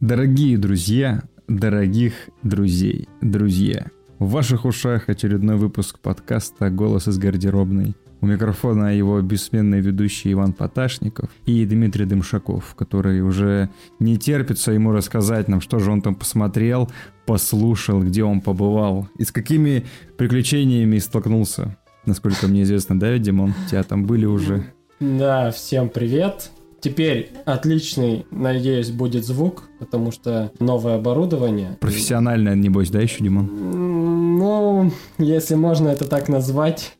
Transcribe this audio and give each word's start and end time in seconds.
Дорогие 0.00 0.56
друзья, 0.58 1.24
дорогих 1.48 2.12
друзей, 2.44 3.08
друзья, 3.20 3.86
в 4.20 4.30
ваших 4.30 4.64
ушах 4.64 5.08
очередной 5.08 5.56
выпуск 5.56 5.98
подкаста 5.98 6.70
«Голос 6.70 7.08
из 7.08 7.18
гардеробной». 7.18 7.96
У 8.20 8.26
микрофона 8.26 8.96
его 8.96 9.20
бессменный 9.20 9.80
ведущий 9.80 10.32
Иван 10.32 10.52
Поташников 10.52 11.30
и 11.46 11.64
Дмитрий 11.64 12.04
Дымшаков, 12.04 12.76
который 12.76 13.22
уже 13.22 13.70
не 13.98 14.18
терпится 14.18 14.70
ему 14.70 14.92
рассказать 14.92 15.48
нам, 15.48 15.60
что 15.60 15.80
же 15.80 15.90
он 15.90 16.00
там 16.00 16.14
посмотрел, 16.14 16.88
послушал, 17.26 18.00
где 18.00 18.22
он 18.22 18.40
побывал 18.40 19.08
и 19.18 19.24
с 19.24 19.32
какими 19.32 19.84
приключениями 20.16 20.98
столкнулся. 20.98 21.76
Насколько 22.06 22.46
мне 22.46 22.62
известно, 22.62 22.98
да, 23.00 23.18
Димон? 23.18 23.52
У 23.66 23.68
тебя 23.68 23.82
там 23.82 24.06
были 24.06 24.26
уже? 24.26 24.64
Да, 25.00 25.50
всем 25.50 25.88
привет. 25.88 26.52
Теперь 26.80 27.32
отличный, 27.44 28.24
надеюсь, 28.30 28.90
будет 28.90 29.24
звук, 29.24 29.64
потому 29.80 30.12
что 30.12 30.52
новое 30.60 30.94
оборудование. 30.96 31.76
Профессиональное, 31.80 32.54
небось, 32.54 32.90
да, 32.90 33.00
еще, 33.00 33.22
Димон? 33.22 34.38
Ну, 34.38 34.92
если 35.18 35.56
можно 35.56 35.88
это 35.88 36.06
так 36.06 36.28
назвать, 36.28 36.96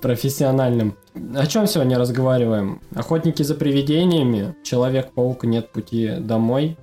профессиональным. 0.00 0.94
О 1.34 1.46
чем 1.46 1.66
сегодня 1.66 1.98
разговариваем? 1.98 2.80
Охотники 2.94 3.42
за 3.42 3.54
привидениями, 3.54 4.54
Человек-паук 4.62 5.44
нет 5.44 5.72
пути 5.72 6.12
домой. 6.20 6.76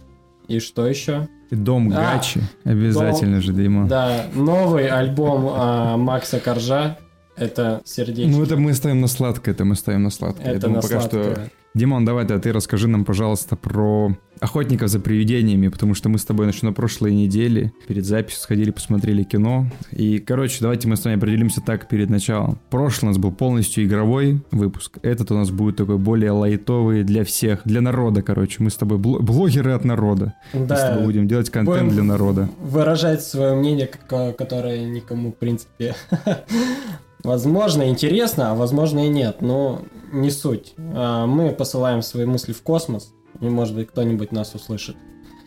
И 0.47 0.59
что 0.59 0.85
еще? 0.85 1.29
Дом 1.51 1.91
а, 1.93 2.15
Гачи, 2.15 2.41
обязательно 2.63 3.35
дом, 3.35 3.41
же, 3.41 3.53
Димон. 3.53 3.87
Да, 3.87 4.25
новый 4.33 4.87
альбом 4.87 5.49
а, 5.51 5.97
Макса 5.97 6.39
Коржа, 6.39 6.97
это 7.35 7.81
сердечко. 7.85 8.31
Ну, 8.31 8.43
это 8.43 8.57
мы 8.57 8.73
ставим 8.73 9.01
на 9.01 9.07
сладкое, 9.07 9.53
это 9.53 9.65
мы 9.65 9.75
ставим 9.75 10.03
на 10.03 10.09
сладкое. 10.09 10.45
Это 10.45 10.53
Я 10.53 10.59
думаю, 10.59 10.75
на 10.77 10.81
пока 10.81 10.99
сладкое. 10.99 11.33
что 11.33 11.49
Димон, 11.73 12.03
давай 12.03 12.25
да, 12.25 12.37
ты 12.37 12.51
расскажи 12.51 12.89
нам, 12.89 13.05
пожалуйста, 13.05 13.55
про 13.55 14.13
охотников 14.41 14.89
за 14.89 14.99
привидениями, 14.99 15.69
потому 15.69 15.93
что 15.93 16.09
мы 16.09 16.17
с 16.17 16.25
тобой 16.25 16.47
еще 16.47 16.65
на 16.65 16.73
прошлой 16.73 17.13
неделе 17.13 17.71
перед 17.87 18.05
записью 18.05 18.41
сходили, 18.41 18.71
посмотрели 18.71 19.23
кино. 19.23 19.67
И, 19.91 20.19
короче, 20.19 20.57
давайте 20.59 20.89
мы 20.89 20.97
с 20.97 21.05
вами 21.05 21.15
определимся 21.15 21.61
так 21.61 21.87
перед 21.87 22.09
началом. 22.09 22.59
Прошлый 22.69 23.07
у 23.07 23.11
нас 23.11 23.17
был 23.17 23.31
полностью 23.31 23.85
игровой 23.85 24.41
выпуск. 24.51 24.97
Этот 25.01 25.31
у 25.31 25.35
нас 25.35 25.49
будет 25.49 25.77
такой 25.77 25.97
более 25.97 26.31
лайтовый 26.31 27.03
для 27.03 27.23
всех, 27.23 27.61
для 27.63 27.79
народа, 27.79 28.21
короче. 28.21 28.57
Мы 28.59 28.69
с 28.69 28.75
тобой 28.75 28.97
блогеры 28.97 29.71
от 29.71 29.85
народа. 29.85 30.33
Да. 30.51 30.59
Мы 30.59 30.75
с 30.75 30.81
тобой 30.81 31.03
будем 31.05 31.27
делать 31.29 31.49
контент 31.49 31.83
будем 31.83 31.89
для 31.91 32.03
народа. 32.03 32.49
Выражать 32.59 33.23
свое 33.23 33.55
мнение, 33.55 33.87
которое 33.87 34.83
никому, 34.83 35.31
в 35.31 35.35
принципе, 35.35 35.95
Возможно, 37.23 37.89
интересно, 37.89 38.51
а 38.51 38.55
возможно 38.55 39.05
и 39.05 39.09
нет, 39.09 39.41
но 39.41 39.81
не 40.11 40.31
суть. 40.31 40.73
А, 40.77 41.25
мы 41.25 41.51
посылаем 41.51 42.01
свои 42.01 42.25
мысли 42.25 42.53
в 42.53 42.61
космос, 42.61 43.13
и, 43.39 43.45
может 43.45 43.75
быть, 43.75 43.89
кто-нибудь 43.89 44.31
нас 44.31 44.53
услышит. 44.55 44.95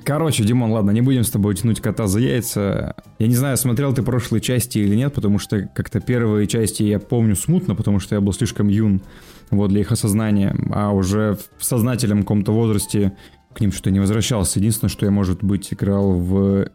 Короче, 0.04 0.44
Димон, 0.44 0.70
ладно, 0.70 0.90
не 0.90 1.00
будем 1.00 1.24
с 1.24 1.30
тобой 1.30 1.54
тянуть 1.54 1.80
кота 1.80 2.06
за 2.06 2.20
яйца. 2.20 2.94
Я 3.18 3.26
не 3.26 3.34
знаю, 3.34 3.56
смотрел 3.56 3.94
ты 3.94 4.02
прошлые 4.02 4.42
части 4.42 4.78
или 4.78 4.94
нет, 4.94 5.14
потому 5.14 5.38
что 5.38 5.62
как-то 5.74 6.00
первые 6.00 6.46
части 6.46 6.82
я 6.82 6.98
помню 6.98 7.34
смутно, 7.34 7.74
потому 7.74 8.00
что 8.00 8.14
я 8.14 8.20
был 8.20 8.34
слишком 8.34 8.68
юн 8.68 9.02
вот, 9.50 9.70
для 9.70 9.80
их 9.80 9.92
осознания, 9.92 10.54
а 10.74 10.92
уже 10.92 11.38
в 11.56 11.64
сознательном 11.64 12.20
каком-то 12.20 12.52
возрасте 12.52 13.16
к 13.54 13.60
ним 13.60 13.72
что-то 13.72 13.90
не 13.92 14.00
возвращался. 14.00 14.58
Единственное, 14.58 14.90
что 14.90 15.06
я, 15.06 15.10
может 15.10 15.42
быть, 15.42 15.72
играл 15.72 16.12
в 16.12 16.68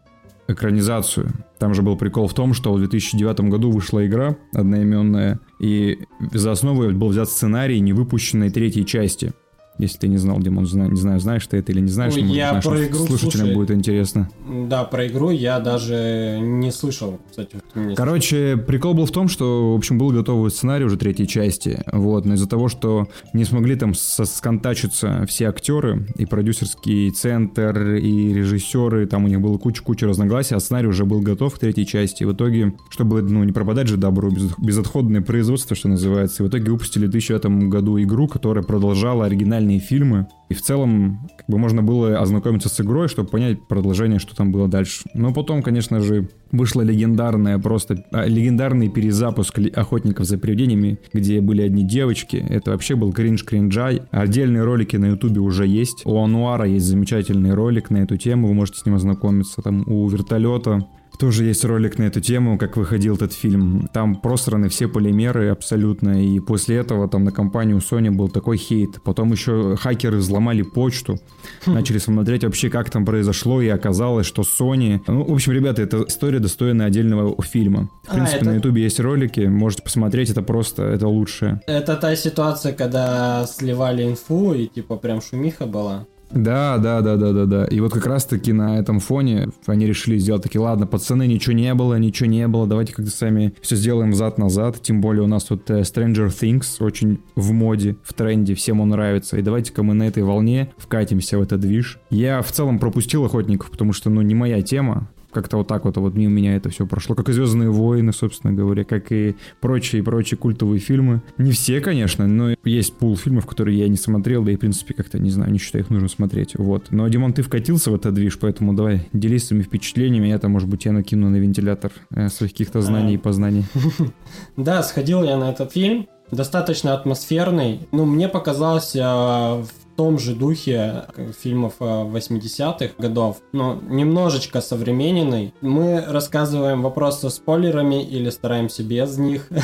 экранизацию. 0.52 1.30
Там 1.58 1.74
же 1.74 1.82
был 1.82 1.96
прикол 1.96 2.26
в 2.26 2.34
том, 2.34 2.54
что 2.54 2.72
в 2.72 2.78
2009 2.78 3.40
году 3.50 3.70
вышла 3.70 4.06
игра 4.06 4.36
одноименная, 4.52 5.40
и 5.58 5.98
за 6.32 6.52
основу 6.52 6.90
был 6.92 7.08
взят 7.08 7.28
сценарий 7.28 7.80
невыпущенной 7.80 8.50
третьей 8.50 8.86
части. 8.86 9.32
Если 9.80 9.98
ты 9.98 10.08
не 10.08 10.18
знал, 10.18 10.38
Димон, 10.40 10.64
не 10.64 10.96
знаю, 10.96 11.20
знаешь 11.20 11.46
ты 11.46 11.58
это 11.58 11.72
или 11.72 11.80
не 11.80 11.88
знаешь, 11.88 12.14
Ой, 12.14 12.22
я 12.22 12.54
может, 12.54 12.70
про 12.70 12.86
игру, 12.86 13.06
слушателям 13.06 13.46
слушай, 13.46 13.54
будет 13.54 13.70
интересно. 13.70 14.30
Да, 14.68 14.84
про 14.84 15.06
игру 15.06 15.30
я 15.30 15.58
даже 15.60 16.38
не 16.40 16.70
слышал, 16.70 17.18
кстати. 17.30 17.56
Короче, 17.96 18.56
прикол 18.56 18.94
был 18.94 19.06
в 19.06 19.10
том, 19.10 19.28
что, 19.28 19.72
в 19.72 19.76
общем, 19.76 19.98
был 19.98 20.10
готовый 20.10 20.50
сценарий 20.50 20.84
уже 20.84 20.96
третьей 20.96 21.26
части, 21.26 21.82
вот, 21.92 22.24
но 22.24 22.34
из-за 22.34 22.48
того, 22.48 22.68
что 22.68 23.08
не 23.32 23.44
смогли 23.44 23.76
там 23.76 23.94
сконтачиться 23.94 25.24
все 25.26 25.48
актеры, 25.48 26.06
и 26.16 26.26
продюсерский 26.26 27.10
центр, 27.10 27.94
и 27.94 28.32
режиссеры, 28.32 29.06
там 29.06 29.24
у 29.24 29.28
них 29.28 29.40
было 29.40 29.58
куча-куча 29.58 30.06
разногласий, 30.06 30.54
а 30.54 30.60
сценарий 30.60 30.88
уже 30.88 31.04
был 31.04 31.20
готов 31.20 31.54
к 31.54 31.58
третьей 31.58 31.86
части, 31.86 32.22
и 32.22 32.26
в 32.26 32.32
итоге, 32.32 32.74
чтобы, 32.90 33.22
ну, 33.22 33.44
не 33.44 33.52
пропадать 33.52 33.88
же 33.88 33.96
добру, 33.96 34.30
без, 34.30 34.50
безотходное 34.58 35.20
производство, 35.20 35.76
что 35.76 35.88
называется, 35.88 36.42
и 36.42 36.46
в 36.46 36.50
итоге 36.50 36.70
выпустили 36.70 37.06
в 37.06 37.10
2009 37.10 37.68
году 37.68 38.00
игру, 38.00 38.28
которая 38.28 38.64
продолжала 38.64 39.26
оригинальный 39.26 39.69
оригинальные 39.70 39.78
фильмы. 39.78 40.26
И 40.48 40.54
в 40.54 40.62
целом, 40.62 41.28
как 41.36 41.46
бы 41.48 41.58
можно 41.58 41.82
было 41.82 42.18
ознакомиться 42.18 42.68
с 42.68 42.80
игрой, 42.80 43.08
чтобы 43.08 43.28
понять 43.28 43.68
продолжение, 43.68 44.18
что 44.18 44.34
там 44.34 44.50
было 44.50 44.66
дальше. 44.66 45.04
Но 45.14 45.32
потом, 45.32 45.62
конечно 45.62 46.00
же, 46.00 46.28
вышла 46.50 46.82
легендарная 46.82 47.58
просто, 47.58 48.04
а, 48.10 48.26
легендарный 48.26 48.88
перезапуск 48.88 49.60
«Охотников 49.76 50.26
за 50.26 50.38
привидениями», 50.38 50.98
где 51.12 51.40
были 51.40 51.62
одни 51.62 51.84
девочки. 51.84 52.44
Это 52.48 52.72
вообще 52.72 52.96
был 52.96 53.12
кринж 53.12 53.44
кринжай. 53.44 54.02
Отдельные 54.10 54.64
ролики 54.64 54.96
на 54.96 55.06
ютубе 55.06 55.40
уже 55.40 55.66
есть. 55.66 56.02
У 56.04 56.18
Ануара 56.18 56.66
есть 56.66 56.86
замечательный 56.86 57.54
ролик 57.54 57.90
на 57.90 57.98
эту 57.98 58.16
тему, 58.16 58.48
вы 58.48 58.54
можете 58.54 58.80
с 58.80 58.86
ним 58.86 58.96
ознакомиться. 58.96 59.62
Там 59.62 59.84
у 59.86 60.08
вертолета 60.08 60.84
тоже 61.20 61.44
есть 61.44 61.64
ролик 61.66 61.98
на 61.98 62.04
эту 62.04 62.20
тему, 62.22 62.56
как 62.56 62.78
выходил 62.78 63.14
этот 63.14 63.34
фильм. 63.34 63.88
Там 63.92 64.16
просраны 64.16 64.70
все 64.70 64.88
полимеры 64.88 65.50
абсолютно, 65.50 66.24
и 66.24 66.40
после 66.40 66.76
этого 66.76 67.08
там 67.08 67.24
на 67.24 67.30
компанию 67.30 67.78
Sony 67.78 68.10
был 68.10 68.30
такой 68.30 68.56
хейт. 68.56 69.02
Потом 69.04 69.30
еще 69.32 69.76
хакеры 69.76 70.16
взломали 70.16 70.62
почту, 70.62 71.20
хм. 71.66 71.74
начали 71.74 71.98
смотреть 71.98 72.44
вообще, 72.44 72.70
как 72.70 72.88
там 72.88 73.04
произошло, 73.04 73.60
и 73.60 73.68
оказалось, 73.68 74.26
что 74.26 74.42
Sony... 74.42 75.00
Ну, 75.06 75.24
в 75.24 75.32
общем, 75.34 75.52
ребята, 75.52 75.82
это 75.82 76.04
история 76.08 76.38
достойная 76.38 76.86
отдельного 76.86 77.40
фильма. 77.42 77.90
В 78.04 78.12
а, 78.12 78.14
принципе, 78.14 78.38
а, 78.38 78.40
это... 78.40 78.50
на 78.50 78.54
ютубе 78.56 78.82
есть 78.82 78.98
ролики, 78.98 79.40
можете 79.40 79.82
посмотреть, 79.82 80.30
это 80.30 80.40
просто, 80.40 80.84
это 80.84 81.06
лучшее. 81.06 81.60
Это 81.66 81.96
та 81.96 82.16
ситуация, 82.16 82.72
когда 82.72 83.46
сливали 83.46 84.04
инфу, 84.04 84.54
и 84.54 84.66
типа 84.66 84.96
прям 84.96 85.20
шумиха 85.20 85.66
была. 85.66 86.06
Да, 86.30 86.78
да, 86.78 87.00
да, 87.00 87.16
да, 87.16 87.32
да, 87.32 87.44
да. 87.46 87.64
И 87.64 87.80
вот 87.80 87.92
как 87.92 88.06
раз-таки 88.06 88.52
на 88.52 88.78
этом 88.78 89.00
фоне 89.00 89.48
они 89.66 89.86
решили 89.86 90.18
сделать 90.18 90.42
такие, 90.42 90.60
ладно, 90.60 90.86
пацаны, 90.86 91.26
ничего 91.26 91.54
не 91.54 91.74
было, 91.74 91.98
ничего 91.98 92.28
не 92.28 92.46
было, 92.46 92.66
давайте 92.66 92.94
как-то 92.94 93.10
сами 93.10 93.54
все 93.60 93.76
сделаем 93.76 94.12
взад-назад. 94.12 94.80
Тем 94.80 95.00
более 95.00 95.22
у 95.22 95.26
нас 95.26 95.44
тут 95.44 95.68
э, 95.70 95.80
Stranger 95.80 96.28
Things 96.28 96.76
очень 96.80 97.20
в 97.34 97.52
моде, 97.52 97.96
в 98.02 98.14
тренде, 98.14 98.54
всем 98.54 98.80
он 98.80 98.90
нравится. 98.90 99.38
И 99.38 99.42
давайте-ка 99.42 99.82
мы 99.82 99.94
на 99.94 100.04
этой 100.04 100.22
волне 100.22 100.72
вкатимся 100.76 101.38
в 101.38 101.42
этот 101.42 101.60
движ. 101.60 101.98
Я 102.10 102.42
в 102.42 102.52
целом 102.52 102.78
пропустил 102.78 103.24
охотников, 103.24 103.70
потому 103.70 103.92
что, 103.92 104.10
ну, 104.10 104.22
не 104.22 104.34
моя 104.34 104.62
тема 104.62 105.08
как-то 105.32 105.58
вот 105.58 105.68
так 105.68 105.84
вот, 105.84 105.96
вот 105.96 106.14
мимо 106.14 106.32
меня 106.32 106.56
это 106.56 106.70
все 106.70 106.86
прошло, 106.86 107.14
как 107.14 107.28
и 107.28 107.32
«Звездные 107.32 107.70
войны», 107.70 108.12
собственно 108.12 108.52
говоря, 108.52 108.84
как 108.84 109.12
и 109.12 109.36
прочие 109.60 110.02
прочие 110.02 110.38
культовые 110.38 110.80
фильмы. 110.80 111.22
Не 111.38 111.52
все, 111.52 111.80
конечно, 111.80 112.26
но 112.26 112.54
есть 112.64 112.94
пул 112.94 113.16
фильмов, 113.16 113.46
которые 113.46 113.78
я 113.78 113.88
не 113.88 113.96
смотрел, 113.96 114.44
да 114.44 114.52
и, 114.52 114.56
в 114.56 114.60
принципе, 114.60 114.94
как-то, 114.94 115.18
не 115.18 115.30
знаю, 115.30 115.52
не 115.52 115.58
считаю, 115.58 115.84
их 115.84 115.90
нужно 115.90 116.08
смотреть, 116.08 116.56
вот. 116.56 116.88
Но, 116.90 117.06
Димон, 117.08 117.32
ты 117.32 117.42
вкатился 117.42 117.90
в 117.90 117.94
этот 117.94 118.14
движ, 118.14 118.38
поэтому 118.38 118.74
давай 118.74 119.08
делись 119.12 119.46
своими 119.46 119.62
впечатлениями, 119.62 120.28
я 120.28 120.38
там, 120.38 120.52
может 120.52 120.68
быть, 120.68 120.84
я 120.84 120.92
накину 120.92 121.30
на 121.30 121.36
вентилятор 121.36 121.92
э, 122.10 122.28
своих 122.28 122.52
каких-то 122.52 122.80
знаний 122.80 123.14
и 123.14 123.18
познаний. 123.18 123.64
Да, 124.56 124.82
сходил 124.82 125.22
я 125.22 125.36
на 125.36 125.50
этот 125.50 125.72
фильм, 125.72 126.06
достаточно 126.30 126.94
атмосферный. 126.94 127.88
Ну, 127.92 128.04
мне 128.04 128.28
показалось, 128.28 128.94
в 128.94 129.66
том 130.00 130.18
же 130.18 130.34
духе 130.34 131.04
фильмов 131.42 131.74
80-х 131.78 132.86
э, 132.86 132.88
годов, 132.96 133.42
но 133.52 133.78
немножечко 133.86 134.62
современный. 134.62 135.52
Мы 135.60 136.02
рассказываем 136.08 136.80
вопрос 136.80 137.20
со 137.20 137.28
спойлерами 137.28 138.02
или 138.02 138.30
стараемся 138.30 138.82
без 138.82 139.18
них. 139.18 139.48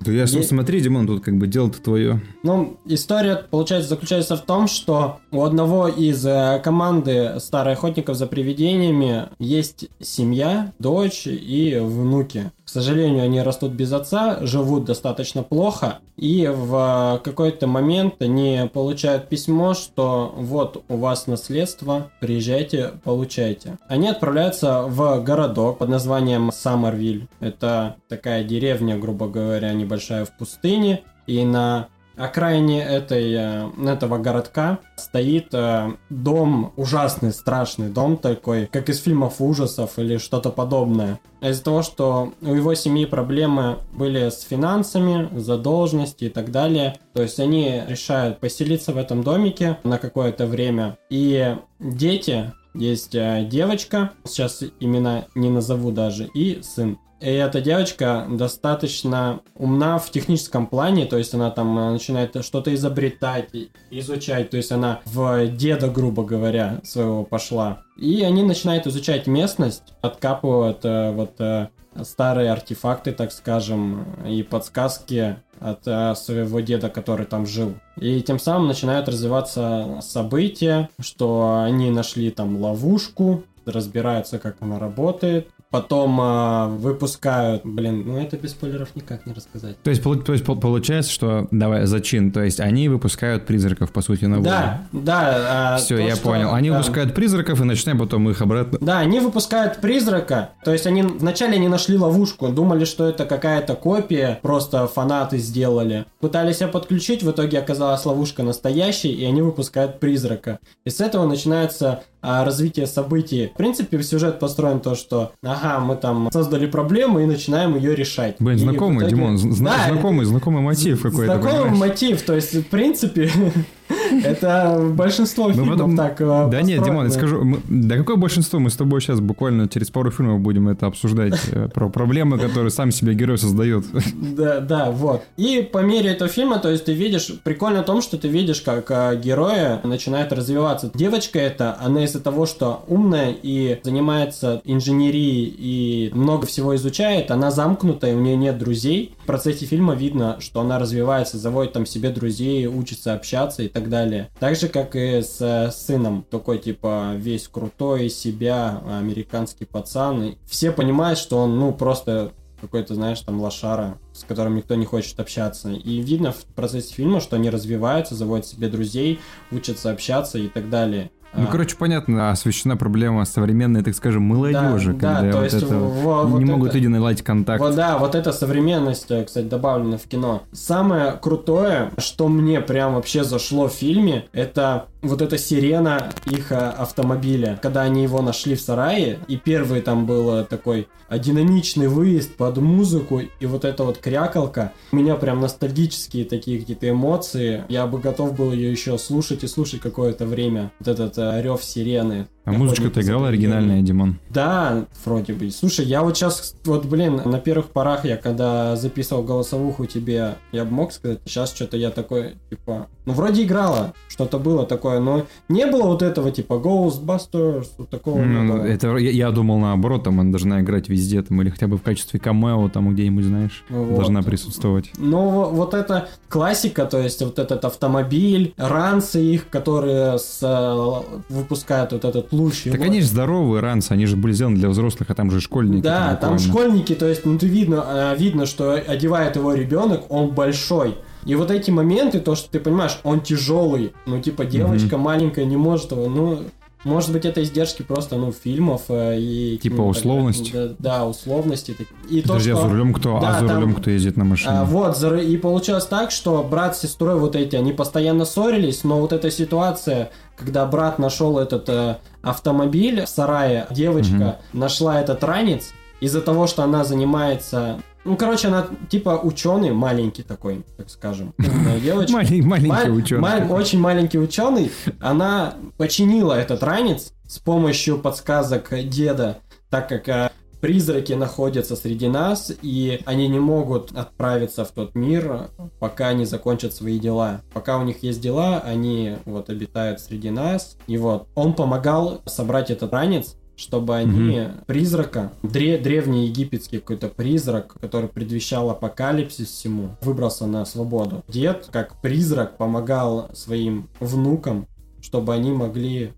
Да 0.00 0.12
я, 0.12 0.26
смотри, 0.26 0.80
Димон, 0.80 1.06
тут 1.06 1.22
как 1.22 1.36
бы 1.36 1.46
дело-то 1.46 1.80
твое. 1.80 2.20
Ну, 2.42 2.78
история, 2.84 3.36
получается, 3.36 3.88
заключается 3.88 4.36
в 4.36 4.42
том, 4.42 4.68
что 4.68 5.18
у 5.30 5.42
одного 5.42 5.88
из 5.88 6.24
э, 6.24 6.60
команды 6.62 7.34
старых 7.38 7.78
охотников 7.78 8.16
за 8.16 8.26
привидениями 8.26 9.30
есть 9.38 9.88
семья, 10.00 10.72
дочь 10.78 11.26
и 11.26 11.78
внуки. 11.80 12.52
Сожалению, 12.72 13.24
они 13.24 13.42
растут 13.42 13.72
без 13.72 13.92
отца, 13.92 14.38
живут 14.40 14.86
достаточно 14.86 15.42
плохо, 15.42 15.98
и 16.16 16.50
в 16.50 17.20
какой-то 17.22 17.66
момент 17.66 18.14
они 18.22 18.70
получают 18.72 19.28
письмо, 19.28 19.74
что 19.74 20.32
вот 20.34 20.82
у 20.88 20.96
вас 20.96 21.26
наследство, 21.26 22.10
приезжайте, 22.20 22.92
получайте. 23.04 23.76
Они 23.88 24.08
отправляются 24.08 24.84
в 24.84 25.22
городок 25.22 25.76
под 25.78 25.90
названием 25.90 26.50
Саммервиль. 26.50 27.28
Это 27.40 27.96
такая 28.08 28.42
деревня, 28.42 28.96
грубо 28.96 29.28
говоря, 29.28 29.70
небольшая 29.74 30.24
в 30.24 30.34
пустыне, 30.34 31.02
и 31.26 31.44
на 31.44 31.88
окраине 32.16 32.82
этой, 32.82 33.32
э, 33.32 33.70
этого 33.86 34.18
городка 34.18 34.78
стоит 34.96 35.48
э, 35.52 35.92
дом, 36.10 36.72
ужасный, 36.76 37.32
страшный 37.32 37.88
дом 37.88 38.16
такой, 38.16 38.66
как 38.66 38.88
из 38.88 39.00
фильмов 39.00 39.40
ужасов 39.40 39.98
или 39.98 40.18
что-то 40.18 40.50
подобное. 40.50 41.20
Из-за 41.40 41.64
того, 41.64 41.82
что 41.82 42.32
у 42.40 42.54
его 42.54 42.74
семьи 42.74 43.04
проблемы 43.04 43.78
были 43.92 44.28
с 44.28 44.42
финансами, 44.42 45.28
задолженности 45.38 46.24
и 46.24 46.28
так 46.28 46.50
далее. 46.50 46.98
То 47.14 47.22
есть 47.22 47.40
они 47.40 47.82
решают 47.86 48.38
поселиться 48.38 48.92
в 48.92 48.96
этом 48.96 49.22
домике 49.22 49.78
на 49.82 49.98
какое-то 49.98 50.46
время. 50.46 50.98
И 51.10 51.56
дети, 51.80 52.52
есть 52.74 53.14
э, 53.14 53.46
девочка, 53.50 54.12
сейчас 54.24 54.62
имена 54.80 55.26
не 55.34 55.50
назову 55.50 55.90
даже, 55.90 56.26
и 56.32 56.62
сын. 56.62 56.98
И 57.22 57.30
эта 57.30 57.60
девочка 57.60 58.26
достаточно 58.28 59.42
умна 59.54 59.98
в 59.98 60.10
техническом 60.10 60.66
плане, 60.66 61.06
то 61.06 61.18
есть 61.18 61.32
она 61.34 61.52
там 61.52 61.78
э, 61.78 61.92
начинает 61.92 62.44
что-то 62.44 62.74
изобретать, 62.74 63.48
изучать, 63.90 64.50
то 64.50 64.56
есть 64.56 64.72
она 64.72 65.00
в 65.04 65.46
деда, 65.46 65.88
грубо 65.88 66.24
говоря, 66.24 66.80
своего 66.82 67.22
пошла. 67.22 67.82
И 67.96 68.22
они 68.22 68.42
начинают 68.42 68.88
изучать 68.88 69.28
местность, 69.28 69.94
откапывают 70.00 70.84
э, 70.84 71.12
вот 71.12 71.40
э, 71.40 71.68
старые 72.02 72.50
артефакты, 72.50 73.12
так 73.12 73.30
скажем, 73.30 74.04
и 74.26 74.42
подсказки 74.42 75.36
от 75.60 75.86
э, 75.86 76.16
своего 76.16 76.58
деда, 76.58 76.88
который 76.88 77.26
там 77.26 77.46
жил. 77.46 77.74
И 78.00 78.20
тем 78.22 78.40
самым 78.40 78.66
начинают 78.66 79.08
развиваться 79.08 80.00
события, 80.02 80.90
что 80.98 81.62
они 81.64 81.92
нашли 81.92 82.32
там 82.32 82.56
ловушку, 82.60 83.44
разбираются, 83.64 84.40
как 84.40 84.56
она 84.58 84.80
работает, 84.80 85.48
потом 85.72 86.20
э, 86.20 86.66
выпускают, 86.68 87.62
блин, 87.64 88.04
ну 88.06 88.20
это 88.20 88.36
без 88.36 88.50
спойлеров 88.50 88.94
никак 88.94 89.26
не 89.26 89.32
рассказать. 89.32 89.82
То 89.82 89.90
есть, 89.90 90.02
то 90.02 90.32
есть 90.32 90.44
получается, 90.44 91.10
что, 91.10 91.48
давай, 91.50 91.86
зачин, 91.86 92.30
то 92.30 92.42
есть 92.42 92.60
они 92.60 92.88
выпускают 92.88 93.46
призраков, 93.46 93.90
по 93.90 94.02
сути, 94.02 94.26
на 94.26 94.36
волю. 94.36 94.44
Да, 94.44 94.82
да. 94.92 95.76
Э, 95.76 95.78
Все, 95.80 95.96
то, 95.96 96.02
я 96.02 96.14
что, 96.14 96.24
понял. 96.24 96.54
Они 96.54 96.68
да. 96.68 96.76
выпускают 96.76 97.14
призраков 97.14 97.60
и 97.60 97.64
начинаем 97.64 97.98
потом 97.98 98.28
их 98.28 98.40
обратно. 98.42 98.78
Да, 98.80 98.98
они 98.98 99.18
выпускают 99.18 99.78
призрака, 99.78 100.50
то 100.62 100.72
есть 100.72 100.86
они 100.86 101.02
вначале 101.02 101.58
не 101.58 101.68
нашли 101.68 101.96
ловушку, 101.96 102.48
думали, 102.48 102.84
что 102.84 103.08
это 103.08 103.24
какая-то 103.24 103.74
копия, 103.74 104.38
просто 104.42 104.86
фанаты 104.86 105.38
сделали. 105.38 106.04
Пытались 106.20 106.60
ее 106.60 106.68
подключить, 106.68 107.22
в 107.22 107.30
итоге 107.30 107.58
оказалась 107.58 108.04
ловушка 108.04 108.42
настоящей, 108.42 109.12
и 109.12 109.24
они 109.24 109.40
выпускают 109.40 110.00
призрака. 110.00 110.58
И 110.84 110.90
с 110.90 111.00
этого 111.00 111.26
начинается 111.26 112.02
а, 112.24 112.44
развитие 112.44 112.86
событий. 112.86 113.50
В 113.52 113.56
принципе, 113.56 114.00
сюжет 114.02 114.38
построен 114.38 114.78
то, 114.78 114.94
что, 114.94 115.32
ага, 115.42 115.61
мы 115.80 115.96
там 115.96 116.28
создали 116.32 116.66
проблему 116.66 117.20
и 117.20 117.26
начинаем 117.26 117.76
ее 117.76 117.94
решать. 117.94 118.36
Блин, 118.38 118.58
знакомый, 118.58 118.98
итоге... 118.98 119.14
Димон, 119.16 119.38
зна- 119.38 119.76
да, 119.76 119.92
знакомый, 119.92 120.24
знакомый 120.26 120.62
мотив 120.62 121.02
какой-то. 121.02 121.34
Знакомый 121.40 121.70
понимаешь? 121.70 121.78
мотив, 121.92 122.22
то 122.22 122.34
есть, 122.34 122.54
в 122.54 122.64
принципе, 122.64 123.30
Это 124.24 124.92
большинство 124.94 125.52
фильмов 125.52 125.70
потом... 125.70 125.96
так 125.96 126.20
э, 126.20 126.48
Да 126.50 126.62
нет, 126.62 126.82
Димон, 126.82 127.06
я 127.06 127.10
скажу, 127.10 127.58
да 127.68 127.96
какое 127.96 128.16
большинство? 128.16 128.58
Мы 128.58 128.70
с 128.70 128.76
тобой 128.76 129.00
сейчас 129.00 129.20
буквально 129.20 129.68
через 129.68 129.90
пару 129.90 130.10
фильмов 130.10 130.40
будем 130.40 130.68
это 130.68 130.86
обсуждать, 130.86 131.40
э, 131.50 131.68
про 131.68 131.88
проблемы, 131.88 132.38
которые 132.38 132.70
сам 132.70 132.90
себе 132.90 133.14
герой 133.14 133.38
создает. 133.38 133.84
Да, 134.32 134.60
да, 134.60 134.90
вот. 134.90 135.22
И 135.36 135.68
по 135.72 135.78
мере 135.78 136.10
этого 136.10 136.30
фильма, 136.30 136.58
то 136.58 136.70
есть 136.70 136.84
ты 136.84 136.94
видишь, 136.94 137.32
прикольно 137.42 137.82
в 137.82 137.86
том, 137.86 138.00
что 138.02 138.16
ты 138.18 138.28
видишь, 138.28 138.60
как 138.60 138.90
э, 138.90 139.20
герои 139.22 139.84
начинают 139.86 140.32
развиваться. 140.32 140.90
Девочка 140.94 141.38
эта, 141.38 141.76
она 141.80 142.04
из-за 142.04 142.20
того, 142.20 142.46
что 142.46 142.84
умная 142.88 143.34
и 143.42 143.80
занимается 143.82 144.60
инженерией 144.64 145.54
и 145.58 146.10
много 146.14 146.46
всего 146.46 146.74
изучает, 146.76 147.30
она 147.30 147.50
замкнутая, 147.50 148.16
у 148.16 148.20
нее 148.20 148.36
нет 148.36 148.58
друзей. 148.58 149.14
В 149.22 149.26
процессе 149.26 149.66
фильма 149.66 149.94
видно, 149.94 150.36
что 150.40 150.60
она 150.60 150.78
развивается, 150.78 151.38
заводит 151.38 151.72
там 151.72 151.86
себе 151.86 152.10
друзей, 152.10 152.66
учится 152.66 153.14
общаться 153.14 153.62
и 153.62 153.68
так 153.68 153.81
далее. 153.88 154.30
Так 154.38 154.56
же, 154.56 154.68
как 154.68 154.96
и 154.96 155.22
с 155.22 155.40
э, 155.40 155.70
сыном. 155.70 156.24
Такой, 156.30 156.58
типа, 156.58 157.14
весь 157.16 157.48
крутой 157.48 158.08
себя, 158.08 158.82
американский 158.86 159.64
пацан. 159.64 160.22
И 160.22 160.38
все 160.46 160.72
понимают, 160.72 161.18
что 161.18 161.38
он, 161.38 161.58
ну, 161.58 161.72
просто 161.72 162.32
какой-то, 162.62 162.94
знаешь, 162.94 163.20
там 163.20 163.40
лошара, 163.40 163.98
с 164.12 164.22
которым 164.22 164.54
никто 164.54 164.76
не 164.76 164.84
хочет 164.84 165.18
общаться. 165.18 165.70
И 165.70 166.00
видно 166.00 166.30
в 166.30 166.44
процессе 166.44 166.94
фильма, 166.94 167.20
что 167.20 167.36
они 167.36 167.50
развиваются, 167.50 168.14
заводят 168.14 168.46
себе 168.46 168.68
друзей, 168.68 169.18
учатся 169.50 169.90
общаться 169.90 170.38
и 170.38 170.48
так 170.48 170.70
далее. 170.70 171.10
Ну, 171.34 171.44
а. 171.44 171.46
короче, 171.50 171.76
понятно, 171.76 172.30
освещена 172.30 172.76
проблема 172.76 173.24
современной, 173.24 173.82
так 173.82 173.94
скажем, 173.94 174.22
молодежи, 174.22 174.92
да, 174.92 175.14
когда 175.14 175.32
да, 175.32 175.40
вот 175.40 175.54
это 175.54 175.66
в, 175.66 176.28
не 176.28 176.32
вот 176.32 176.42
могут 176.42 176.68
это, 176.68 176.78
люди 176.78 176.88
наладить 176.88 177.22
контакт. 177.22 177.60
Вот, 177.60 177.74
да, 177.74 177.96
вот 177.98 178.14
эта 178.14 178.32
современность, 178.32 179.10
э, 179.10 179.24
кстати, 179.24 179.46
добавлена 179.46 179.96
в 179.96 180.02
кино. 180.02 180.42
Самое 180.52 181.12
крутое, 181.12 181.90
что 181.96 182.28
мне 182.28 182.60
прям 182.60 182.94
вообще 182.94 183.24
зашло 183.24 183.68
в 183.68 183.72
фильме, 183.72 184.26
это 184.32 184.86
вот 185.02 185.20
эта 185.20 185.36
сирена 185.38 186.10
их 186.26 186.52
э, 186.52 186.56
автомобиля. 186.56 187.58
Когда 187.60 187.82
они 187.82 188.02
его 188.02 188.22
нашли 188.22 188.54
в 188.54 188.60
сарае, 188.60 189.18
и 189.26 189.36
первый 189.36 189.80
там 189.80 190.06
был 190.06 190.34
э, 190.34 190.44
такой 190.44 190.88
динамичный 191.10 191.88
выезд 191.88 192.36
под 192.36 192.58
музыку, 192.58 193.20
и 193.20 193.46
вот 193.46 193.64
эта 193.64 193.84
вот 193.84 193.98
крякалка, 193.98 194.72
у 194.92 194.96
меня 194.96 195.16
прям 195.16 195.40
ностальгические 195.40 196.24
такие 196.24 196.60
какие-то 196.60 196.88
эмоции. 196.88 197.64
Я 197.68 197.86
бы 197.86 197.98
готов 197.98 198.36
был 198.36 198.52
ее 198.52 198.70
еще 198.70 198.96
слушать 198.96 199.44
и 199.44 199.48
слушать 199.48 199.80
какое-то 199.80 200.24
время. 200.24 200.70
Вот 200.78 200.88
этот 200.88 201.18
рев 201.40 201.62
сирены. 201.62 202.26
А 202.44 202.52
музычка-то 202.52 203.02
играла 203.02 203.28
оригинальная, 203.28 203.82
Димон? 203.82 204.18
Да, 204.28 204.86
вроде 205.04 205.32
бы. 205.32 205.48
Слушай, 205.50 205.86
я 205.86 206.02
вот 206.02 206.16
сейчас, 206.16 206.56
вот, 206.64 206.86
блин, 206.86 207.20
на 207.24 207.38
первых 207.38 207.66
порах 207.66 208.04
я 208.04 208.16
когда 208.16 208.74
записывал 208.74 209.22
голосовуху 209.22 209.86
тебе, 209.86 210.34
я 210.50 210.64
бы 210.64 210.72
мог 210.72 210.92
сказать, 210.92 211.20
сейчас 211.24 211.54
что-то 211.54 211.76
я 211.76 211.90
такой, 211.90 212.34
типа, 212.50 212.88
ну, 213.04 213.12
вроде 213.12 213.44
играла, 213.44 213.94
что-то 214.08 214.38
было 214.38 214.66
такое, 214.66 214.98
но 214.98 215.26
не 215.48 215.66
было 215.66 215.84
вот 215.84 216.02
этого, 216.02 216.32
типа, 216.32 216.54
Ghostbusters, 216.54 217.68
вот 217.78 217.90
такого. 217.90 218.20
Ну, 218.22 218.56
это, 218.56 218.96
я, 218.96 219.10
я 219.10 219.30
думал 219.30 219.58
наоборот, 219.58 220.02
там 220.02 220.18
она 220.18 220.30
должна 220.30 220.60
играть 220.60 220.88
везде, 220.88 221.22
там, 221.22 221.40
или 221.42 221.50
хотя 221.50 221.68
бы 221.68 221.78
в 221.78 221.82
качестве 221.82 222.18
камео, 222.18 222.68
там, 222.70 222.92
где-нибудь, 222.92 223.24
знаешь, 223.24 223.64
вот. 223.68 223.94
должна 223.94 224.22
присутствовать. 224.22 224.90
Ну, 224.98 225.48
вот 225.50 225.74
это 225.74 226.08
классика, 226.28 226.86
то 226.86 226.98
есть 226.98 227.22
вот 227.22 227.38
этот 227.38 227.64
автомобиль, 227.64 228.52
ранцы 228.56 229.22
их, 229.22 229.48
которые 229.48 230.18
с, 230.18 230.40
э, 230.42 231.11
выпускают 231.28 231.92
вот 231.92 232.04
этот 232.04 232.32
луч. 232.32 232.64
Так 232.64 232.80
они 232.80 233.00
же 233.00 233.06
здоровые 233.06 233.60
ранцы, 233.60 233.92
они 233.92 234.06
же 234.06 234.16
были 234.16 234.32
сделаны 234.32 234.56
для 234.56 234.68
взрослых, 234.68 235.10
а 235.10 235.14
там 235.14 235.30
же 235.30 235.40
школьники. 235.40 235.82
Да, 235.82 236.16
там, 236.16 236.30
там 236.30 236.38
школьники, 236.38 236.94
то 236.94 237.08
есть, 237.08 237.24
ну 237.24 237.38
ты 237.38 237.46
видно, 237.46 237.84
э, 237.86 238.16
видно, 238.18 238.46
что 238.46 238.72
одевает 238.74 239.36
его 239.36 239.54
ребенок, 239.54 240.10
он 240.10 240.30
большой. 240.30 240.96
И 241.24 241.34
вот 241.34 241.50
эти 241.50 241.70
моменты, 241.70 242.20
то, 242.20 242.34
что 242.34 242.50
ты 242.50 242.58
понимаешь, 242.58 242.98
он 243.04 243.20
тяжелый, 243.20 243.92
ну 244.06 244.20
типа 244.20 244.44
девочка 244.44 244.96
mm-hmm. 244.96 244.98
маленькая 244.98 245.44
не 245.44 245.56
может 245.56 245.92
его, 245.92 246.08
ну 246.08 246.40
может 246.84 247.12
быть, 247.12 247.24
это 247.24 247.42
издержки 247.42 247.82
просто, 247.82 248.16
ну, 248.16 248.32
фильмов 248.32 248.82
э, 248.88 249.18
и... 249.18 249.58
Типа 249.58 249.82
условности? 249.82 250.50
Да, 250.52 250.74
да, 250.78 251.06
условности. 251.06 251.76
И 252.10 252.22
Подожди, 252.22 252.50
то, 252.50 252.56
что... 252.56 252.64
а 252.64 252.68
за 252.68 252.72
рулем 252.72 252.92
кто? 252.92 253.20
Да, 253.20 253.36
а 253.36 253.40
за 253.40 253.46
там... 253.46 253.56
рулем 253.56 253.74
кто 253.74 253.90
ездит 253.90 254.16
на 254.16 254.24
машине? 254.24 254.50
А, 254.52 254.64
вот, 254.64 255.02
и 255.02 255.36
получилось 255.36 255.86
так, 255.86 256.10
что 256.10 256.42
брат 256.42 256.76
с 256.76 256.80
сестрой 256.80 257.18
вот 257.18 257.36
эти, 257.36 257.54
они 257.56 257.72
постоянно 257.72 258.24
ссорились, 258.24 258.82
но 258.84 259.00
вот 259.00 259.12
эта 259.12 259.30
ситуация, 259.30 260.10
когда 260.36 260.66
брат 260.66 260.98
нашел 260.98 261.38
этот 261.38 261.68
э, 261.68 261.98
автомобиль 262.22 263.04
в 263.04 263.08
сарае, 263.08 263.66
девочка 263.70 264.38
угу. 264.52 264.58
нашла 264.58 265.00
этот 265.00 265.22
ранец, 265.22 265.72
из-за 266.00 266.20
того, 266.20 266.48
что 266.48 266.64
она 266.64 266.84
занимается 266.84 267.80
ну, 268.04 268.16
короче, 268.16 268.48
она 268.48 268.66
типа 268.88 269.20
ученый, 269.22 269.72
маленький 269.72 270.22
такой, 270.22 270.64
так 270.76 270.90
скажем, 270.90 271.34
девочка. 271.82 272.16
Маленький 272.16 272.90
ученый. 272.90 273.48
Очень 273.48 273.80
маленький 273.80 274.18
ученый. 274.18 274.72
Она 275.00 275.54
починила 275.76 276.34
этот 276.34 276.62
ранец 276.62 277.12
с 277.26 277.38
помощью 277.38 277.98
подсказок 277.98 278.70
деда, 278.88 279.38
так 279.70 279.88
как 279.88 280.08
э, 280.08 280.30
призраки 280.62 281.12
находятся 281.12 281.76
среди 281.76 282.08
нас, 282.08 282.52
и 282.62 283.00
они 283.04 283.26
не 283.28 283.40
могут 283.40 283.90
отправиться 283.92 284.64
в 284.64 284.70
тот 284.70 284.94
мир, 284.94 285.50
пока 285.80 286.12
не 286.12 286.24
закончат 286.24 286.72
свои 286.72 286.98
дела. 287.00 287.42
Пока 287.52 287.78
у 287.78 287.82
них 287.82 288.02
есть 288.02 288.20
дела, 288.20 288.60
они 288.64 289.16
вот 289.24 289.50
обитают 289.50 290.00
среди 290.00 290.30
нас. 290.30 290.76
И 290.86 290.96
вот 290.98 291.26
он 291.34 291.54
помогал 291.54 292.22
собрать 292.26 292.70
этот 292.70 292.92
ранец, 292.92 293.36
чтобы 293.62 293.96
они 293.96 294.40
угу. 294.40 294.50
призрака, 294.66 295.32
дре, 295.42 295.78
древний 295.78 296.26
египетский 296.26 296.78
какой-то 296.78 297.08
призрак, 297.08 297.74
который 297.80 298.08
предвещал 298.08 298.70
апокалипсис 298.70 299.48
всему, 299.48 299.96
выбрался 300.02 300.46
на 300.46 300.64
свободу. 300.64 301.22
Дед, 301.28 301.68
как 301.70 302.00
призрак, 302.00 302.56
помогал 302.56 303.30
своим 303.34 303.88
внукам, 304.00 304.66
чтобы 305.00 305.32
они 305.32 305.52
могли 305.52 306.12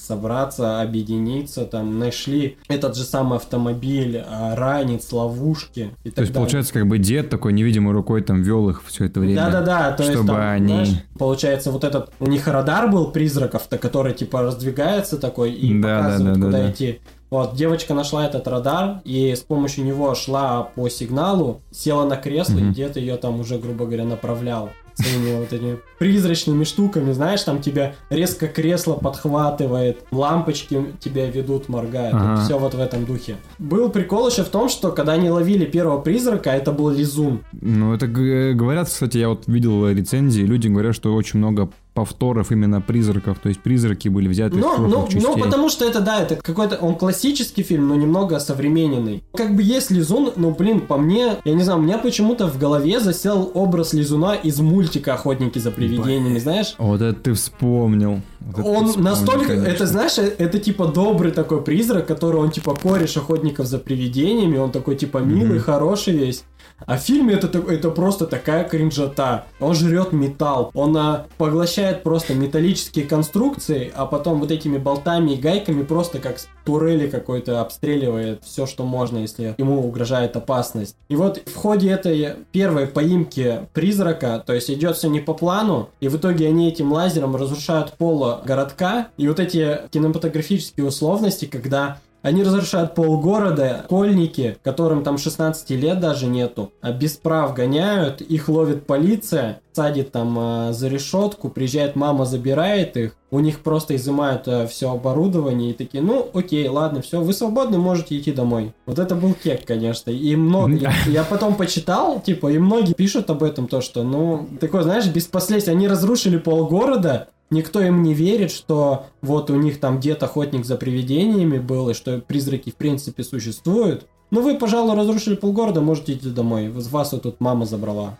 собраться, 0.00 0.80
объединиться, 0.80 1.64
там, 1.64 1.98
нашли 1.98 2.58
этот 2.68 2.96
же 2.96 3.04
самый 3.04 3.36
автомобиль, 3.36 4.22
а, 4.26 4.56
ранец, 4.56 5.12
ловушки 5.12 5.90
и 6.04 6.10
так 6.10 6.14
То 6.14 6.20
есть, 6.22 6.32
далее. 6.32 6.34
получается, 6.34 6.72
как 6.72 6.86
бы 6.86 6.98
дед 6.98 7.30
такой 7.30 7.52
невидимой 7.52 7.92
рукой 7.92 8.22
там 8.22 8.42
вел 8.42 8.68
их 8.70 8.82
все 8.86 9.06
это 9.06 9.20
время. 9.20 9.36
Да-да-да, 9.36 9.92
то 9.92 10.02
чтобы 10.02 10.18
есть, 10.18 10.26
там, 10.26 10.36
они... 10.36 10.66
знаешь, 10.66 11.04
получается, 11.18 11.70
вот 11.70 11.84
этот, 11.84 12.10
у 12.20 12.26
них 12.26 12.46
радар 12.46 12.90
был 12.90 13.10
призраков-то, 13.10 13.78
который, 13.78 14.14
типа, 14.14 14.42
раздвигается 14.42 15.18
такой 15.18 15.52
и 15.52 15.78
да, 15.80 15.98
показывает, 15.98 16.34
да, 16.34 16.40
да, 16.40 16.46
куда 16.46 16.58
да, 16.58 16.70
идти. 16.70 17.00
Вот, 17.30 17.54
девочка 17.54 17.94
нашла 17.94 18.26
этот 18.26 18.48
радар 18.48 19.00
и 19.04 19.34
с 19.36 19.40
помощью 19.40 19.84
него 19.84 20.16
шла 20.16 20.64
по 20.64 20.88
сигналу, 20.88 21.62
села 21.70 22.04
на 22.04 22.16
кресло, 22.16 22.58
mm-hmm. 22.58 22.70
и 22.70 22.74
дед 22.74 22.96
ее 22.96 23.16
там 23.18 23.38
уже, 23.38 23.58
грубо 23.58 23.86
говоря, 23.86 24.04
направлял. 24.04 24.70
Своими 24.94 25.38
вот 25.38 25.52
этими 25.52 25.78
призрачными 25.98 26.64
штуками, 26.64 27.12
знаешь, 27.12 27.42
там 27.42 27.60
тебя 27.60 27.94
резко 28.08 28.48
кресло 28.48 28.94
подхватывает, 28.94 30.00
лампочки 30.10 30.86
тебя 31.00 31.26
ведут, 31.30 31.68
моргают. 31.68 32.14
Ага. 32.14 32.34
Вот 32.36 32.44
все 32.44 32.58
вот 32.58 32.74
в 32.74 32.80
этом 32.80 33.04
духе. 33.04 33.36
Был 33.58 33.90
прикол 33.90 34.28
еще 34.28 34.44
в 34.44 34.48
том, 34.48 34.68
что 34.68 34.92
когда 34.92 35.12
они 35.12 35.30
ловили 35.30 35.66
первого 35.66 36.00
призрака, 36.00 36.50
это 36.50 36.72
был 36.72 36.90
Лизун. 36.90 37.40
Ну, 37.52 37.94
это 37.94 38.06
говорят, 38.06 38.88
кстати, 38.88 39.18
я 39.18 39.28
вот 39.28 39.46
видел 39.46 39.88
рецензии, 39.88 40.42
люди 40.42 40.68
говорят, 40.68 40.94
что 40.94 41.14
очень 41.14 41.38
много 41.38 41.68
повторов 41.94 42.52
именно 42.52 42.80
призраков, 42.80 43.38
то 43.38 43.48
есть 43.48 43.60
призраки 43.60 44.08
были 44.08 44.28
взяты 44.28 44.56
из 44.58 44.62
Ну, 44.62 44.68
прошлых 44.68 44.90
ну, 44.90 45.04
частей. 45.08 45.20
ну, 45.22 45.38
потому 45.38 45.68
что 45.68 45.84
это, 45.84 46.00
да, 46.00 46.20
это 46.20 46.36
какой-то, 46.36 46.76
он 46.76 46.94
классический 46.94 47.62
фильм, 47.62 47.88
но 47.88 47.94
немного 47.96 48.38
современный. 48.38 49.22
Как 49.34 49.54
бы 49.54 49.62
есть 49.62 49.90
Лизун, 49.90 50.32
ну, 50.36 50.50
блин, 50.52 50.80
по 50.80 50.96
мне, 50.96 51.36
я 51.44 51.54
не 51.54 51.62
знаю, 51.62 51.80
у 51.80 51.82
меня 51.82 51.98
почему-то 51.98 52.46
в 52.46 52.58
голове 52.58 53.00
засел 53.00 53.50
образ 53.54 53.92
Лизуна 53.92 54.34
из 54.34 54.60
мультика 54.60 55.14
«Охотники 55.14 55.58
за 55.58 55.70
привидениями», 55.70 56.38
знаешь? 56.38 56.74
Вот 56.78 57.00
это 57.02 57.18
ты 57.20 57.34
вспомнил. 57.34 58.20
Вот 58.40 58.64
Он 58.66 58.86
вспомнил, 58.86 59.10
настолько, 59.10 59.46
конечно. 59.48 59.66
это 59.68 59.86
знаешь, 59.86 60.18
это 60.18 60.58
типа 60.58 60.86
добрый 60.86 61.30
такой 61.30 61.62
призрак, 61.62 62.06
который 62.06 62.36
он 62.40 62.50
типа 62.50 62.74
кореш 62.74 63.16
охотников 63.16 63.66
за 63.66 63.78
привидениями, 63.78 64.56
он 64.58 64.70
такой 64.72 64.96
типа 64.96 65.18
милый, 65.18 65.56
Мгм. 65.56 65.60
хороший 65.64 66.14
весь. 66.14 66.44
А 66.86 66.96
в 66.96 67.00
фильме 67.02 67.34
это, 67.34 67.46
это 67.58 67.90
просто 67.90 68.26
такая 68.26 68.64
кринжота. 68.64 69.44
Он 69.60 69.74
жрет 69.74 70.12
металл, 70.12 70.70
он 70.72 70.96
а, 70.96 71.26
поглощает 71.36 72.02
просто 72.02 72.32
металлические 72.34 73.04
конструкции, 73.04 73.92
а 73.94 74.06
потом 74.06 74.40
вот 74.40 74.50
этими 74.50 74.78
болтами 74.78 75.32
и 75.32 75.36
гайками 75.36 75.82
просто 75.82 76.20
как 76.20 76.38
с 76.38 76.48
турели 76.64 77.08
какой-то 77.10 77.60
обстреливает 77.60 78.42
все, 78.44 78.64
что 78.64 78.84
можно, 78.84 79.18
если 79.18 79.54
ему 79.58 79.86
угрожает 79.86 80.36
опасность. 80.36 80.96
И 81.10 81.16
вот 81.16 81.42
в 81.46 81.54
ходе 81.54 81.90
этой 81.90 82.36
первой 82.50 82.86
поимки 82.86 83.60
призрака, 83.74 84.42
то 84.44 84.54
есть 84.54 84.70
идет 84.70 84.96
все 84.96 85.08
не 85.08 85.20
по 85.20 85.34
плану, 85.34 85.90
и 86.00 86.08
в 86.08 86.16
итоге 86.16 86.46
они 86.48 86.68
этим 86.68 86.92
лазером 86.92 87.36
разрушают 87.36 87.92
пол 87.98 88.29
городка, 88.44 89.08
и 89.16 89.28
вот 89.28 89.40
эти 89.40 89.80
кинематографические 89.90 90.86
условности, 90.86 91.46
когда 91.46 91.98
они 92.22 92.42
разрушают 92.42 92.94
полгорода, 92.94 93.82
школьники, 93.84 94.58
которым 94.62 95.02
там 95.02 95.16
16 95.16 95.70
лет 95.70 96.00
даже 96.00 96.26
нету, 96.26 96.72
а 96.82 96.92
без 96.92 97.12
прав 97.12 97.54
гоняют, 97.54 98.20
их 98.20 98.48
ловит 98.48 98.86
полиция, 98.86 99.60
садит 99.72 100.12
там 100.12 100.36
а, 100.38 100.72
за 100.72 100.88
решетку, 100.88 101.48
приезжает 101.48 101.96
мама, 101.96 102.26
забирает 102.26 102.96
их, 102.96 103.16
у 103.30 103.40
них 103.40 103.60
просто 103.60 103.96
изымают 103.96 104.46
все 104.68 104.92
оборудование 104.92 105.70
и 105.70 105.74
такие, 105.74 106.02
ну 106.02 106.28
окей, 106.34 106.68
ладно, 106.68 107.00
все, 107.00 107.20
вы 107.20 107.32
свободны, 107.32 107.78
можете 107.78 108.18
идти 108.18 108.32
домой. 108.32 108.74
Вот 108.84 108.98
это 108.98 109.14
был 109.14 109.32
кек, 109.32 109.64
конечно, 109.64 110.10
и 110.10 110.36
много, 110.36 110.74
я, 110.74 110.92
я 111.06 111.24
потом 111.24 111.54
почитал, 111.54 112.20
типа, 112.20 112.52
и 112.52 112.58
многие 112.58 112.92
пишут 112.92 113.30
об 113.30 113.42
этом, 113.42 113.66
то 113.66 113.80
что, 113.80 114.02
ну, 114.02 114.46
такое, 114.60 114.82
знаешь, 114.82 115.06
без 115.06 115.26
последствий, 115.26 115.72
они 115.72 115.88
разрушили 115.88 116.36
полгорода, 116.36 117.28
Никто 117.50 117.80
им 117.82 118.02
не 118.02 118.14
верит, 118.14 118.52
что 118.52 119.06
вот 119.22 119.50
у 119.50 119.56
них 119.56 119.80
там 119.80 119.98
дед 119.98 120.22
охотник 120.22 120.64
за 120.64 120.76
привидениями 120.76 121.58
был, 121.58 121.90
и 121.90 121.94
что 121.94 122.20
призраки 122.20 122.70
в 122.70 122.76
принципе 122.76 123.24
существуют. 123.24 124.06
Ну 124.30 124.42
вы, 124.42 124.56
пожалуй, 124.56 124.94
разрушили 124.94 125.34
полгорода, 125.34 125.80
можете 125.80 126.12
идти 126.12 126.30
домой. 126.30 126.68
Вас 126.68 127.10
тут 127.10 127.40
мама 127.40 127.66
забрала. 127.66 128.16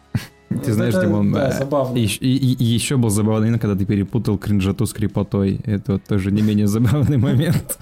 Ты 0.65 0.73
знаешь, 0.73 0.95
Это, 0.95 1.07
Димон, 1.07 1.33
да, 1.33 1.49
э, 1.49 1.59
забавно. 1.59 1.97
И, 1.97 2.05
и- 2.05 2.55
и 2.55 2.65
еще 2.65 2.97
был 2.97 3.09
забавный 3.11 3.47
момент, 3.47 3.63
когда 3.63 3.77
ты 3.77 3.85
перепутал 3.87 4.37
кринжату 4.37 4.85
с 4.85 4.93
крепотой. 4.93 5.61
Это 5.65 5.93
вот 5.93 6.05
тоже 6.05 6.33
не 6.33 6.43
менее 6.43 6.67
забавный 6.67 7.19
момент. 7.19 7.79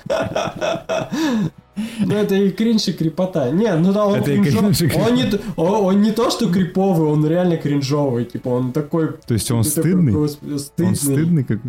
Ну 2.00 2.14
это 2.14 2.34
и 2.34 2.50
кринж, 2.50 2.88
и 2.88 2.92
крепота. 2.92 3.50
Не, 3.50 3.74
ну 3.76 3.92
да, 3.92 4.04
он, 4.06 4.16
Это 4.18 4.32
и 4.32 4.38
кринжо- 4.38 4.60
кринж, 4.74 4.80
и 4.82 4.98
он, 4.98 5.14
не, 5.14 5.24
он, 5.56 5.84
он 5.86 6.02
не 6.02 6.10
то, 6.12 6.28
что 6.30 6.48
криповый, 6.52 7.08
он 7.08 7.26
реально 7.26 7.56
кринжовый. 7.56 8.24
Типа 8.24 8.48
он 8.48 8.72
такой... 8.72 9.12
То 9.26 9.34
есть 9.34 9.50
он 9.50 9.62
такой, 9.62 9.70
стыдный? 9.82 10.12
господи, 10.12 10.58
стыдный. 10.58 10.88
Он 10.88 10.94
стыдный 10.96 11.44
как 11.44 11.60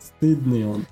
Стыдный 0.00 0.64
он. 0.66 0.84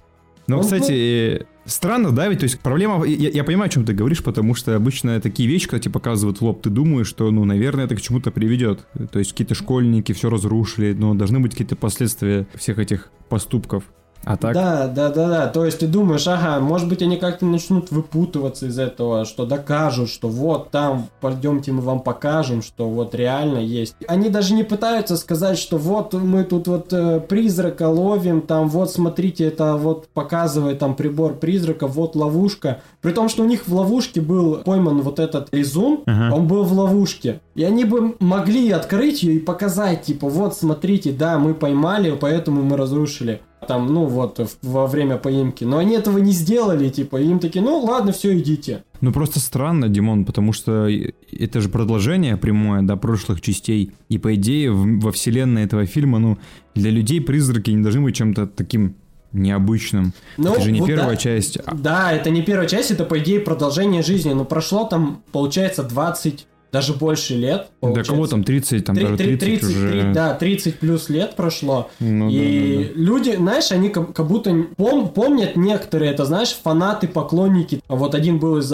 Ну, 0.49 0.57
Он, 0.59 0.63
кстати, 0.63 0.93
э, 1.41 1.45
странно, 1.67 2.13
да, 2.13 2.29
ведь, 2.29 2.41
то 2.41 2.45
есть 2.45 2.61
проблема, 2.61 3.05
я, 3.05 3.29
я 3.31 3.45
понимаю, 3.45 3.67
о 3.67 3.71
чем 3.71 3.85
ты 3.85 3.93
говоришь, 3.93 4.23
потому 4.23 4.55
что 4.55 4.75
обычно 4.75 5.21
такие 5.21 5.49
вещи, 5.49 5.69
когда 5.69 5.83
тебе 5.83 5.93
показывают 5.93 6.41
в 6.41 6.43
лоб, 6.43 6.63
ты 6.63 6.71
думаешь, 6.71 7.07
что, 7.07 7.31
ну, 7.31 7.45
наверное, 7.45 7.85
это 7.85 7.97
к 7.97 8.01
чему-то 8.01 8.31
приведет. 8.31 8.87
То 9.11 9.19
есть 9.19 9.33
какие-то 9.33 9.55
школьники 9.55 10.13
все 10.13 10.31
разрушили, 10.31 10.93
но 10.93 11.15
должны 11.15 11.41
быть 11.41 11.53
какие-то 11.53 11.77
последствия 11.77 12.47
всех 12.55 12.79
этих 12.79 13.11
поступков. 13.29 13.85
А 14.27 14.37
так, 14.37 14.55
Да, 14.55 14.89
да, 14.89 15.09
да, 15.11 15.29
да. 15.29 15.47
То 15.47 15.65
есть 15.65 15.79
ты 15.79 15.87
думаешь, 15.87 16.27
ага, 16.27 16.59
может 16.59 16.89
быть 16.89 17.01
они 17.01 17.17
как-то 17.17 17.47
начнут 17.47 17.93
выпутываться 17.93 18.67
из 18.67 18.77
этого, 18.77 19.25
что 19.25 19.47
докажут, 19.47 20.09
что 20.11 20.29
вот 20.29 20.71
там, 20.73 21.07
пойдемте 21.21 21.71
мы 21.71 21.81
вам 21.81 22.01
покажем, 22.01 22.61
что 22.61 22.89
вот 22.89 23.15
реально 23.15 23.59
есть. 23.59 23.95
Они 24.09 24.29
даже 24.29 24.55
не 24.55 24.65
пытаются 24.65 25.17
сказать, 25.17 25.59
что 25.59 25.79
вот 25.79 26.13
мы 26.13 26.43
тут 26.43 26.67
вот 26.67 26.93
э, 26.93 27.21
призрака 27.21 27.89
ловим, 27.89 28.41
там 28.41 28.69
вот 28.69 28.91
смотрите, 28.91 29.45
это 29.47 29.77
вот 29.77 30.09
показывает 30.09 30.81
там 30.81 30.97
прибор 30.97 31.35
призрака, 31.35 31.87
вот 31.87 32.17
ловушка. 32.17 32.81
При 33.03 33.13
том, 33.13 33.29
что 33.29 33.45
у 33.45 33.47
них 33.47 33.69
в 33.69 33.73
ловушке 33.75 34.21
был 34.21 34.57
пойман 34.57 35.03
вот 35.03 35.21
этот 35.21 35.55
лизун, 35.55 36.01
Ага. 36.07 36.35
он 36.35 36.49
был 36.49 36.65
в 36.65 36.73
ловушке. 36.73 37.41
И 37.55 37.63
они 37.63 37.85
бы 37.85 38.17
могли 38.19 38.71
открыть 38.73 39.23
ее 39.23 39.35
и 39.35 39.39
показать, 39.39 40.03
типа, 40.03 40.29
вот 40.29 40.57
смотрите, 40.57 41.13
да, 41.13 41.39
мы 41.39 41.55
поймали, 41.55 42.11
поэтому 42.21 42.63
мы 42.65 42.77
разрушили 42.77 43.41
там, 43.67 43.93
ну 43.93 44.05
вот, 44.07 44.41
во 44.63 44.87
время 44.87 45.17
поимки. 45.17 45.65
Но 45.65 45.79
они 45.79 45.95
этого 45.97 46.19
не 46.19 46.33
сделали, 46.33 46.89
типа, 46.89 47.21
им 47.21 47.39
такие, 47.39 47.63
ну 47.65 47.79
ладно, 47.81 48.13
все, 48.13 48.37
идите. 48.39 48.85
ну 49.01 49.13
просто 49.13 49.41
странно, 49.41 49.89
Димон, 49.89 50.25
потому 50.25 50.53
что 50.53 50.89
это 51.33 51.61
же 51.61 51.69
продолжение 51.69 52.37
прямое, 52.37 52.83
да, 52.83 52.97
прошлых 52.97 53.41
частей. 53.41 53.93
И 54.09 54.19
по 54.19 54.35
идее 54.35 54.71
в- 54.73 55.01
во 55.01 55.11
вселенной 55.13 55.65
этого 55.65 55.87
фильма, 55.87 56.19
ну, 56.19 56.39
для 56.75 56.91
людей 56.91 57.21
призраки 57.21 57.71
не 57.71 57.83
должны 57.83 58.03
быть 58.03 58.15
чем-то 58.17 58.47
таким 58.47 58.95
необычным. 59.33 60.13
Ну, 60.39 60.53
это 60.53 60.63
же 60.63 60.73
не 60.73 60.81
вот 60.81 60.87
первая 60.87 61.11
да. 61.11 61.17
часть. 61.17 61.59
а- 61.67 61.75
Да, 61.75 62.13
это 62.13 62.31
не 62.31 62.43
первая 62.43 62.69
часть, 62.69 62.91
это, 62.91 63.05
по 63.05 63.19
идее, 63.19 63.41
продолжение 63.41 64.03
жизни. 64.03 64.33
Но 64.33 64.45
прошло 64.45 64.85
там, 64.85 65.23
получается, 65.33 65.83
20, 65.83 66.47
даже 66.77 66.93
больше 66.93 67.35
лет. 67.35 67.69
Да 67.71 67.89
получается. 67.89 68.13
кого 68.13 68.27
там 68.27 68.45
30, 68.45 68.85
там 68.85 68.95
Три- 68.97 69.05
даже 69.05 69.17
три- 69.17 69.37
30 69.39 69.65
уже. 69.71 69.91
30, 69.93 70.13
да, 70.13 70.35
30 70.35 70.79
плюс 70.79 71.09
лет 71.09 71.35
прошло. 71.35 71.89
Ну, 72.01 72.29
и 72.29 72.35
да, 72.35 72.83
да, 72.89 72.95
да. 72.95 73.01
люди, 73.01 73.37
знаешь, 73.37 73.73
они 73.73 73.89
как, 73.89 74.13
как 74.13 74.27
будто 74.27 74.51
пом- 74.51 75.09
помнят 75.09 75.57
некоторые, 75.57 76.11
это 76.13 76.27
знаешь, 76.27 76.53
фанаты, 76.53 77.09
поклонники. 77.09 77.81
Вот 77.89 78.15
один 78.15 78.39
был 78.39 78.59
из 78.59 78.71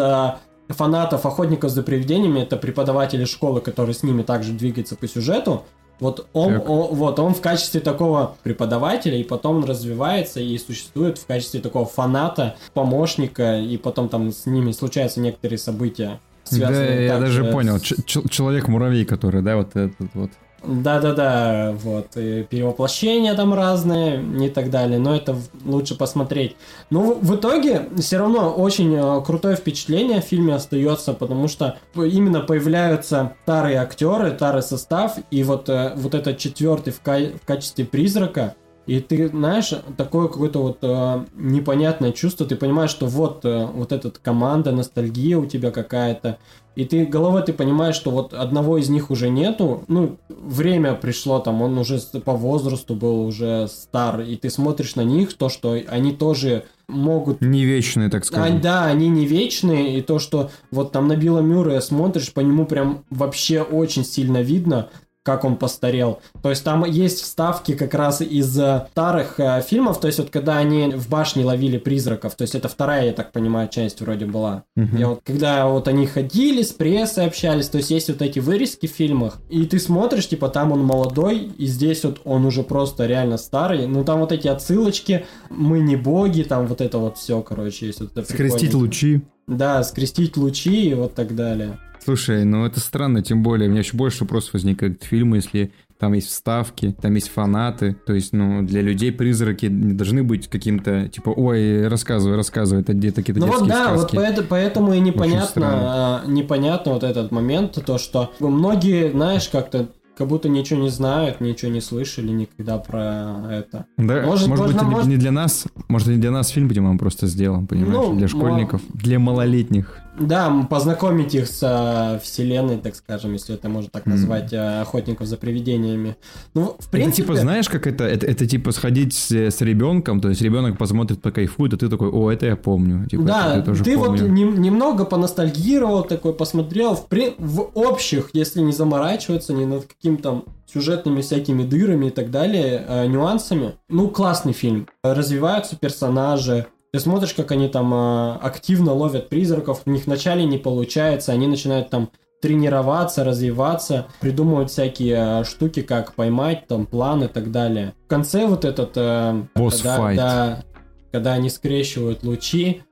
фанатов 0.68 1.26
охотников 1.26 1.70
за 1.70 1.82
привидениями, 1.84 2.40
это 2.40 2.56
преподаватели 2.56 3.24
школы, 3.24 3.60
который 3.60 3.94
с 3.94 4.02
ними 4.02 4.22
также 4.22 4.52
двигается 4.52 4.96
по 4.96 5.06
сюжету. 5.06 5.62
Вот 6.00 6.26
он, 6.32 6.56
о- 6.56 6.88
вот 6.92 7.20
он 7.20 7.34
в 7.34 7.40
качестве 7.40 7.80
такого 7.80 8.34
преподавателя, 8.42 9.16
и 9.16 9.22
потом 9.22 9.58
он 9.58 9.64
развивается 9.64 10.40
и 10.40 10.58
существует 10.58 11.18
в 11.18 11.26
качестве 11.26 11.60
такого 11.60 11.86
фаната, 11.86 12.56
помощника, 12.74 13.60
и 13.60 13.76
потом 13.76 14.08
там 14.08 14.32
с 14.32 14.46
ними 14.46 14.72
случаются 14.72 15.20
некоторые 15.20 15.58
события. 15.58 16.18
Да, 16.52 16.66
связанные 16.68 17.06
я 17.06 17.18
даже 17.18 17.44
понял. 17.44 17.78
с- 17.78 18.30
Человек-муравей, 18.30 19.04
который, 19.04 19.42
да, 19.42 19.56
вот 19.56 19.70
этот 19.76 20.10
вот. 20.14 20.30
Да-да-да, 20.64 21.74
вот, 21.82 22.16
и 22.16 22.44
перевоплощения 22.44 23.34
там 23.34 23.52
разные 23.54 24.22
и 24.46 24.48
так 24.48 24.70
далее, 24.70 24.98
но 24.98 25.16
это 25.16 25.36
лучше 25.64 25.96
посмотреть. 25.96 26.56
Но 26.90 27.14
в, 27.14 27.34
итоге 27.34 27.88
все 27.98 28.18
равно 28.18 28.50
очень 28.50 28.94
э, 28.94 29.22
крутое 29.24 29.56
впечатление 29.56 30.20
в 30.20 30.24
фильме 30.24 30.54
остается, 30.54 31.14
потому 31.14 31.48
что 31.48 31.78
именно 31.96 32.40
появляются 32.40 33.32
старые 33.42 33.78
актеры, 33.78 34.32
старый 34.36 34.62
состав, 34.62 35.16
и 35.30 35.42
вот, 35.42 35.68
э, 35.68 35.92
вот 35.96 36.14
этот 36.14 36.38
четвертый 36.38 36.92
в, 36.92 37.00
ка- 37.00 37.30
в 37.42 37.46
качестве 37.46 37.84
призрака, 37.84 38.54
и 38.86 39.00
ты, 39.00 39.28
знаешь, 39.28 39.72
такое 39.96 40.28
какое-то 40.28 40.60
вот 40.60 40.78
э, 40.82 41.24
непонятное 41.34 42.12
чувство, 42.12 42.46
ты 42.46 42.56
понимаешь, 42.56 42.90
что 42.90 43.06
вот, 43.06 43.44
э, 43.44 43.66
вот 43.66 43.92
эта 43.92 44.10
команда, 44.10 44.72
ностальгия 44.72 45.38
у 45.38 45.46
тебя 45.46 45.70
какая-то, 45.70 46.38
и 46.74 46.84
ты 46.84 47.04
головой 47.04 47.42
ты 47.42 47.52
понимаешь, 47.52 47.94
что 47.94 48.10
вот 48.10 48.34
одного 48.34 48.78
из 48.78 48.88
них 48.88 49.10
уже 49.10 49.28
нету, 49.28 49.84
ну, 49.88 50.16
время 50.28 50.94
пришло, 50.94 51.38
там, 51.38 51.62
он 51.62 51.78
уже 51.78 52.00
по 52.24 52.32
возрасту 52.32 52.94
был 52.94 53.24
уже 53.24 53.68
стар, 53.68 54.22
и 54.22 54.36
ты 54.36 54.50
смотришь 54.50 54.96
на 54.96 55.02
них, 55.02 55.34
то, 55.34 55.48
что 55.48 55.78
они 55.86 56.12
тоже 56.12 56.64
могут 56.88 57.40
Не 57.40 57.64
вечный, 57.64 58.10
так 58.10 58.22
а, 58.22 58.26
скажем. 58.26 58.60
да, 58.60 58.86
они 58.86 59.08
не 59.08 59.26
вечные, 59.26 59.98
и 59.98 60.02
то, 60.02 60.18
что 60.18 60.50
вот 60.70 60.92
там 60.92 61.08
на 61.08 61.16
Билла 61.16 61.40
Мюррея 61.40 61.80
смотришь, 61.80 62.32
по 62.32 62.40
нему 62.40 62.66
прям 62.66 63.04
вообще 63.10 63.62
очень 63.62 64.04
сильно 64.04 64.42
видно, 64.42 64.88
как 65.22 65.44
он 65.44 65.56
постарел. 65.56 66.20
То 66.42 66.50
есть 66.50 66.64
там 66.64 66.84
есть 66.84 67.22
вставки 67.22 67.74
как 67.74 67.94
раз 67.94 68.20
из 68.20 68.58
э, 68.58 68.86
старых 68.90 69.38
э, 69.38 69.62
фильмов, 69.62 70.00
то 70.00 70.08
есть 70.08 70.18
вот 70.18 70.30
когда 70.30 70.56
они 70.56 70.88
в 70.94 71.08
башне 71.08 71.44
ловили 71.44 71.78
призраков, 71.78 72.34
то 72.34 72.42
есть 72.42 72.54
это 72.54 72.68
вторая, 72.68 73.06
я 73.06 73.12
так 73.12 73.32
понимаю, 73.32 73.68
часть 73.68 74.00
вроде 74.00 74.26
была. 74.26 74.64
Мгм. 74.74 74.96
Я 74.96 75.08
вот, 75.08 75.20
когда 75.24 75.66
вот 75.66 75.88
они 75.88 76.06
ходили, 76.06 76.62
с 76.62 76.72
прессой 76.72 77.26
общались, 77.26 77.68
то 77.68 77.78
есть 77.78 77.90
есть 77.90 78.08
вот 78.08 78.20
эти 78.20 78.40
вырезки 78.40 78.86
в 78.86 78.90
фильмах, 78.90 79.38
и 79.48 79.64
ты 79.64 79.78
смотришь, 79.78 80.28
типа, 80.28 80.48
там 80.48 80.72
он 80.72 80.82
молодой, 80.84 81.52
и 81.56 81.66
здесь 81.66 82.04
вот 82.04 82.20
он 82.24 82.44
уже 82.44 82.62
просто 82.62 83.06
реально 83.06 83.36
старый. 83.36 83.86
Ну, 83.86 84.04
там 84.04 84.20
вот 84.20 84.32
эти 84.32 84.48
отсылочки, 84.48 85.26
мы 85.50 85.80
не 85.80 85.96
боги, 85.96 86.42
там 86.42 86.66
вот 86.66 86.80
это 86.80 86.98
вот 86.98 87.18
все, 87.18 87.40
короче, 87.42 87.86
есть 87.86 88.00
вот 88.00 88.16
это 88.16 88.24
Скрестить 88.24 88.74
лучи. 88.74 89.22
Да, 89.46 89.82
скрестить 89.82 90.36
лучи 90.36 90.90
и 90.90 90.94
вот 90.94 91.14
так 91.14 91.34
далее. 91.34 91.78
Слушай, 92.04 92.44
ну 92.44 92.64
это 92.66 92.80
странно, 92.80 93.22
тем 93.22 93.42
более, 93.42 93.68
у 93.68 93.70
меня 93.70 93.80
еще 93.80 93.96
больше 93.96 94.24
вопросов 94.24 94.54
возникает 94.54 95.00
к 95.00 95.04
фильму, 95.04 95.36
если 95.36 95.72
там 95.98 96.14
есть 96.14 96.28
вставки, 96.28 96.96
там 97.00 97.14
есть 97.14 97.28
фанаты, 97.28 97.94
то 98.06 98.12
есть, 98.12 98.32
ну, 98.32 98.62
для 98.62 98.80
людей 98.82 99.12
призраки 99.12 99.66
не 99.66 99.92
должны 99.92 100.24
быть 100.24 100.48
каким-то, 100.48 101.08
типа, 101.08 101.30
ой, 101.30 101.86
рассказывай, 101.86 102.34
рассказывай, 102.36 102.82
это 102.82 102.92
где-то 102.92 103.22
какие-то 103.22 103.40
Ну 103.40 103.46
вот 103.46 103.68
да, 103.68 103.90
вот 103.90 104.00
сказки. 104.00 104.16
поэтому, 104.16 104.46
поэтому 104.48 104.92
и 104.94 104.98
непонятно, 105.00 105.68
а, 105.70 106.22
непонятно 106.26 106.94
вот 106.94 107.04
этот 107.04 107.30
момент, 107.30 107.78
то 107.86 107.98
что 107.98 108.32
многие, 108.40 109.12
знаешь, 109.12 109.48
как-то 109.48 109.90
как 110.16 110.26
будто 110.26 110.48
ничего 110.48 110.80
не 110.80 110.90
знают, 110.90 111.40
ничего 111.40 111.70
не 111.70 111.80
слышали 111.80 112.28
никогда 112.32 112.78
про 112.78 113.46
это. 113.50 113.86
Да, 113.96 114.22
Может, 114.22 114.48
может, 114.48 114.66
быть, 114.66 114.82
может- 114.82 115.06
не 115.08 115.16
для 115.16 115.30
нас, 115.32 115.64
может, 115.88 116.08
не 116.08 116.16
для 116.16 116.30
нас 116.32 116.48
фильм, 116.48 116.68
где 116.68 116.80
мы 116.80 116.98
просто 116.98 117.26
сделан, 117.28 117.66
понимаешь, 117.66 117.94
Ну, 118.08 118.16
для 118.16 118.26
школьников, 118.28 118.82
для 118.92 119.18
малолетних. 119.18 119.98
Да, 120.20 120.66
познакомить 120.68 121.34
их 121.34 121.46
с 121.48 121.60
а, 121.62 122.18
вселенной, 122.18 122.76
так 122.76 122.94
скажем, 122.94 123.32
если 123.32 123.54
это 123.54 123.68
можно 123.70 123.88
так 123.90 124.04
назвать, 124.04 124.52
а, 124.52 124.82
охотников 124.82 125.26
за 125.26 125.38
привидениями. 125.38 126.16
Ну, 126.52 126.76
в 126.78 126.80
Это 126.80 126.88
принципе... 126.90 127.22
типа, 127.22 127.36
знаешь, 127.36 127.68
как 127.68 127.86
это, 127.86 128.04
это, 128.04 128.26
это 128.26 128.46
типа 128.46 128.72
сходить 128.72 129.14
с, 129.14 129.30
с 129.32 129.60
ребенком, 129.62 130.20
то 130.20 130.28
есть 130.28 130.42
ребенок 130.42 130.76
посмотрит, 130.76 131.22
покайфует, 131.22 131.72
а 131.72 131.76
ты 131.78 131.88
такой, 131.88 132.10
о, 132.10 132.30
это 132.30 132.44
я 132.46 132.56
помню. 132.56 133.06
Типа, 133.08 133.22
Да, 133.22 133.56
это 133.56 133.66
тоже 133.66 133.84
ты 133.84 133.96
вот 133.96 134.08
помню. 134.08 134.26
нем- 134.28 134.60
немного 134.60 135.06
поностальгировал, 135.06 136.04
такой 136.04 136.34
посмотрел, 136.34 136.94
в, 136.94 137.06
при- 137.06 137.34
в 137.38 137.60
общих, 137.74 138.30
если 138.34 138.60
не 138.60 138.72
заморачиваться 138.72 139.54
ни 139.54 139.64
над 139.64 139.86
каким-то 139.86 140.44
сюжетными 140.72 141.22
всякими 141.22 141.62
дырами 141.64 142.06
и 142.06 142.10
так 142.10 142.30
далее, 142.30 142.84
э, 142.86 143.06
нюансами. 143.06 143.74
Ну, 143.88 144.08
классный 144.08 144.52
фильм. 144.52 144.88
Развиваются 145.02 145.76
персонажи. 145.76 146.66
Ты 146.92 147.00
смотришь, 147.00 147.32
как 147.32 147.50
они 147.52 147.68
там 147.68 147.92
э, 147.94 148.36
активно 148.42 148.92
ловят 148.92 149.30
призраков, 149.30 149.80
у 149.86 149.90
них 149.90 150.04
вначале 150.04 150.44
не 150.44 150.58
получается, 150.58 151.32
они 151.32 151.46
начинают 151.46 151.88
там 151.88 152.10
тренироваться, 152.42 153.24
развиваться, 153.24 154.08
придумывать 154.20 154.70
всякие 154.70 155.40
э, 155.40 155.44
штуки, 155.44 155.80
как 155.80 156.12
поймать, 156.12 156.66
там, 156.66 156.84
план 156.84 157.24
и 157.24 157.28
так 157.28 157.50
далее. 157.50 157.94
В 158.04 158.08
конце 158.08 158.46
вот 158.46 158.66
этот... 158.66 158.90
э, 158.96 159.44
когда, 159.54 159.62
Босс-файт. 159.62 160.16
да, 160.18 160.64
когда 161.12 161.32
они 161.32 161.48
скрещивают 161.48 162.24
лучи, 162.24 162.82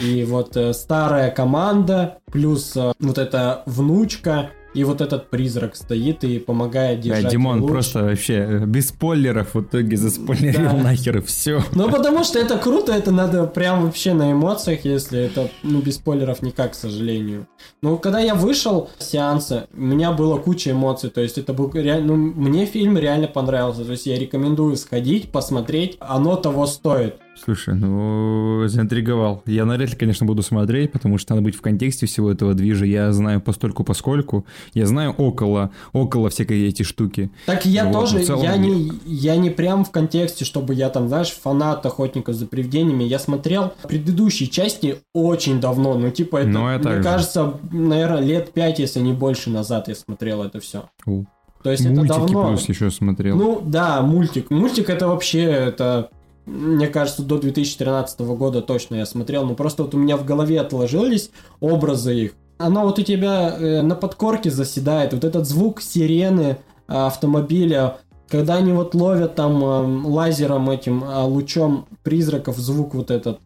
и 0.00 0.22
вот 0.22 0.56
э, 0.56 0.72
старая 0.72 1.32
команда, 1.32 2.18
плюс 2.26 2.76
э, 2.76 2.92
вот 3.00 3.18
эта 3.18 3.64
внучка, 3.66 4.50
и 4.78 4.84
вот 4.84 5.00
этот 5.00 5.28
призрак 5.28 5.74
стоит 5.74 6.22
и 6.22 6.38
помогает 6.38 7.00
Да, 7.00 7.02
держать 7.16 7.32
Димон 7.32 7.60
луч. 7.62 7.70
просто 7.70 8.04
вообще 8.04 8.34
э, 8.34 8.64
без 8.64 8.88
спойлеров 8.90 9.54
в 9.54 9.60
итоге 9.62 9.96
заспойлерил 9.96 10.70
Да. 10.70 10.72
нахер 10.74 11.20
все. 11.22 11.62
Ну, 11.74 11.90
потому 11.90 12.22
что 12.22 12.38
это 12.38 12.56
круто, 12.58 12.92
это 12.92 13.10
надо 13.10 13.44
прям 13.46 13.84
вообще 13.84 14.14
на 14.14 14.30
эмоциях, 14.32 14.84
если 14.84 15.20
это, 15.20 15.50
ну, 15.64 15.80
без 15.80 15.96
спойлеров 15.96 16.42
никак, 16.42 16.72
к 16.72 16.74
сожалению. 16.74 17.48
Ну, 17.82 17.98
когда 17.98 18.20
я 18.20 18.34
вышел 18.36 18.88
с 18.98 19.08
сеанса, 19.10 19.66
у 19.74 19.80
меня 19.80 20.12
было 20.12 20.38
куча 20.38 20.70
эмоций, 20.70 21.10
то 21.10 21.20
есть 21.20 21.38
это 21.38 21.52
был 21.52 21.70
реально, 21.74 22.14
ну, 22.14 22.16
мне 22.16 22.64
фильм 22.66 22.96
реально 22.96 23.26
понравился, 23.26 23.84
то 23.84 23.90
есть 23.92 24.06
я 24.06 24.16
рекомендую 24.18 24.76
сходить, 24.76 25.32
посмотреть, 25.32 25.96
оно 26.00 26.36
того 26.36 26.66
стоит. 26.66 27.16
Слушай, 27.44 27.74
ну, 27.74 28.64
заинтриговал. 28.66 29.42
Я 29.46 29.64
навряд 29.64 29.90
ли, 29.90 29.96
конечно, 29.96 30.26
буду 30.26 30.42
смотреть, 30.42 30.92
потому 30.92 31.18
что 31.18 31.34
надо 31.34 31.44
быть 31.44 31.54
в 31.54 31.60
контексте 31.60 32.06
всего 32.06 32.30
этого 32.32 32.54
движа. 32.54 32.84
Я 32.84 33.12
знаю 33.12 33.40
постольку 33.40 33.84
поскольку. 33.84 34.44
Я 34.74 34.86
знаю 34.86 35.12
около, 35.12 35.70
около 35.92 36.30
всякой 36.30 36.68
эти 36.68 36.82
штуки. 36.82 37.30
Так 37.46 37.64
я 37.64 37.84
Вот, 37.84 37.92
тоже, 37.92 38.24
целом 38.24 38.42
я, 38.42 38.56
не, 38.56 38.90
я 39.06 39.36
не 39.36 39.50
прям 39.50 39.84
в 39.84 39.90
контексте, 39.90 40.44
чтобы 40.44 40.74
я 40.74 40.88
там, 40.90 41.08
знаешь, 41.08 41.30
фанат 41.30 41.84
охотников 41.86 42.34
за 42.34 42.46
привидениями. 42.46 43.04
Я 43.04 43.18
смотрел 43.18 43.72
предыдущие 43.86 44.48
части 44.48 44.96
очень 45.14 45.60
давно, 45.60 45.94
ну 45.98 46.10
типа 46.10 46.38
это, 46.38 46.48
Ну, 46.48 46.68
я 46.70 46.74
мне 46.74 46.82
так 46.84 46.96
же. 46.98 47.02
кажется, 47.02 47.54
наверное, 47.70 48.20
лет 48.20 48.52
пять, 48.52 48.78
если 48.78 49.00
не 49.00 49.12
больше 49.12 49.50
назад 49.50 49.88
я 49.88 49.94
смотрел 49.94 50.42
это 50.42 50.60
все. 50.60 50.88
У. 51.06 51.24
То 51.62 51.72
есть 51.72 51.84
Мультики 51.84 52.12
это 52.12 52.20
давно. 52.20 52.48
плюс 52.48 52.68
еще 52.68 52.90
смотрел. 52.90 53.36
Ну 53.36 53.60
да, 53.64 54.00
мультик. 54.02 54.50
Мультик 54.50 54.90
это 54.90 55.08
вообще, 55.08 55.42
это, 55.42 56.08
мне 56.48 56.88
кажется, 56.88 57.22
до 57.22 57.38
2013 57.38 58.20
года 58.20 58.62
точно 58.62 58.96
я 58.96 59.06
смотрел, 59.06 59.44
но 59.44 59.54
просто 59.54 59.82
вот 59.82 59.94
у 59.94 59.98
меня 59.98 60.16
в 60.16 60.24
голове 60.24 60.60
отложились 60.60 61.30
образы 61.60 62.14
их. 62.14 62.32
Оно 62.56 62.82
вот 62.84 62.98
у 62.98 63.02
тебя 63.02 63.56
э, 63.56 63.82
на 63.82 63.94
подкорке 63.94 64.50
заседает, 64.50 65.12
вот 65.12 65.24
этот 65.24 65.46
звук 65.46 65.80
сирены 65.80 66.42
э, 66.42 66.56
автомобиля, 66.88 67.98
когда 68.28 68.56
они 68.56 68.72
вот 68.72 68.94
ловят 68.94 69.34
там 69.34 69.62
э, 69.62 70.08
лазером 70.08 70.68
этим 70.70 71.04
э, 71.04 71.22
лучом 71.22 71.86
призраков, 72.02 72.56
звук 72.56 72.94
вот 72.94 73.10
этот. 73.10 73.40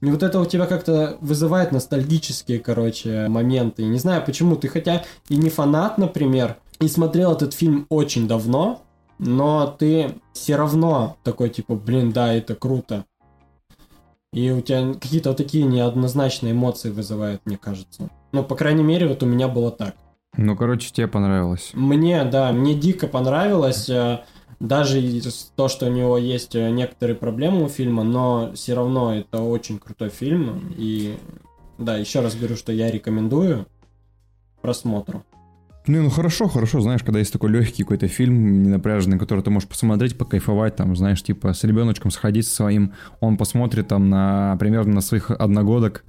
И 0.00 0.06
вот 0.06 0.22
это 0.22 0.38
у 0.38 0.44
тебя 0.44 0.66
как-то 0.66 1.16
вызывает 1.20 1.72
ностальгические, 1.72 2.58
короче, 2.58 3.26
моменты. 3.28 3.84
Не 3.84 3.98
знаю 3.98 4.22
почему, 4.24 4.54
ты 4.56 4.68
хотя 4.68 5.02
и 5.28 5.36
не 5.36 5.48
фанат, 5.48 5.98
например, 5.98 6.58
и 6.78 6.88
смотрел 6.88 7.32
этот 7.32 7.54
фильм 7.54 7.86
очень 7.88 8.28
давно, 8.28 8.82
но 9.18 9.66
ты 9.66 10.16
все 10.32 10.56
равно 10.56 11.16
такой, 11.22 11.50
типа, 11.50 11.74
блин, 11.74 12.12
да, 12.12 12.32
это 12.32 12.54
круто. 12.54 13.04
И 14.32 14.50
у 14.50 14.60
тебя 14.60 14.94
какие-то 14.94 15.30
вот 15.30 15.38
такие 15.38 15.64
неоднозначные 15.64 16.52
эмоции 16.52 16.90
вызывает, 16.90 17.40
мне 17.44 17.56
кажется. 17.56 18.10
Ну, 18.32 18.42
по 18.42 18.56
крайней 18.56 18.82
мере, 18.82 19.06
вот 19.06 19.22
у 19.22 19.26
меня 19.26 19.46
было 19.46 19.70
так. 19.70 19.94
Ну, 20.36 20.56
короче, 20.56 20.90
тебе 20.92 21.06
понравилось. 21.06 21.70
Мне, 21.74 22.24
да, 22.24 22.50
мне 22.50 22.74
дико 22.74 23.06
понравилось, 23.06 23.88
э, 23.88 24.24
даже 24.58 25.00
то, 25.54 25.68
что 25.68 25.86
у 25.86 25.90
него 25.90 26.18
есть 26.18 26.56
э, 26.56 26.70
некоторые 26.70 27.14
проблемы 27.14 27.64
у 27.64 27.68
фильма, 27.68 28.02
но 28.02 28.50
все 28.54 28.74
равно 28.74 29.14
это 29.14 29.40
очень 29.40 29.78
крутой 29.78 30.08
фильм. 30.08 30.74
И 30.76 31.16
да, 31.78 31.96
еще 31.96 32.20
раз 32.20 32.34
говорю, 32.34 32.56
что 32.56 32.72
я 32.72 32.90
рекомендую 32.90 33.66
просмотру. 34.60 35.24
Ну, 35.86 36.02
ну 36.02 36.08
хорошо, 36.10 36.48
хорошо, 36.48 36.80
знаешь, 36.80 37.02
когда 37.02 37.18
есть 37.18 37.32
такой 37.32 37.50
легкий 37.50 37.82
какой-то 37.82 38.08
фильм, 38.08 38.62
ненапряженный, 38.62 39.18
который 39.18 39.42
ты 39.42 39.50
можешь 39.50 39.68
посмотреть, 39.68 40.16
покайфовать, 40.16 40.76
там, 40.76 40.96
знаешь, 40.96 41.22
типа 41.22 41.52
с 41.52 41.62
ребеночком 41.64 42.10
сходить 42.10 42.46
со 42.46 42.54
своим, 42.54 42.92
он 43.20 43.36
посмотрит 43.36 43.88
там 43.88 44.08
на 44.08 44.56
примерно 44.58 44.94
на 44.94 45.00
своих 45.02 45.30
одногодок, 45.30 46.04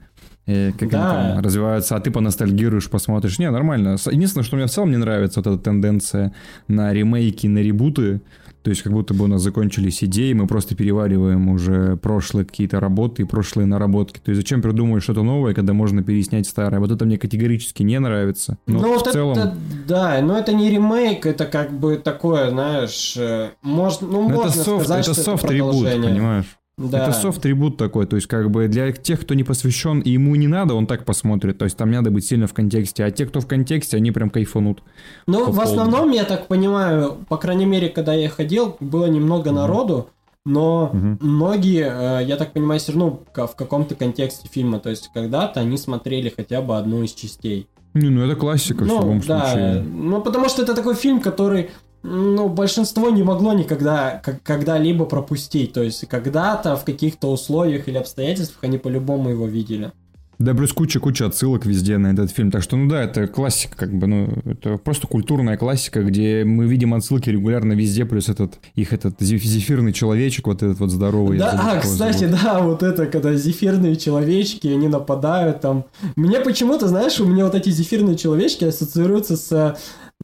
э, 0.46 0.72
как 0.80 0.90
Да. 0.92 1.20
они 1.20 1.34
там 1.34 1.44
развиваются, 1.44 1.98
а 1.98 2.00
ты 2.00 2.10
поностальгируешь, 2.10 2.90
посмотришь. 2.90 3.38
Не, 3.38 3.52
нормально. 3.52 3.98
Единственное, 4.10 4.46
что 4.46 4.56
мне 4.56 4.68
в 4.68 4.72
целом 4.72 4.92
не 4.92 4.98
нравится, 4.98 5.42
вот 5.42 5.48
эта 5.48 5.62
тенденция 5.62 6.32
на 6.70 6.94
ремейки, 6.94 7.48
на 7.48 7.60
ребуты. 7.60 8.22
То 8.66 8.72
есть 8.72 8.82
как 8.82 8.94
будто 8.94 9.14
бы 9.14 9.26
у 9.26 9.28
нас 9.28 9.44
закончились 9.44 10.04
идеи, 10.04 10.34
мы 10.34 10.48
просто 10.48 10.76
перевариваем 10.76 11.50
уже 11.50 11.98
прошлые 11.98 12.48
какие-то 12.48 12.80
работы 12.80 13.22
и 13.22 13.26
прошлые 13.26 13.68
наработки. 13.68 14.18
То 14.18 14.32
есть 14.32 14.42
зачем 14.42 14.64
придумывать 14.64 15.04
что-то 15.04 15.22
новое, 15.22 15.54
когда 15.54 15.74
можно 15.74 16.02
переснять 16.02 16.48
старое? 16.48 16.80
Вот 16.80 16.90
это 16.90 17.06
мне 17.06 17.20
категорически 17.20 17.84
не 17.84 18.00
нравится. 18.00 18.58
Но 18.66 18.80
ну, 18.80 18.96
в 18.96 19.04
вот 19.04 19.14
целом... 19.14 19.38
это, 19.38 19.56
да, 19.88 20.20
но 20.24 20.40
это 20.40 20.52
не 20.52 20.72
ремейк, 20.72 21.28
это 21.28 21.46
как 21.46 21.78
бы 21.78 21.98
такое, 21.98 22.50
знаешь, 22.50 23.16
э, 23.16 23.52
можно, 23.62 24.08
ну, 24.08 24.24
Ну, 24.24 24.30
можно 24.30 24.50
это 24.50 24.64
софт, 24.64 24.86
сказать, 24.86 25.06
это 25.06 25.14
что 25.14 25.24
софт 25.24 25.44
продолжение. 25.44 26.10
понимаешь? 26.10 26.58
Да. 26.78 27.04
Это 27.04 27.14
софт 27.14 27.46
ребут 27.46 27.78
такой, 27.78 28.06
то 28.06 28.18
есть 28.18 28.28
как 28.28 28.52
бы 28.52 28.68
для 28.68 28.92
тех, 28.92 29.22
кто 29.22 29.34
не 29.34 29.46
посвящен 29.46 30.02
и 30.02 30.10
ему 30.10 30.36
не 30.36 30.48
надо, 30.48 30.74
он 30.74 30.88
так 30.88 31.06
посмотрит, 31.06 31.58
то 31.58 31.64
есть 31.64 31.78
там 31.78 31.90
надо 31.90 32.12
быть 32.12 32.26
сильно 32.26 32.48
в 32.48 32.54
контексте, 32.54 33.06
а 33.06 33.12
те, 33.12 33.26
кто 33.26 33.40
в 33.40 33.48
контексте, 33.48 33.96
они 33.96 34.12
прям 34.12 34.30
кайфанут. 34.30 34.84
Ну, 35.26 35.52
в 35.52 35.60
основном, 35.62 36.12
я 36.12 36.26
так 36.26 36.48
понимаю, 36.48 37.18
по 37.30 37.38
крайней 37.38 37.66
мере, 37.66 37.88
когда 37.88 38.14
я 38.14 38.28
ходил, 38.30 38.76
было 38.82 39.06
немного 39.06 39.52
народу, 39.52 40.10
но 40.46 40.92
Мгм. 40.94 41.18
многие, 41.22 42.20
э, 42.22 42.26
я 42.26 42.36
так 42.36 42.52
понимаю, 42.52 42.80
все 42.82 42.92
равно 42.92 43.22
в 43.34 43.56
каком-то 43.56 43.96
контексте 43.96 44.50
фильма, 44.50 44.80
то 44.80 44.90
есть 44.90 45.10
когда-то 45.14 45.62
они 45.62 45.78
смотрели 45.78 46.32
хотя 46.36 46.62
бы 46.62 46.78
одну 46.78 47.04
из 47.04 47.14
частей. 47.14 47.68
Не, 47.94 48.10
ну 48.10 48.26
это 48.26 48.36
классика 48.36 48.84
в 48.84 48.88
ну, 48.88 49.00
любом 49.00 49.22
да, 49.22 49.48
случае. 49.48 49.82
ну 49.82 50.22
потому 50.22 50.50
что 50.50 50.62
это 50.62 50.76
такой 50.76 50.96
фильм, 50.96 51.22
который 51.22 51.70
ну, 52.06 52.50
большинство 52.50 53.10
не 53.10 53.24
могло 53.24 53.54
никогда 53.54 54.22
когда-либо 54.44 55.06
пропустить. 55.06 55.74
То 55.74 55.82
есть 55.82 56.08
когда-то 56.08 56.76
в 56.78 56.86
каких-то 56.86 57.32
условиях 57.32 57.88
или 57.88 57.98
обстоятельствах 57.98 58.64
они 58.64 58.78
по-любому 58.78 59.30
его 59.30 59.48
видели. 59.48 59.92
Да, 60.40 60.54
плюс 60.54 60.74
куча-куча 60.74 61.26
отсылок 61.26 61.66
везде 61.66 61.98
на 61.98 62.08
этот 62.08 62.32
фильм. 62.32 62.52
Так 62.52 62.62
что, 62.64 62.76
ну 62.76 62.90
да, 62.90 63.04
это 63.04 63.28
классика, 63.28 63.76
как 63.78 63.94
бы, 63.94 64.08
ну, 64.08 64.34
это 64.46 64.78
просто 64.78 65.08
культурная 65.08 65.58
классика, 65.58 66.04
где 66.04 66.44
мы 66.44 66.66
видим 66.66 66.94
отсылки 66.94 67.30
регулярно 67.30 67.74
везде, 67.74 68.06
плюс 68.06 68.30
этот, 68.30 68.60
их 68.76 68.94
этот 68.94 69.22
зеф- 69.22 69.44
зефирный 69.44 69.94
человечек, 69.94 70.48
вот 70.48 70.64
этот 70.64 70.80
вот 70.80 70.92
здоровый. 70.92 71.38
Да, 71.38 71.52
а, 71.52 71.80
кстати, 71.80 72.26
зовут. 72.26 72.40
да, 72.44 72.60
вот 72.60 72.84
это, 72.84 73.06
когда 73.06 73.34
зефирные 73.34 73.96
человечки, 73.96 74.68
они 74.68 74.88
нападают 74.88 75.62
там. 75.62 75.86
Мне 76.16 76.40
почему-то, 76.40 76.88
знаешь, 76.88 77.20
у 77.20 77.26
меня 77.26 77.46
вот 77.46 77.56
эти 77.56 77.70
зефирные 77.70 78.16
человечки 78.16 78.66
ассоциируются 78.66 79.38
с... 79.38 79.52
э, 79.52 79.76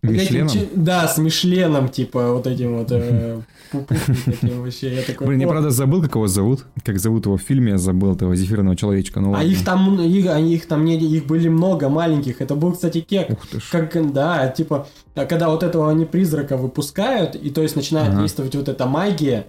Мишленом? 0.01 0.47
этим 0.47 0.67
да, 0.75 1.07
с 1.07 1.17
Мишленом, 1.17 1.89
типа, 1.89 2.33
вот 2.33 2.47
этим 2.47 2.77
вот 2.77 2.91
э, 2.91 3.41
таким 4.25 4.61
вообще. 4.61 4.95
Я 4.95 5.01
такой, 5.03 5.27
Блин, 5.27 5.41
я 5.41 5.47
правда 5.47 5.69
забыл, 5.69 6.01
как 6.01 6.15
его 6.15 6.27
зовут. 6.27 6.65
Как 6.83 6.99
зовут 6.99 7.25
его 7.25 7.37
в 7.37 7.41
фильме, 7.41 7.71
я 7.71 7.77
забыл 7.77 8.13
этого 8.15 8.35
зефирного 8.35 8.75
человечка. 8.75 9.19
Ну, 9.19 9.33
А 9.35 9.43
их 9.43 9.63
там, 9.63 9.99
их, 10.01 10.25
их 10.25 10.67
там 10.67 10.85
не, 10.85 10.97
их 10.97 11.25
были 11.25 11.47
много 11.49 11.89
маленьких. 11.89 12.41
Это 12.41 12.55
был, 12.55 12.73
кстати, 12.73 13.01
кек. 13.01 13.29
Ух 13.29 13.47
ты 13.47 13.59
ж. 13.59 13.69
Как, 13.71 14.13
да, 14.13 14.47
типа, 14.49 14.87
а 15.15 15.25
когда 15.25 15.49
вот 15.49 15.63
этого 15.63 15.89
они 15.89 16.05
призрака 16.05 16.57
выпускают, 16.57 17.35
и 17.35 17.49
то 17.49 17.61
есть 17.61 17.75
начинает 17.75 18.09
Ага. 18.09 18.21
действовать 18.21 18.55
вот 18.55 18.69
эта 18.69 18.85
магия. 18.85 19.47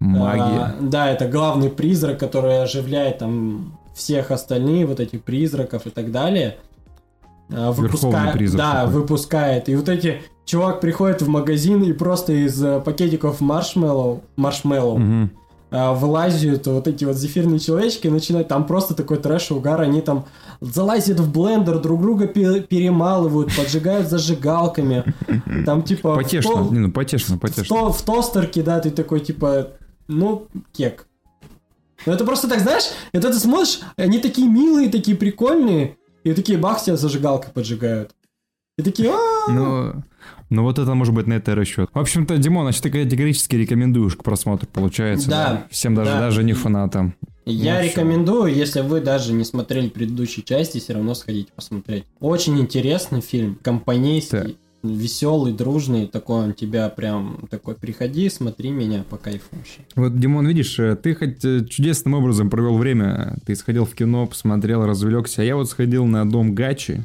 Магия. 0.00 0.42
А, 0.42 0.76
да, 0.80 1.10
это 1.10 1.28
главный 1.28 1.70
призрак, 1.70 2.18
который 2.18 2.62
оживляет 2.62 3.18
там 3.18 3.78
всех 3.94 4.30
остальных 4.30 4.88
вот 4.88 5.00
этих 5.00 5.22
призраков 5.22 5.86
и 5.86 5.90
так 5.90 6.10
далее. 6.10 6.56
Э, 7.48 7.70
выпускает, 7.70 8.52
да, 8.54 8.84
такой. 8.84 8.94
выпускает. 8.94 9.68
И 9.68 9.76
вот 9.76 9.88
эти 9.88 10.22
чувак 10.44 10.80
приходит 10.80 11.22
в 11.22 11.28
магазин 11.28 11.82
и 11.82 11.92
просто 11.92 12.32
из 12.32 12.62
э, 12.62 12.80
пакетиков 12.80 13.40
маршмеллоу, 13.40 14.22
маршмеллоу 14.36 14.94
угу. 14.94 15.30
вылазят 15.70 16.66
вот 16.66 16.88
эти 16.88 17.04
вот 17.04 17.16
зефирные 17.16 17.58
человечки 17.58 18.06
и 18.06 18.10
начинают 18.10 18.48
там 18.48 18.66
просто 18.66 18.94
такой 18.94 19.18
трэш 19.18 19.50
угар, 19.50 19.80
они 19.80 20.00
там 20.00 20.26
залазят 20.60 21.20
в 21.20 21.32
блендер, 21.32 21.78
друг 21.78 22.00
друга 22.00 22.26
перемалывают, 22.26 23.54
поджигают 23.56 24.08
зажигалками, 24.08 25.04
там 25.66 25.82
типа... 25.82 26.16
Потешно, 26.16 26.62
в, 26.62 26.72
не, 26.72 26.80
ну 26.80 26.92
потешно, 26.92 27.38
потешно. 27.38 27.88
В, 27.88 27.98
в 27.98 28.02
тостер 28.02 28.46
кидают 28.46 28.86
и 28.86 28.90
такой 28.90 29.20
типа, 29.20 29.68
ну, 30.08 30.48
кек. 30.72 31.06
Ну 32.06 32.12
это 32.12 32.24
просто 32.24 32.48
так, 32.48 32.60
знаешь, 32.60 32.84
это 33.12 33.30
ты 33.30 33.38
смотришь, 33.38 33.80
они 33.96 34.18
такие 34.18 34.48
милые, 34.48 34.88
такие 34.88 35.16
прикольные, 35.16 35.96
и 36.24 36.32
такие 36.34 36.58
бах 36.58 36.82
тебя 36.82 36.96
зажигалкой 36.96 37.52
поджигают. 37.52 38.14
И 38.78 38.82
такие, 38.82 39.12
Ну, 39.48 40.02
ну 40.48 40.62
вот 40.62 40.78
это 40.78 40.94
может 40.94 41.14
быть 41.14 41.26
на 41.26 41.34
это 41.34 41.54
расчет. 41.54 41.90
В 41.92 41.98
общем-то, 41.98 42.38
Димон, 42.38 42.64
значит, 42.64 42.82
ты 42.82 42.90
категорически 42.90 43.56
рекомендуешь 43.56 44.16
к 44.16 44.22
просмотру, 44.22 44.68
получается. 44.72 45.28
Да. 45.28 45.46
да? 45.46 45.66
Всем 45.70 45.94
даже, 45.94 46.10
да. 46.10 46.20
даже 46.20 46.42
не 46.42 46.54
фанатам. 46.54 47.14
Я 47.44 47.78
ну, 47.78 47.84
рекомендую, 47.84 48.50
все. 48.50 48.60
если 48.60 48.80
вы 48.82 49.00
даже 49.00 49.32
не 49.32 49.44
смотрели 49.44 49.88
предыдущие 49.88 50.44
части, 50.44 50.78
все 50.78 50.94
равно 50.94 51.14
сходите 51.14 51.52
посмотреть. 51.54 52.04
Очень 52.20 52.60
интересный 52.60 53.20
фильм, 53.20 53.58
компанейский. 53.62 54.56
Веселый, 54.82 55.52
дружный, 55.52 56.06
такой 56.06 56.44
он 56.44 56.54
тебя 56.54 56.88
прям 56.88 57.46
такой, 57.50 57.74
приходи, 57.74 58.28
смотри 58.28 58.70
меня 58.70 59.04
по 59.08 59.16
кайфу 59.16 59.46
вообще. 59.52 59.80
Вот, 59.94 60.18
Димон, 60.18 60.46
видишь, 60.46 60.78
э, 60.78 60.96
ты 60.96 61.14
хоть 61.14 61.44
э, 61.44 61.64
чудесным 61.66 62.14
образом 62.14 62.50
провел 62.50 62.76
время, 62.76 63.36
ты 63.46 63.54
сходил 63.54 63.84
в 63.84 63.94
кино, 63.94 64.26
посмотрел, 64.26 64.84
развлекся, 64.84 65.42
а 65.42 65.44
я 65.44 65.56
вот 65.56 65.70
сходил 65.70 66.04
на 66.06 66.28
дом 66.28 66.54
Гачи, 66.54 67.02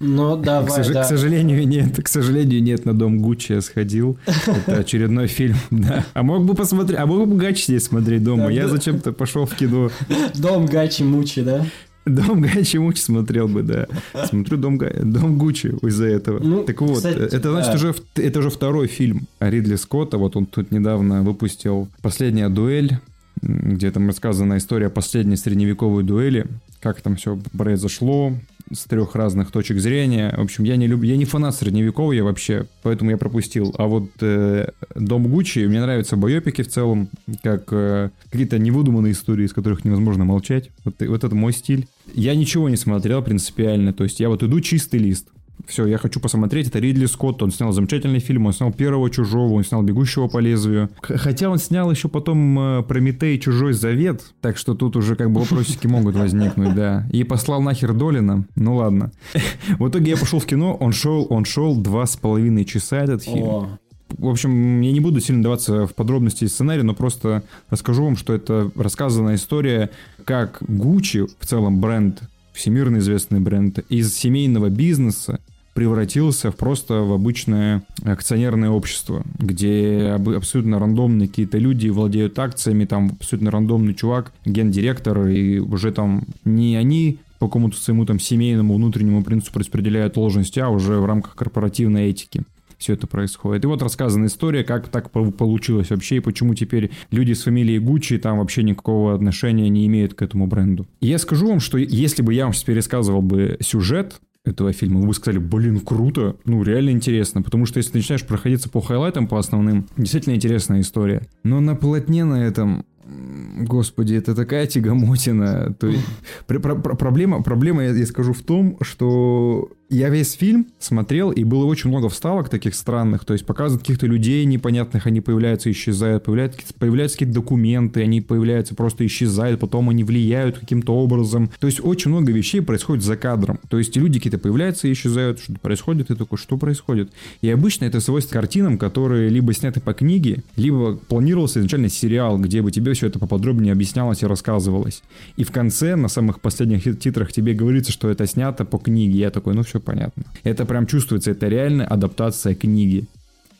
ну, 0.00 0.36
давай, 0.36 0.68
к, 0.68 0.84
сож... 0.84 0.88
да. 0.88 1.04
к 1.04 1.06
сожалению, 1.06 1.66
нет. 1.66 2.02
К 2.02 2.08
сожалению, 2.08 2.62
нет, 2.62 2.84
на 2.84 2.94
дом 2.94 3.20
Гуччи 3.20 3.52
я 3.52 3.60
сходил. 3.60 4.18
Это 4.46 4.78
очередной 4.78 5.28
фильм, 5.28 5.56
да. 5.70 6.04
А 6.14 6.22
мог 6.22 6.44
бы 6.44 6.54
посмотреть, 6.54 6.98
а 6.98 7.06
мог 7.06 7.28
бы 7.28 7.36
Гачи 7.36 7.64
здесь 7.64 7.84
смотреть 7.84 8.24
дома. 8.24 8.50
Я 8.50 8.68
зачем-то 8.68 9.12
пошел 9.12 9.46
в 9.46 9.54
кино. 9.54 9.90
Дом 10.34 10.66
Гачи 10.66 11.02
Мучи, 11.02 11.42
да? 11.42 11.64
Дом 12.06 12.42
Гачи 12.42 12.76
Мучи 12.78 13.00
смотрел 13.00 13.48
бы, 13.48 13.62
да. 13.62 13.86
Смотрю 14.26 14.58
Дом, 14.58 14.78
дом 14.78 15.38
Гуччи 15.38 15.74
из-за 15.82 16.06
этого. 16.06 16.42
Ну, 16.42 16.64
так 16.64 16.80
вот, 16.80 16.96
кстати, 16.96 17.34
это 17.34 17.50
значит 17.50 17.72
да. 17.72 17.76
уже, 17.76 17.94
это 18.16 18.38
уже 18.40 18.50
второй 18.50 18.86
фильм 18.88 19.26
Ридли 19.40 19.76
Скотта. 19.76 20.18
Вот 20.18 20.36
он 20.36 20.46
тут 20.46 20.70
недавно 20.70 21.22
выпустил 21.22 21.88
«Последняя 22.02 22.48
дуэль», 22.48 22.98
где 23.42 23.90
там 23.90 24.08
рассказана 24.08 24.58
история 24.58 24.90
последней 24.90 25.36
средневековой 25.36 26.02
дуэли, 26.04 26.46
как 26.80 27.00
там 27.00 27.16
все 27.16 27.38
произошло, 27.56 28.32
с 28.72 28.84
трех 28.84 29.14
разных 29.14 29.50
точек 29.50 29.78
зрения. 29.78 30.34
В 30.36 30.40
общем, 30.40 30.64
я 30.64 30.76
не 30.76 30.86
люблю, 30.86 31.08
я 31.08 31.16
не 31.16 31.24
фанат 31.24 31.54
средневековья 31.54 32.22
вообще, 32.22 32.66
поэтому 32.82 33.10
я 33.10 33.16
пропустил. 33.16 33.74
А 33.78 33.86
вот 33.86 34.10
э, 34.20 34.68
Дом 34.94 35.28
Гуччи, 35.28 35.66
мне 35.66 35.80
нравятся 35.80 36.16
боепики 36.16 36.62
в 36.62 36.68
целом, 36.68 37.08
как 37.42 37.68
э, 37.72 38.10
какие-то 38.30 38.58
невыдуманные 38.58 39.12
истории, 39.12 39.44
из 39.44 39.52
которых 39.52 39.84
невозможно 39.84 40.24
молчать. 40.24 40.70
Вот, 40.84 40.94
вот 41.00 41.24
это 41.24 41.34
мой 41.34 41.52
стиль. 41.52 41.86
Я 42.14 42.34
ничего 42.34 42.68
не 42.68 42.76
смотрел 42.76 43.22
принципиально, 43.22 43.92
то 43.92 44.04
есть 44.04 44.20
я 44.20 44.28
вот 44.28 44.42
иду 44.42 44.60
чистый 44.60 44.98
лист. 44.98 45.28
Все, 45.66 45.86
я 45.86 45.98
хочу 45.98 46.20
посмотреть. 46.20 46.68
Это 46.68 46.78
Ридли 46.78 47.06
Скотт. 47.06 47.42
Он 47.42 47.50
снял 47.50 47.72
замечательный 47.72 48.18
фильм. 48.18 48.46
Он 48.46 48.52
снял 48.52 48.72
первого 48.72 49.10
чужого, 49.10 49.54
он 49.54 49.64
снял 49.64 49.82
бегущего 49.82 50.28
по 50.28 50.38
лезвию. 50.38 50.90
Хотя 51.02 51.48
он 51.48 51.58
снял 51.58 51.90
еще 51.90 52.08
потом 52.08 52.58
э, 52.58 52.82
Прометей 52.82 53.38
Чужой 53.38 53.72
Завет. 53.72 54.34
Так 54.40 54.56
что 54.56 54.74
тут 54.74 54.96
уже 54.96 55.16
как 55.16 55.30
бы 55.30 55.40
вопросики 55.40 55.86
могут 55.86 56.16
возникнуть, 56.16 56.74
да. 56.74 57.06
И 57.12 57.24
послал 57.24 57.62
нахер 57.62 57.94
Долина. 57.94 58.44
Ну 58.56 58.76
ладно. 58.76 59.12
В 59.78 59.88
итоге 59.88 60.10
я 60.10 60.16
пошел 60.16 60.38
в 60.38 60.46
кино. 60.46 60.74
Он 60.74 60.92
шел, 60.92 61.26
он 61.30 61.44
шел 61.44 61.76
два 61.76 62.06
с 62.06 62.16
половиной 62.16 62.64
часа 62.64 62.98
этот 62.98 63.24
фильм. 63.24 63.78
В 64.10 64.28
общем, 64.28 64.80
я 64.80 64.92
не 64.92 65.00
буду 65.00 65.20
сильно 65.20 65.42
даваться 65.42 65.86
в 65.86 65.94
подробности 65.94 66.44
сценария, 66.44 66.82
но 66.82 66.94
просто 66.94 67.42
расскажу 67.70 68.04
вам, 68.04 68.16
что 68.16 68.32
это 68.32 68.70
рассказанная 68.76 69.34
история, 69.34 69.90
как 70.24 70.62
Гуччи, 70.68 71.26
в 71.38 71.46
целом 71.46 71.80
бренд, 71.80 72.20
всемирно 72.52 72.98
известный 72.98 73.40
бренд, 73.40 73.80
из 73.88 74.14
семейного 74.14 74.68
бизнеса 74.68 75.40
превратился 75.74 76.50
в 76.50 76.56
просто 76.56 77.02
в 77.02 77.12
обычное 77.12 77.82
акционерное 78.04 78.70
общество, 78.70 79.24
где 79.38 80.16
абсолютно 80.36 80.78
рандомные 80.78 81.28
какие-то 81.28 81.58
люди 81.58 81.88
владеют 81.88 82.38
акциями, 82.38 82.84
там 82.84 83.16
абсолютно 83.20 83.50
рандомный 83.50 83.94
чувак, 83.94 84.32
гендиректор, 84.44 85.26
и 85.26 85.58
уже 85.58 85.92
там 85.92 86.24
не 86.44 86.76
они 86.76 87.18
по 87.40 87.48
какому-то 87.48 87.76
своему 87.76 88.06
там 88.06 88.20
семейному 88.20 88.74
внутреннему 88.74 89.24
принципу 89.24 89.58
распределяют 89.58 90.14
должности, 90.14 90.60
а 90.60 90.68
уже 90.68 90.98
в 91.00 91.04
рамках 91.04 91.34
корпоративной 91.34 92.08
этики 92.08 92.42
все 92.78 92.94
это 92.94 93.06
происходит. 93.06 93.64
И 93.64 93.66
вот 93.66 93.82
рассказана 93.82 94.26
история, 94.26 94.62
как 94.62 94.88
так 94.88 95.10
получилось 95.10 95.90
вообще, 95.90 96.16
и 96.16 96.20
почему 96.20 96.54
теперь 96.54 96.90
люди 97.10 97.32
с 97.32 97.42
фамилией 97.42 97.78
Гуччи 97.78 98.18
там 98.18 98.38
вообще 98.38 98.62
никакого 98.62 99.14
отношения 99.14 99.68
не 99.68 99.86
имеют 99.86 100.14
к 100.14 100.22
этому 100.22 100.46
бренду. 100.46 100.86
И 101.00 101.08
я 101.08 101.18
скажу 101.18 101.48
вам, 101.48 101.60
что 101.60 101.78
если 101.78 102.22
бы 102.22 102.32
я 102.34 102.44
вам 102.44 102.52
сейчас 102.52 102.64
пересказывал 102.64 103.22
бы 103.22 103.56
сюжет, 103.60 104.20
этого 104.44 104.72
фильма, 104.72 105.00
вы 105.00 105.08
бы 105.08 105.14
сказали, 105.14 105.38
блин, 105.38 105.80
круто, 105.80 106.36
ну, 106.44 106.62
реально 106.62 106.90
интересно, 106.90 107.42
потому 107.42 107.66
что 107.66 107.78
если 107.78 107.92
ты 107.92 107.98
начинаешь 107.98 108.26
проходиться 108.26 108.68
по 108.68 108.80
хайлайтам, 108.80 109.26
по 109.26 109.38
основным, 109.38 109.86
действительно 109.96 110.34
интересная 110.34 110.80
история. 110.80 111.26
Но 111.42 111.60
на 111.60 111.74
полотне 111.74 112.24
на 112.24 112.44
этом 112.44 112.84
Господи, 113.06 114.14
это 114.14 114.34
такая 114.34 114.66
тягомотина. 114.66 115.74
То 115.74 115.88
есть, 115.88 116.04
пр- 116.46 116.60
пр- 116.60 116.96
проблема, 116.96 117.42
проблема, 117.42 117.84
я, 117.84 117.90
я 117.92 118.06
скажу, 118.06 118.32
в 118.32 118.40
том, 118.40 118.78
что 118.80 119.70
я 119.88 120.08
весь 120.08 120.32
фильм 120.32 120.66
смотрел, 120.78 121.30
и 121.30 121.44
было 121.44 121.64
очень 121.66 121.90
много 121.90 122.08
вставок 122.08 122.48
таких 122.48 122.74
странных, 122.74 123.24
то 123.24 123.32
есть 123.32 123.46
показывают 123.46 123.82
каких-то 123.82 124.06
людей 124.06 124.44
непонятных, 124.44 125.06
они 125.06 125.20
появляются, 125.20 125.70
исчезают, 125.70 126.24
появляются, 126.24 126.60
появляются 126.78 127.18
какие-то 127.18 127.34
документы, 127.34 128.02
они 128.02 128.20
появляются, 128.20 128.74
просто 128.74 129.06
исчезают, 129.06 129.60
потом 129.60 129.90
они 129.90 130.04
влияют 130.04 130.58
каким-то 130.58 130.94
образом. 130.94 131.50
То 131.60 131.66
есть 131.66 131.80
очень 131.82 132.10
много 132.10 132.32
вещей 132.32 132.60
происходит 132.60 133.04
за 133.04 133.16
кадром. 133.16 133.60
То 133.68 133.78
есть 133.78 133.96
люди 133.96 134.18
какие-то 134.18 134.38
появляются 134.38 134.88
и 134.88 134.92
исчезают, 134.92 135.38
что-то 135.38 135.60
происходит, 135.60 136.10
и 136.10 136.14
такой, 136.14 136.38
что 136.38 136.56
происходит? 136.56 137.10
И 137.40 137.50
обычно 137.50 137.84
это 137.84 138.00
свойство 138.00 138.34
картинам, 138.34 138.78
которые 138.78 139.28
либо 139.28 139.52
сняты 139.52 139.80
по 139.80 139.92
книге, 139.92 140.42
либо 140.56 140.96
планировался 140.96 141.60
изначально 141.60 141.88
сериал, 141.88 142.38
где 142.38 142.62
бы 142.62 142.70
тебе 142.70 142.94
все 142.94 143.06
это 143.06 143.18
поподробнее 143.18 143.72
объяснялось 143.72 144.22
и 144.22 144.26
рассказывалось. 144.26 145.02
И 145.36 145.44
в 145.44 145.52
конце, 145.52 145.96
на 145.96 146.08
самых 146.08 146.40
последних 146.40 146.98
титрах 146.98 147.32
тебе 147.32 147.54
говорится, 147.54 147.92
что 147.92 148.08
это 148.08 148.26
снято 148.26 148.64
по 148.64 148.78
книге. 148.78 149.18
Я 149.18 149.30
такой, 149.30 149.54
ну 149.54 149.62
все 149.62 149.73
понятно. 149.80 150.24
Это 150.42 150.64
прям 150.64 150.86
чувствуется, 150.86 151.30
это 151.30 151.48
реально 151.48 151.86
адаптация 151.86 152.54
книги, 152.54 153.06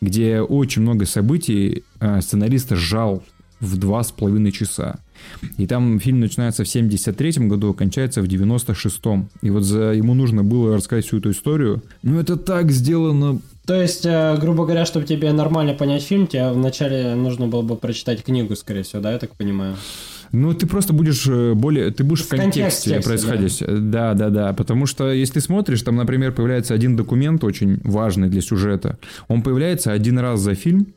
где 0.00 0.40
очень 0.40 0.83
много 0.83 1.07
событий 1.07 1.85
э, 2.00 2.20
сценарист 2.20 2.70
сжал 2.70 3.22
в 3.61 3.77
два 3.77 4.03
с 4.03 4.12
половиной 4.12 4.53
часа. 4.53 4.98
И 5.57 5.66
там 5.66 5.98
фильм 6.00 6.20
начинается 6.20 6.64
в 6.64 6.68
73 6.68 7.46
году, 7.48 7.70
окончается 7.70 8.20
в 8.20 8.27
96-м. 8.27 9.29
И 9.42 9.50
вот 9.50 9.62
за, 9.62 9.92
ему 9.92 10.14
нужно 10.14 10.44
было 10.44 10.77
рассказать 10.77 11.07
всю 11.07 11.18
эту 11.18 11.31
историю. 11.31 11.83
Ну, 12.03 12.20
это 12.20 12.37
так 12.37 12.70
сделано 12.70 13.40
то 13.66 13.81
есть, 13.81 14.05
э, 14.05 14.37
грубо 14.37 14.64
говоря, 14.64 14.85
чтобы 14.85 15.07
тебе 15.07 15.33
нормально 15.33 15.72
понять 15.72 16.03
фильм, 16.03 16.27
тебе 16.27 16.50
вначале 16.50 17.14
нужно 17.14 17.46
было 17.46 17.62
бы 17.62 17.77
прочитать 17.77 18.22
книгу, 18.22 18.55
скорее 18.57 18.83
всего, 18.83 19.00
да, 19.00 19.12
я 19.12 19.18
так 19.18 19.35
понимаю? 19.37 19.77
Ну, 20.35 20.53
ты 20.53 20.66
просто 20.66 20.92
будешь 20.92 21.27
э, 21.27 21.55
более... 21.55 21.90
Ты 21.90 22.05
будешь 22.05 22.23
в, 22.23 22.27
в 22.27 22.29
контексте, 22.31 22.90
контексте 22.90 23.01
происходить. 23.01 23.62
Да. 23.66 24.14
да, 24.14 24.14
да, 24.14 24.31
да. 24.31 24.53
Потому 24.53 24.87
что 24.87 25.12
если 25.12 25.35
ты 25.35 25.40
смотришь, 25.40 25.83
там, 25.83 25.97
например, 25.97 26.33
появляется 26.33 26.75
один 26.75 26.97
документ 26.97 27.44
очень 27.44 27.81
важный 27.85 28.29
для 28.29 28.40
сюжета. 28.40 28.99
Он 29.29 29.42
появляется 29.42 29.92
один 29.92 30.18
раз 30.18 30.40
за 30.40 30.55
фильм, 30.55 30.88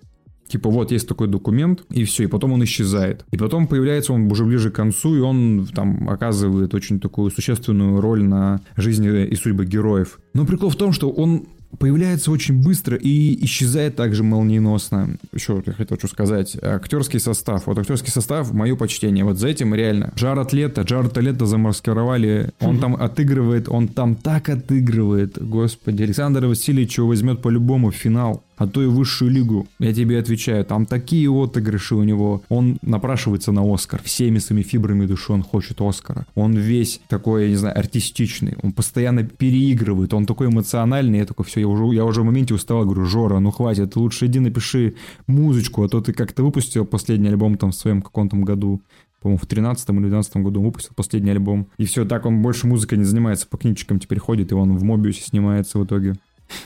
Типа 0.48 0.70
вот 0.70 0.92
есть 0.92 1.08
такой 1.08 1.28
документ, 1.28 1.84
и 1.90 2.06
все, 2.06 2.24
и 2.24 2.28
потом 2.28 2.54
он 2.54 2.64
исчезает. 2.64 3.26
И 3.32 3.38
потом 3.38 3.68
появляется 3.68 4.14
он 4.14 4.32
уже 4.32 4.46
ближе 4.46 4.72
к 4.72 4.76
концу, 4.76 5.16
и 5.16 5.20
он 5.20 5.68
там 5.74 6.10
оказывает 6.10 6.74
очень 6.74 7.00
такую 7.00 7.32
существенную 7.32 8.00
роль 8.00 8.24
на 8.24 8.62
жизни 8.78 9.26
и 9.26 9.36
судьбы 9.36 9.66
героев. 9.66 10.20
Но 10.34 10.46
прикол 10.46 10.70
в 10.70 10.78
том, 10.78 10.94
что 10.94 11.10
он 11.10 11.48
появляется 11.80 12.32
очень 12.32 12.62
быстро 12.62 12.98
и 12.98 13.44
исчезает 13.46 13.96
также 13.96 14.24
молниеносно. 14.24 15.18
Еще 15.34 15.54
вот 15.54 15.68
я 15.68 15.74
хотел 15.74 15.98
что 15.98 16.08
сказать. 16.08 16.58
Актерский 16.62 17.20
состав. 17.20 17.68
Вот 17.68 17.78
актерский 17.78 18.12
состав, 18.12 18.54
мое 18.54 18.76
почтение. 18.76 19.24
Вот 19.24 19.38
за 19.38 19.48
этим 19.48 19.74
реально. 19.74 20.14
Джаред 20.16 20.54
Лето, 20.54 20.82
Джаред 20.82 21.18
Лето 21.18 21.46
замаскировали. 21.46 22.52
Он 22.60 22.80
там 22.80 22.96
отыгрывает, 22.96 23.70
он 23.70 23.88
там 23.88 24.16
так 24.16 24.50
отыгрывает. 24.50 25.38
Господи, 25.42 26.04
Александр 26.04 26.46
Васильевич 26.46 26.98
его 26.98 27.08
возьмет 27.08 27.42
по-любому 27.42 27.92
в 27.92 27.96
финал 27.96 28.44
а 28.58 28.68
то 28.68 28.82
и 28.82 28.88
высшую 28.88 29.32
лигу. 29.32 29.68
Я 29.80 29.94
тебе 29.94 30.20
отвечаю, 30.20 30.66
там 30.66 30.86
такие 30.86 31.30
отыгрыши 31.32 31.96
у 31.96 32.04
него. 32.04 32.44
Он 32.50 32.78
напрашивается 32.82 33.52
на 33.52 33.62
Оскар. 33.74 34.02
Всеми 34.04 34.40
своими 34.40 34.64
фибрами 34.64 35.06
души 35.06 35.32
он 35.32 35.44
хочет 35.44 35.82
Оскара. 35.82 36.26
Он 36.36 36.54
весь 36.54 37.00
такой, 37.08 37.44
я 37.44 37.50
не 37.50 37.56
знаю, 37.56 37.78
артистичный. 37.78 38.56
Он 38.64 38.72
постоянно 38.72 39.24
переигрывает. 39.24 40.14
Он 40.14 40.26
такой 40.26 40.48
эмоциональный. 40.48 41.20
Я 41.20 41.26
такой, 41.26 41.46
все, 41.46 41.62
я 41.62 41.68
уже, 41.68 41.96
я 41.96 42.06
уже 42.06 42.22
в 42.22 42.26
моменте 42.26 42.54
устал. 42.54 42.84
Говорю, 42.84 43.06
Жора, 43.06 43.40
ну 43.40 43.52
хватит, 43.52 43.96
лучше 43.96 44.26
иди 44.26 44.40
напиши 44.40 44.96
музычку, 45.28 45.84
а 45.84 45.90
то 45.90 46.02
ты 46.02 46.14
как-то 46.14 46.44
выпустил 46.44 46.86
последний 46.86 47.30
альбом 47.30 47.58
там 47.58 47.72
в 47.72 47.76
своем 47.76 48.02
каком-то 48.02 48.36
году 48.38 48.82
по-моему, 49.22 49.40
в 49.40 49.46
13 49.46 49.90
или 49.90 50.08
12 50.10 50.38
году 50.38 50.62
выпустил 50.62 50.92
последний 50.96 51.32
альбом. 51.32 51.68
И 51.78 51.86
все, 51.86 52.06
так 52.06 52.26
он 52.26 52.42
больше 52.42 52.68
музыкой 52.68 52.98
не 52.98 53.04
занимается, 53.04 53.48
по 53.48 53.58
книжкам 53.58 54.00
теперь 54.00 54.20
ходит, 54.20 54.52
и 54.52 54.56
он 54.56 54.78
в 54.78 54.84
Мобиусе 54.84 55.22
снимается 55.22 55.80
в 55.80 55.86
итоге. 55.86 56.16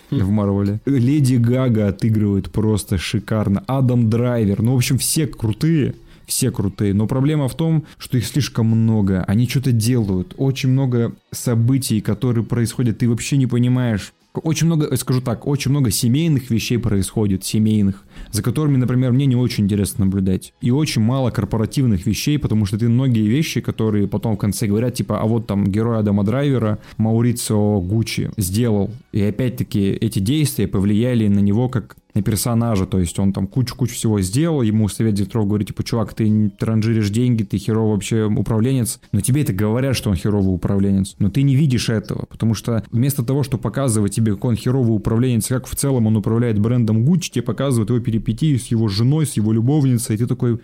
В 0.10 0.30
Марвеле. 0.30 0.80
Леди 0.86 1.36
Гага 1.36 1.88
отыгрывает 1.88 2.52
просто 2.52 2.98
шикарно. 2.98 3.63
Адам 3.67 4.10
Драйвер. 4.10 4.62
Ну, 4.62 4.74
в 4.74 4.78
общем, 4.78 4.98
все 4.98 5.28
крутые 5.28 5.96
все 6.32 6.50
крутые, 6.50 6.94
но 6.94 7.08
проблема 7.08 7.50
в 7.50 7.56
том, 7.56 7.84
что 7.98 8.17
их 8.17 8.26
слишком 8.26 8.67
много, 8.67 9.26
они 9.28 9.50
что-то 9.50 9.74
делают, 9.74 10.34
очень 10.38 10.70
много 10.70 11.13
событий, 11.32 12.00
которые 12.00 12.46
происходят, 12.46 13.00
ты 13.00 13.10
вообще 13.10 13.36
не 13.36 13.48
понимаешь, 13.48 14.13
очень 14.34 14.67
много, 14.67 14.96
скажу 14.96 15.20
так, 15.20 15.46
очень 15.46 15.72
много 15.72 15.91
семейных 15.91 16.50
вещей 16.50 16.78
происходит, 16.78 17.44
семейных, 17.44 18.06
за 18.31 18.43
которыми, 18.43 18.77
например, 18.77 19.12
мне 19.12 19.25
не 19.25 19.36
очень 19.36 19.65
интересно 19.65 20.05
наблюдать. 20.05 20.53
И 20.62 20.71
очень 20.71 21.01
мало 21.01 21.31
корпоративных 21.31 22.05
вещей, 22.05 22.38
потому 22.38 22.65
что 22.65 22.77
ты 22.77 22.89
многие 22.89 23.27
вещи, 23.27 23.62
которые 23.62 24.07
потом 24.07 24.36
в 24.36 24.39
конце 24.39 24.67
говорят, 24.67 24.95
типа, 24.95 25.19
а 25.19 25.25
вот 25.25 25.47
там 25.47 25.65
герой 25.65 25.99
Адама 25.99 26.23
Драйвера, 26.23 26.79
Маурицио 26.97 27.81
Гуччи, 27.81 28.31
сделал. 28.38 28.91
И 29.12 29.21
опять-таки 29.21 29.89
эти 29.91 30.19
действия 30.19 30.67
повлияли 30.67 31.27
на 31.27 31.39
него 31.39 31.69
как 31.69 31.95
на 32.13 32.21
персонажа, 32.21 32.86
то 32.86 32.99
есть 32.99 33.17
он 33.19 33.34
там 33.34 33.47
кучу-кучу 33.47 33.95
всего 33.95 34.21
сделал, 34.21 34.62
ему 34.62 34.88
совет 34.89 35.13
директоров 35.13 35.47
говорит, 35.47 35.69
типа, 35.69 35.84
чувак, 35.84 36.13
ты 36.13 36.51
транжиришь 36.57 37.10
деньги, 37.10 37.43
ты 37.43 37.57
херовый 37.57 37.93
вообще 37.93 38.25
управленец, 38.25 38.99
но 39.12 39.21
тебе 39.21 39.41
это 39.43 39.53
говорят, 39.53 39.95
что 39.95 40.10
он 40.10 40.15
херовый 40.15 40.53
управленец, 40.53 41.15
но 41.19 41.29
ты 41.29 41.43
не 41.43 41.55
видишь 41.55 41.89
этого, 41.89 42.25
потому 42.25 42.53
что 42.53 42.84
вместо 42.91 43.23
того, 43.23 43.43
чтобы 43.43 43.63
показывать 43.63 44.13
тебе, 44.13 44.34
какой 44.34 44.51
он 44.51 44.55
херовый 44.55 44.95
управленец, 44.95 45.47
как 45.47 45.67
в 45.67 45.75
целом 45.75 46.07
он 46.07 46.17
управляет 46.17 46.60
брендом 46.60 47.05
Gucci, 47.05 47.31
тебе 47.31 47.43
показывают 47.43 47.89
его 47.89 47.99
перипетии 48.12 48.58
с 48.58 48.67
его 48.67 48.88
женой, 48.88 49.26
с 49.26 49.34
его 49.34 49.54
любовницей, 49.54 50.15
и 50.15 50.17
ты 50.17 50.28
такой, 50.28 50.60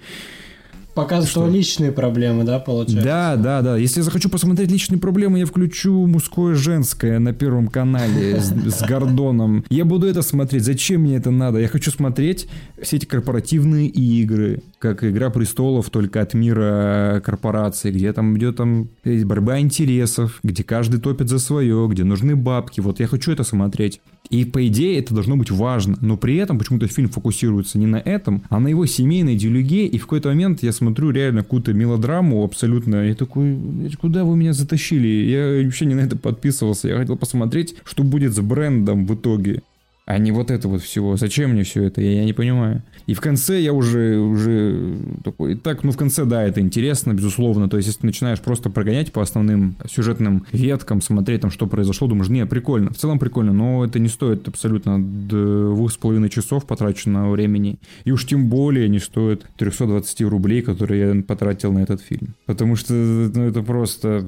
Показывает 0.94 1.30
что? 1.30 1.48
личные 1.48 1.92
проблемы, 1.92 2.44
да, 2.44 2.58
получается? 2.58 3.04
Да, 3.04 3.36
да, 3.36 3.62
да. 3.62 3.78
Если 3.78 4.00
я 4.00 4.04
захочу 4.04 4.30
посмотреть 4.30 4.72
личные 4.72 4.98
проблемы, 4.98 5.38
я 5.38 5.46
включу 5.46 6.08
мужское 6.08 6.56
женское 6.56 7.20
на 7.20 7.34
первом 7.34 7.68
канале 7.68 8.38
с, 8.42 8.48
с 8.50 8.82
Гордоном. 8.82 9.64
Я 9.70 9.86
буду 9.86 10.08
это 10.08 10.24
смотреть. 10.24 10.64
Зачем 10.64 11.02
мне 11.02 11.18
это 11.18 11.30
надо? 11.30 11.60
Я 11.60 11.68
хочу 11.68 11.92
смотреть 11.92 12.48
все 12.82 12.98
эти 12.98 13.06
корпоративные 13.06 13.88
игры, 13.90 14.64
как 14.80 15.04
Игра 15.04 15.30
престолов, 15.30 15.92
только 15.92 16.20
от 16.20 16.34
мира 16.34 17.22
корпораций, 17.24 17.92
где 17.92 18.12
там 18.12 18.36
идет 18.36 18.56
там 18.56 18.90
борьба 19.04 19.60
интересов, 19.60 20.40
где 20.42 20.64
каждый 20.64 21.00
топит 21.00 21.30
за 21.30 21.38
свое, 21.38 21.88
где 21.88 22.06
нужны 22.06 22.36
бабки. 22.36 22.80
Вот 22.80 23.00
я 23.00 23.06
хочу 23.06 23.32
это 23.32 23.44
смотреть. 23.44 24.02
И 24.30 24.46
по 24.46 24.66
идее 24.68 25.00
это 25.00 25.14
должно 25.14 25.38
быть 25.38 25.52
важно, 25.52 25.98
но 26.02 26.18
при 26.18 26.36
этом 26.36 26.60
почему-то 26.60 26.88
фильм 26.88 27.10
фокусируется 27.10 27.78
не 27.78 27.86
на 27.86 27.98
этом, 27.98 28.44
а 28.50 28.60
на 28.60 28.68
его 28.68 28.86
семейной 28.86 29.36
идеологии, 29.36 29.86
и 29.86 29.98
в 29.98 30.04
какой-то 30.04 30.30
момент 30.30 30.64
я 30.64 30.72
смотрю 30.72 31.12
реально 31.12 31.44
какую-то 31.44 31.74
мелодраму 31.74 32.44
абсолютно, 32.44 33.08
я 33.08 33.16
такой, 33.16 33.58
куда 34.00 34.24
вы 34.24 34.36
меня 34.36 34.54
затащили? 34.54 35.08
Я 35.08 35.64
вообще 35.64 35.86
не 35.86 35.96
на 35.96 36.02
это 36.02 36.18
подписывался, 36.18 36.88
я 36.88 36.98
хотел 36.98 37.18
посмотреть, 37.18 37.76
что 37.84 38.04
будет 38.04 38.34
с 38.34 38.40
брендом 38.40 39.06
в 39.06 39.16
итоге 39.16 39.62
а 40.08 40.20
не 40.20 40.32
вот 40.32 40.52
это 40.52 40.70
вот 40.70 40.82
всего. 40.82 41.18
Зачем 41.18 41.52
мне 41.52 41.64
все 41.64 41.84
это? 41.84 42.00
Я, 42.02 42.14
я 42.14 42.24
не 42.24 42.32
понимаю. 42.32 42.82
И 43.08 43.14
в 43.14 43.20
конце 43.20 43.60
я 43.60 43.74
уже, 43.74 44.18
уже 44.18 44.96
такой... 45.22 45.56
Так, 45.56 45.84
ну 45.84 45.92
в 45.92 45.98
конце, 45.98 46.24
да, 46.24 46.44
это 46.44 46.62
интересно, 46.62 47.14
безусловно. 47.14 47.68
То 47.68 47.76
есть, 47.76 47.88
если 47.88 48.00
ты 48.00 48.06
начинаешь 48.06 48.40
просто 48.40 48.70
прогонять 48.70 49.12
по 49.12 49.22
основным 49.22 49.76
сюжетным 49.86 50.46
веткам, 50.54 51.02
смотреть 51.02 51.42
там, 51.42 51.52
что 51.52 51.68
произошло, 51.68 52.08
думаешь, 52.08 52.30
не, 52.30 52.46
прикольно. 52.46 52.92
В 52.92 52.96
целом 52.96 53.20
прикольно, 53.20 53.52
но 53.52 53.84
это 53.84 54.00
не 54.00 54.08
стоит 54.08 54.48
абсолютно 54.48 54.98
двух 55.04 55.92
с 55.92 55.98
половиной 55.98 56.30
часов 56.30 56.66
потраченного 56.66 57.30
времени. 57.30 57.78
И 58.06 58.12
уж 58.12 58.26
тем 58.26 58.48
более 58.48 58.88
не 58.88 59.00
стоит 59.00 59.46
320 59.58 60.22
рублей, 60.22 60.62
которые 60.62 61.16
я 61.16 61.22
потратил 61.22 61.74
на 61.74 61.80
этот 61.80 62.00
фильм. 62.00 62.34
Потому 62.46 62.78
что 62.78 62.94
ну, 62.94 63.44
это 63.44 63.62
просто 63.62 64.26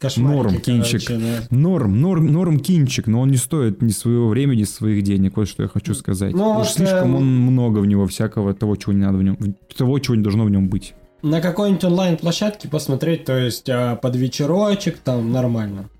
Кошмарики, 0.00 0.36
норм, 0.36 0.60
кинчик. 0.60 1.06
Короче, 1.06 1.24
да. 1.24 1.56
Норм, 1.56 2.00
норм, 2.00 2.26
норм 2.26 2.58
кинчик, 2.58 3.06
но 3.06 3.20
он 3.20 3.30
не 3.30 3.36
стоит 3.36 3.80
ни 3.80 3.90
своего 3.90 4.28
времени, 4.28 4.62
ни 4.62 4.64
своих 4.64 5.04
денег 5.04 5.19
денег, 5.20 5.36
вот 5.36 5.48
что 5.48 5.62
я 5.62 5.68
хочу 5.68 5.94
сказать. 5.94 6.32
Ну, 6.32 6.60
Уж 6.60 6.68
слишком 6.68 7.14
он 7.14 7.24
много 7.24 7.78
в 7.78 7.86
него 7.86 8.06
всякого 8.06 8.54
того, 8.54 8.76
чего 8.76 8.92
не 8.92 9.00
надо 9.00 9.18
в 9.18 9.22
нем, 9.22 9.36
того, 9.76 9.98
чего 9.98 10.14
не 10.14 10.22
должно 10.22 10.44
в 10.44 10.50
нем 10.50 10.68
быть. 10.68 10.94
На 11.22 11.40
какой-нибудь 11.40 11.84
онлайн-площадке 11.84 12.68
посмотреть, 12.68 13.26
то 13.26 13.36
есть 13.36 13.68
а, 13.68 13.96
под 13.96 14.16
вечерочек 14.16 14.98
там 14.98 15.30
нормально. 15.32 15.90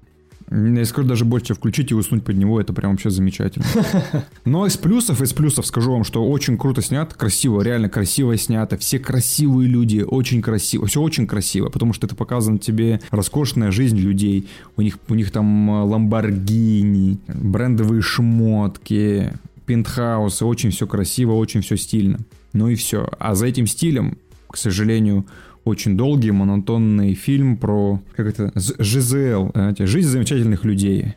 Я 0.51 0.85
скажу 0.85 1.07
даже 1.07 1.25
больше 1.25 1.55
включить 1.55 1.93
и 1.93 1.95
уснуть 1.95 2.25
под 2.25 2.37
него, 2.37 2.61
это 2.61 2.73
прям 2.73 2.93
вообще 2.93 3.11
замечательно. 3.11 3.65
Но 4.45 4.67
из 4.67 4.77
плюсов, 4.77 5.23
из 5.23 5.33
плюсов 5.33 5.65
скажу 5.65 5.93
вам, 5.93 6.03
что 6.03 6.27
очень 6.29 6.59
круто 6.59 6.83
снято, 6.83 7.15
красиво, 7.15 7.63
реально 7.63 7.89
красиво 7.89 8.37
снято. 8.37 8.77
Все 8.77 8.99
красивые 8.99 9.69
люди, 9.69 10.05
очень 10.07 10.43
красиво, 10.43 10.87
все 10.87 11.01
очень 11.01 11.29
красиво, 11.29 11.69
потому 11.69 11.93
что 11.93 12.09
это 12.09 12.17
показано 12.17 12.59
тебе 12.59 13.01
роскошная 13.11 13.71
жизнь 13.71 13.99
людей. 13.99 14.49
У 14.77 14.83
них, 14.83 14.99
у 15.09 15.15
них 15.15 15.31
там 15.31 15.71
э, 15.71 15.85
ламборгини, 15.85 17.19
брендовые 17.29 18.03
шмотки, 18.03 19.33
пентхаусы, 19.67 20.45
очень 20.45 20.71
все 20.71 20.89
красиво, 20.89 21.35
очень 21.35 21.61
все 21.61 21.77
стильно. 21.77 22.19
Ну 22.53 22.69
и 22.69 22.75
все. 22.75 23.09
А 23.21 23.37
за 23.37 23.47
этим 23.47 23.69
стилем, 23.69 24.19
к 24.49 24.57
сожалению, 24.57 25.27
очень 25.65 25.97
долгий, 25.97 26.31
монотонный 26.31 27.15
фильм 27.15 27.57
про, 27.57 28.01
как 28.17 28.27
это, 28.27 28.53
ЖЗЛ, 28.57 29.51
знаете, 29.53 29.87
жизнь 29.87 30.09
замечательных 30.09 30.65
людей. 30.65 31.15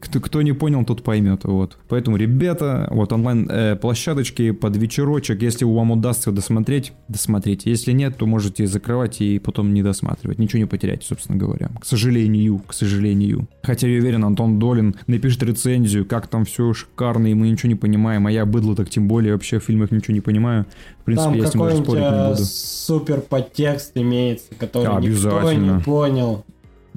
Кто, 0.00 0.20
кто 0.20 0.42
не 0.42 0.52
понял, 0.52 0.84
тот 0.84 1.02
поймет. 1.02 1.44
Вот. 1.44 1.78
Поэтому, 1.88 2.16
ребята, 2.16 2.88
вот 2.90 3.12
онлайн-площадочки 3.12 4.50
э, 4.50 4.52
под 4.52 4.76
вечерочек, 4.76 5.42
если 5.42 5.64
вам 5.64 5.90
удастся 5.90 6.32
досмотреть, 6.32 6.92
досмотрите. 7.08 7.70
Если 7.70 7.92
нет, 7.92 8.16
то 8.16 8.26
можете 8.26 8.66
закрывать 8.66 9.20
и 9.20 9.38
потом 9.38 9.74
не 9.74 9.82
досматривать. 9.82 10.38
Ничего 10.38 10.60
не 10.60 10.66
потерять, 10.66 11.02
собственно 11.02 11.38
говоря. 11.38 11.70
К 11.80 11.84
сожалению, 11.84 12.60
к 12.66 12.72
сожалению. 12.72 13.48
Хотя 13.62 13.88
я 13.88 13.98
уверен, 14.00 14.24
Антон 14.24 14.58
Долин 14.58 14.94
напишет 15.06 15.42
рецензию, 15.42 16.04
как 16.06 16.28
там 16.28 16.44
все 16.44 16.72
шикарно, 16.72 17.26
и 17.26 17.34
мы 17.34 17.50
ничего 17.50 17.68
не 17.68 17.76
понимаем. 17.76 18.26
А 18.26 18.32
я 18.32 18.46
быдло 18.46 18.76
так 18.76 18.88
тем 18.88 19.08
более 19.08 19.32
вообще 19.32 19.58
в 19.58 19.64
фильмах 19.64 19.90
ничего 19.90 20.14
не 20.14 20.20
понимаю. 20.20 20.66
В 21.02 21.04
принципе, 21.04 21.30
там 21.30 21.34
я 21.34 21.46
с 21.46 21.54
ним 21.54 21.64
даже 21.64 21.76
спорить 21.82 22.04
не 22.04 22.28
буду. 22.28 22.44
супер 22.44 23.20
подтекст 23.22 23.90
имеется, 23.96 24.54
который 24.56 25.10
никто 25.10 25.52
не 25.52 25.80
понял. 25.80 26.44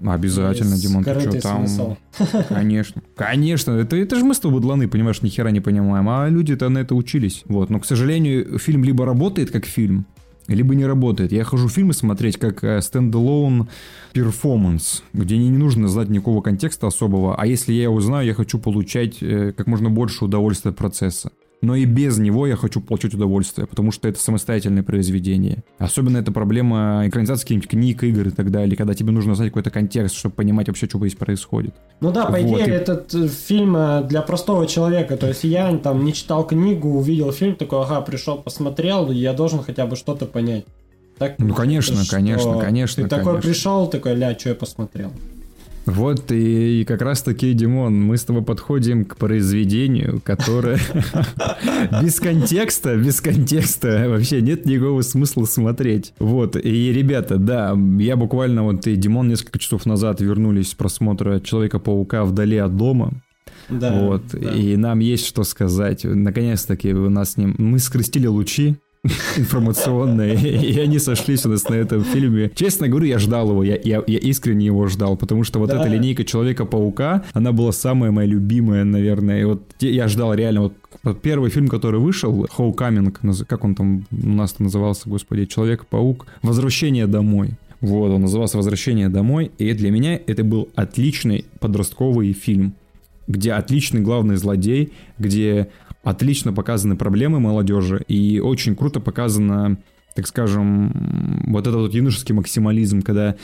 Обязательно, 0.05 0.77
Димон, 0.77 1.03
ты 1.03 1.19
что 1.19 1.41
там? 1.41 1.67
Смысл. 1.67 1.95
Конечно. 2.49 3.01
Конечно, 3.15 3.71
это, 3.71 3.95
это 3.95 4.17
же 4.17 4.25
мы 4.25 4.35
с 4.35 4.39
тобой 4.39 4.61
дланы, 4.61 4.87
понимаешь, 4.87 5.23
ни 5.23 5.29
хера 5.29 5.49
не 5.49 5.61
понимаем. 5.61 6.07
А 6.09 6.29
люди-то 6.29 6.69
на 6.69 6.79
это 6.79 6.93
учились. 6.93 7.43
Вот. 7.45 7.71
Но, 7.71 7.79
к 7.79 7.85
сожалению, 7.85 8.59
фильм 8.59 8.83
либо 8.83 9.05
работает 9.05 9.49
как 9.49 9.65
фильм, 9.65 10.05
либо 10.47 10.75
не 10.75 10.85
работает. 10.85 11.31
Я 11.31 11.43
хожу 11.43 11.67
фильмы 11.67 11.93
смотреть 11.93 12.37
как 12.37 12.63
э, 12.63 12.81
перформанс, 14.13 15.03
где 15.13 15.37
не 15.37 15.49
нужно 15.49 15.87
знать 15.87 16.09
никакого 16.09 16.41
контекста 16.41 16.85
особого, 16.87 17.35
а 17.35 17.47
если 17.47 17.73
я 17.73 17.83
его 17.83 17.99
знаю, 18.01 18.27
я 18.27 18.35
хочу 18.35 18.59
получать 18.59 19.23
э, 19.23 19.53
как 19.55 19.65
можно 19.65 19.89
больше 19.89 20.25
удовольствия 20.25 20.71
от 20.71 20.77
процесса 20.77 21.31
но 21.61 21.75
и 21.75 21.85
без 21.85 22.17
него 22.17 22.47
я 22.47 22.55
хочу 22.55 22.81
получить 22.81 23.13
удовольствие, 23.13 23.67
потому 23.67 23.91
что 23.91 24.07
это 24.07 24.19
самостоятельное 24.19 24.83
произведение. 24.83 25.63
Особенно 25.77 26.17
это 26.17 26.31
проблема 26.31 27.03
экранизации 27.05 27.43
каких-нибудь 27.43 27.69
книг, 27.69 28.03
игр 28.03 28.27
и 28.27 28.31
так 28.31 28.51
далее, 28.51 28.75
когда 28.75 28.93
тебе 28.93 29.11
нужно 29.11 29.35
знать 29.35 29.49
какой-то 29.49 29.71
контекст, 29.71 30.15
чтобы 30.15 30.35
понимать 30.35 30.67
вообще, 30.67 30.87
что 30.87 30.99
здесь 30.99 31.15
происходит. 31.15 31.75
Ну 32.01 32.11
да, 32.11 32.25
по 32.25 32.37
вот, 32.37 32.61
идее, 32.61 32.67
и... 32.67 32.71
этот 32.71 33.13
э, 33.13 33.27
фильм 33.27 33.75
э, 33.75 34.03
для 34.03 34.21
простого 34.21 34.67
человека, 34.67 35.17
то 35.17 35.27
есть 35.27 35.43
я 35.43 35.75
там 35.77 36.05
не 36.05 36.13
читал 36.13 36.45
книгу, 36.45 36.89
увидел 36.89 37.31
фильм, 37.31 37.55
такой, 37.55 37.81
ага, 37.81 38.01
пришел, 38.01 38.37
посмотрел, 38.37 39.11
я 39.11 39.33
должен 39.33 39.63
хотя 39.63 39.85
бы 39.85 39.95
что-то 39.95 40.25
понять. 40.25 40.65
Так, 41.17 41.35
ну, 41.39 41.53
конечно, 41.53 42.01
конечно, 42.09 42.59
конечно. 42.59 43.03
Ты 43.03 43.09
такой 43.09 43.39
пришел, 43.41 43.87
такой, 43.87 44.15
ля, 44.15 44.37
что 44.37 44.49
я 44.49 44.55
посмотрел. 44.55 45.11
Вот 45.85 46.31
и, 46.31 46.81
и 46.81 46.85
как 46.85 47.01
раз 47.01 47.21
таки, 47.21 47.53
Димон, 47.53 48.01
мы 48.01 48.17
с 48.17 48.23
тобой 48.23 48.43
подходим 48.43 49.05
к 49.05 49.17
произведению, 49.17 50.19
которое 50.23 50.79
без 52.01 52.19
контекста, 52.19 52.95
без 52.97 53.21
контекста 53.21 54.05
вообще 54.09 54.41
нет 54.41 54.65
никакого 54.65 55.01
смысла 55.01 55.45
смотреть. 55.45 56.13
Вот, 56.19 56.55
и, 56.55 56.91
ребята, 56.91 57.37
да, 57.37 57.77
я 57.99 58.15
буквально 58.15 58.63
вот 58.63 58.87
и 58.87 58.95
Димон 58.95 59.27
несколько 59.27 59.59
часов 59.59 59.85
назад 59.85 60.21
вернулись 60.21 60.69
с 60.69 60.73
просмотра 60.73 61.39
Человека-паука 61.39 62.25
вдали 62.25 62.57
от 62.57 62.75
дома. 62.75 63.11
Да, 63.69 63.99
вот, 63.99 64.23
да. 64.31 64.51
и 64.51 64.75
нам 64.75 64.99
есть 64.99 65.25
что 65.25 65.43
сказать. 65.43 66.03
Наконец-таки 66.03 66.93
у 66.93 67.09
нас 67.09 67.33
с 67.33 67.37
ним... 67.37 67.55
Мы 67.57 67.79
скрестили 67.79 68.27
лучи, 68.27 68.77
информационные, 69.37 70.35
и 70.35 70.79
они 70.79 70.99
сошлись 70.99 71.45
у 71.45 71.49
нас 71.49 71.67
на 71.69 71.75
этом 71.75 72.03
фильме. 72.03 72.51
Честно 72.55 72.87
говорю, 72.87 73.05
я 73.05 73.19
ждал 73.19 73.49
его, 73.49 73.63
я, 73.63 73.79
я, 73.83 74.03
я 74.05 74.17
искренне 74.17 74.65
его 74.65 74.87
ждал, 74.87 75.17
потому 75.17 75.43
что 75.43 75.59
вот 75.59 75.69
да. 75.69 75.79
эта 75.79 75.87
линейка 75.89 76.23
Человека-паука, 76.23 77.23
она 77.33 77.51
была 77.51 77.71
самая 77.71 78.11
моя 78.11 78.27
любимая, 78.27 78.83
наверное, 78.83 79.41
и 79.41 79.43
вот 79.43 79.61
я 79.79 80.07
ждал 80.07 80.33
реально 80.33 80.71
вот 81.03 81.21
первый 81.21 81.49
фильм, 81.49 81.67
который 81.67 81.99
вышел, 81.99 82.45
Homecoming, 82.57 83.45
как 83.45 83.63
он 83.63 83.75
там 83.75 84.05
у 84.11 84.29
нас 84.29 84.59
назывался, 84.59 85.09
господи, 85.09 85.45
Человек-паук, 85.45 86.25
Возвращение 86.41 87.07
домой. 87.07 87.51
Вот, 87.81 88.11
он 88.11 88.21
назывался 88.21 88.57
«Возвращение 88.57 89.09
домой», 89.09 89.51
и 89.59 89.73
для 89.73 89.91
меня 89.91 90.19
это 90.25 90.43
был 90.43 90.69
отличный 90.75 91.45
подростковый 91.59 92.33
фильм, 92.33 92.73
где 93.27 93.53
отличный 93.53 94.01
главный 94.01 94.37
злодей, 94.37 94.93
где 95.19 95.67
отлично 96.05 96.53
показаны 96.53 96.95
проблемы 96.95 97.41
молодежи, 97.41 98.01
и 98.07 98.39
очень 98.39 98.77
круто 98.77 99.01
показана 99.01 99.77
так 100.15 100.27
скажем, 100.27 101.43
вот 101.47 101.67
этот 101.67 101.81
вот 101.81 101.93
юношеский 101.93 102.33
максимализм, 102.33 103.01
когда 103.01 103.35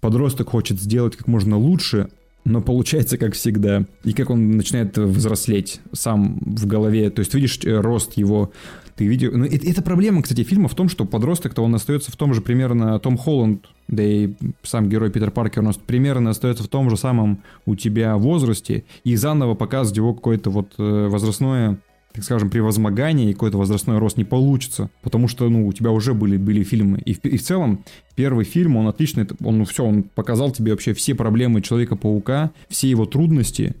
подросток 0.00 0.48
хочет 0.48 0.80
сделать 0.80 1.16
как 1.16 1.28
можно 1.28 1.58
лучше, 1.58 2.08
но 2.46 2.62
получается 2.62 3.18
как 3.18 3.34
всегда. 3.34 3.84
И 4.04 4.14
как 4.14 4.30
он 4.30 4.52
начинает 4.52 4.96
взрослеть 4.96 5.80
сам 5.92 6.38
в 6.40 6.66
голове. 6.66 7.10
То 7.10 7.20
есть 7.20 7.34
видишь 7.34 7.58
э, 7.64 7.78
рост 7.78 8.14
его 8.14 8.52
ты 8.96 9.06
видишь... 9.06 9.30
Ну, 9.32 9.44
это, 9.44 9.68
это 9.68 9.82
проблема, 9.82 10.22
кстати, 10.22 10.44
фильма 10.44 10.68
в 10.68 10.74
том, 10.74 10.88
что 10.88 11.04
подросток-то 11.04 11.62
он 11.62 11.74
остается 11.74 12.12
в 12.12 12.16
том 12.16 12.32
же 12.32 12.40
примерно 12.40 12.98
Том 13.00 13.16
Холланд, 13.16 13.66
да 13.88 14.02
и 14.04 14.34
сам 14.62 14.88
герой 14.88 15.10
Питер 15.10 15.30
Паркер, 15.30 15.64
он 15.64 15.74
примерно 15.86 16.30
остается 16.30 16.62
в 16.62 16.68
том 16.68 16.88
же 16.90 16.96
самом 16.96 17.42
у 17.66 17.74
тебя 17.74 18.16
возрасте, 18.16 18.84
и 19.02 19.16
заново 19.16 19.54
показывать 19.54 19.96
его 19.96 20.14
какое-то 20.14 20.50
вот 20.50 20.74
э, 20.78 21.08
возрастное 21.08 21.80
так 22.14 22.22
скажем, 22.22 22.48
превозмогание 22.48 23.30
и 23.30 23.32
какой-то 23.32 23.58
возрастной 23.58 23.98
рост 23.98 24.16
не 24.16 24.24
получится, 24.24 24.88
потому 25.02 25.26
что, 25.26 25.48
ну, 25.48 25.66
у 25.66 25.72
тебя 25.72 25.90
уже 25.90 26.14
были, 26.14 26.36
были 26.36 26.62
фильмы. 26.62 27.00
И 27.04 27.12
в, 27.12 27.24
и 27.24 27.36
в 27.36 27.42
целом, 27.42 27.84
первый 28.14 28.44
фильм, 28.44 28.76
он 28.76 28.86
отличный, 28.86 29.26
он, 29.42 29.58
ну, 29.58 29.64
все, 29.64 29.84
он 29.84 30.04
показал 30.04 30.52
тебе 30.52 30.70
вообще 30.70 30.94
все 30.94 31.16
проблемы 31.16 31.60
Человека-паука, 31.60 32.52
все 32.68 32.88
его 32.88 33.04
трудности, 33.04 33.74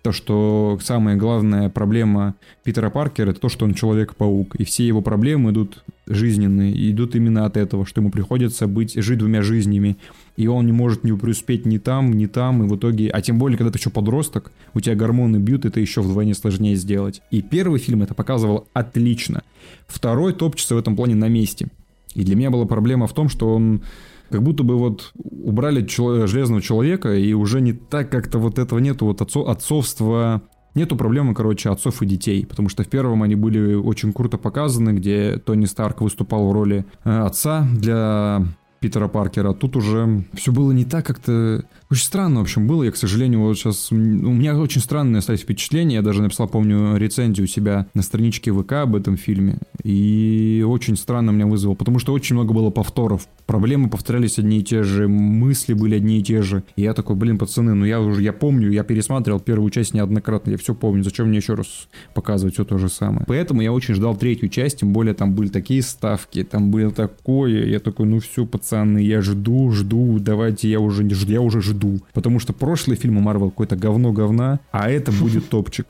то, 0.00 0.12
что 0.12 0.78
самая 0.82 1.16
главная 1.16 1.68
проблема 1.68 2.36
Питера 2.64 2.88
Паркера 2.88 3.32
это 3.32 3.40
то, 3.40 3.50
что 3.50 3.66
он 3.66 3.74
Человек-паук, 3.74 4.54
и 4.54 4.64
все 4.64 4.86
его 4.86 5.02
проблемы 5.02 5.50
идут 5.50 5.84
жизненные, 6.06 6.90
идут 6.90 7.16
именно 7.16 7.44
от 7.44 7.58
этого, 7.58 7.84
что 7.84 8.00
ему 8.00 8.10
приходится 8.10 8.66
быть, 8.66 8.94
жить 8.94 9.18
двумя 9.18 9.42
жизнями, 9.42 9.98
и 10.38 10.46
он 10.46 10.66
не 10.66 10.72
может 10.72 11.02
не 11.02 11.12
преуспеть 11.16 11.66
ни 11.66 11.78
там, 11.78 12.12
ни 12.12 12.26
там, 12.26 12.62
и 12.62 12.68
в 12.68 12.76
итоге, 12.76 13.10
а 13.10 13.20
тем 13.20 13.40
более, 13.40 13.58
когда 13.58 13.72
ты 13.72 13.78
еще 13.78 13.90
подросток, 13.90 14.52
у 14.72 14.80
тебя 14.80 14.94
гормоны 14.94 15.38
бьют, 15.38 15.64
это 15.64 15.80
еще 15.80 16.00
вдвойне 16.00 16.32
сложнее 16.32 16.76
сделать. 16.76 17.22
И 17.32 17.42
первый 17.42 17.80
фильм 17.80 18.04
это 18.04 18.14
показывал 18.14 18.68
отлично. 18.72 19.42
Второй 19.88 20.32
топчется 20.32 20.76
в 20.76 20.78
этом 20.78 20.94
плане 20.94 21.16
на 21.16 21.28
месте. 21.28 21.66
И 22.14 22.22
для 22.22 22.36
меня 22.36 22.50
была 22.52 22.66
проблема 22.66 23.08
в 23.08 23.14
том, 23.14 23.28
что 23.28 23.52
он 23.52 23.82
как 24.30 24.44
будто 24.44 24.62
бы 24.62 24.76
вот 24.76 25.12
убрали 25.14 25.84
железного 25.88 26.62
человека, 26.62 27.16
и 27.16 27.32
уже 27.32 27.60
не 27.60 27.72
так 27.72 28.08
как-то 28.08 28.38
вот 28.38 28.60
этого 28.60 28.78
нету, 28.78 29.06
вот 29.06 29.20
отцо- 29.20 29.50
отцовства, 29.50 30.42
нету 30.76 30.94
проблемы, 30.94 31.34
короче, 31.34 31.68
отцов 31.68 32.00
и 32.00 32.06
детей, 32.06 32.46
потому 32.46 32.68
что 32.68 32.84
в 32.84 32.88
первом 32.88 33.24
они 33.24 33.34
были 33.34 33.74
очень 33.74 34.12
круто 34.12 34.38
показаны, 34.38 34.90
где 34.90 35.38
Тони 35.38 35.64
Старк 35.64 36.00
выступал 36.00 36.48
в 36.48 36.52
роли 36.52 36.86
э, 37.02 37.10
отца 37.10 37.66
для 37.74 38.46
Питера 38.80 39.08
Паркера. 39.08 39.52
Тут 39.52 39.76
уже 39.76 40.24
все 40.34 40.52
было 40.52 40.72
не 40.72 40.84
так 40.84 41.06
как-то... 41.06 41.64
Очень 41.90 42.04
странно, 42.04 42.40
в 42.40 42.42
общем, 42.42 42.66
было. 42.66 42.82
Я, 42.82 42.92
к 42.92 42.96
сожалению, 42.96 43.40
вот 43.40 43.56
сейчас... 43.56 43.90
У 43.90 43.94
меня 43.94 44.58
очень 44.58 44.82
странные 44.82 45.20
остались 45.20 45.40
впечатления. 45.40 45.96
Я 45.96 46.02
даже 46.02 46.20
написал, 46.20 46.46
помню, 46.46 46.96
рецензию 46.96 47.44
у 47.44 47.48
себя 47.48 47.86
на 47.94 48.02
страничке 48.02 48.52
ВК 48.52 48.72
об 48.72 48.94
этом 48.94 49.16
фильме. 49.16 49.58
И 49.84 50.62
очень 50.68 50.96
странно 50.96 51.30
меня 51.30 51.46
вызвало, 51.46 51.74
потому 51.74 51.98
что 51.98 52.12
очень 52.12 52.36
много 52.36 52.52
было 52.52 52.68
повторов. 52.68 53.26
Проблемы 53.46 53.88
повторялись 53.88 54.38
одни 54.38 54.58
и 54.58 54.62
те 54.62 54.82
же, 54.82 55.08
мысли 55.08 55.72
были 55.72 55.94
одни 55.94 56.18
и 56.18 56.22
те 56.22 56.42
же. 56.42 56.62
И 56.76 56.82
я 56.82 56.92
такой, 56.92 57.16
блин, 57.16 57.38
пацаны, 57.38 57.72
ну 57.72 57.86
я 57.86 58.00
уже, 58.00 58.22
я 58.22 58.34
помню, 58.34 58.70
я 58.70 58.84
пересматривал 58.84 59.40
первую 59.40 59.70
часть 59.70 59.94
неоднократно, 59.94 60.50
я 60.50 60.58
все 60.58 60.74
помню. 60.74 61.02
Зачем 61.04 61.28
мне 61.28 61.38
еще 61.38 61.54
раз 61.54 61.88
показывать 62.12 62.52
все 62.54 62.64
то 62.66 62.76
же 62.76 62.90
самое? 62.90 63.24
Поэтому 63.26 63.62
я 63.62 63.72
очень 63.72 63.94
ждал 63.94 64.14
третью 64.14 64.50
часть, 64.50 64.80
тем 64.80 64.92
более 64.92 65.14
там 65.14 65.32
были 65.32 65.48
такие 65.48 65.80
ставки, 65.80 66.44
там 66.44 66.70
было 66.70 66.90
такое. 66.90 67.64
Я 67.64 67.78
такой, 67.78 68.04
ну 68.04 68.20
все, 68.20 68.44
пацаны, 68.44 68.98
я 68.98 69.22
жду, 69.22 69.70
жду, 69.70 70.18
давайте 70.18 70.68
я 70.68 70.80
уже 70.80 71.02
я 71.02 71.40
уже 71.40 71.62
жду. 71.62 71.77
Потому 72.12 72.40
что 72.40 72.52
прошлые 72.52 72.96
фильмы 72.96 73.20
Марвел 73.20 73.50
какое-то 73.50 73.76
говно-говна, 73.76 74.60
а 74.70 74.90
это 74.90 75.12
будет 75.12 75.48
топчик. 75.50 75.86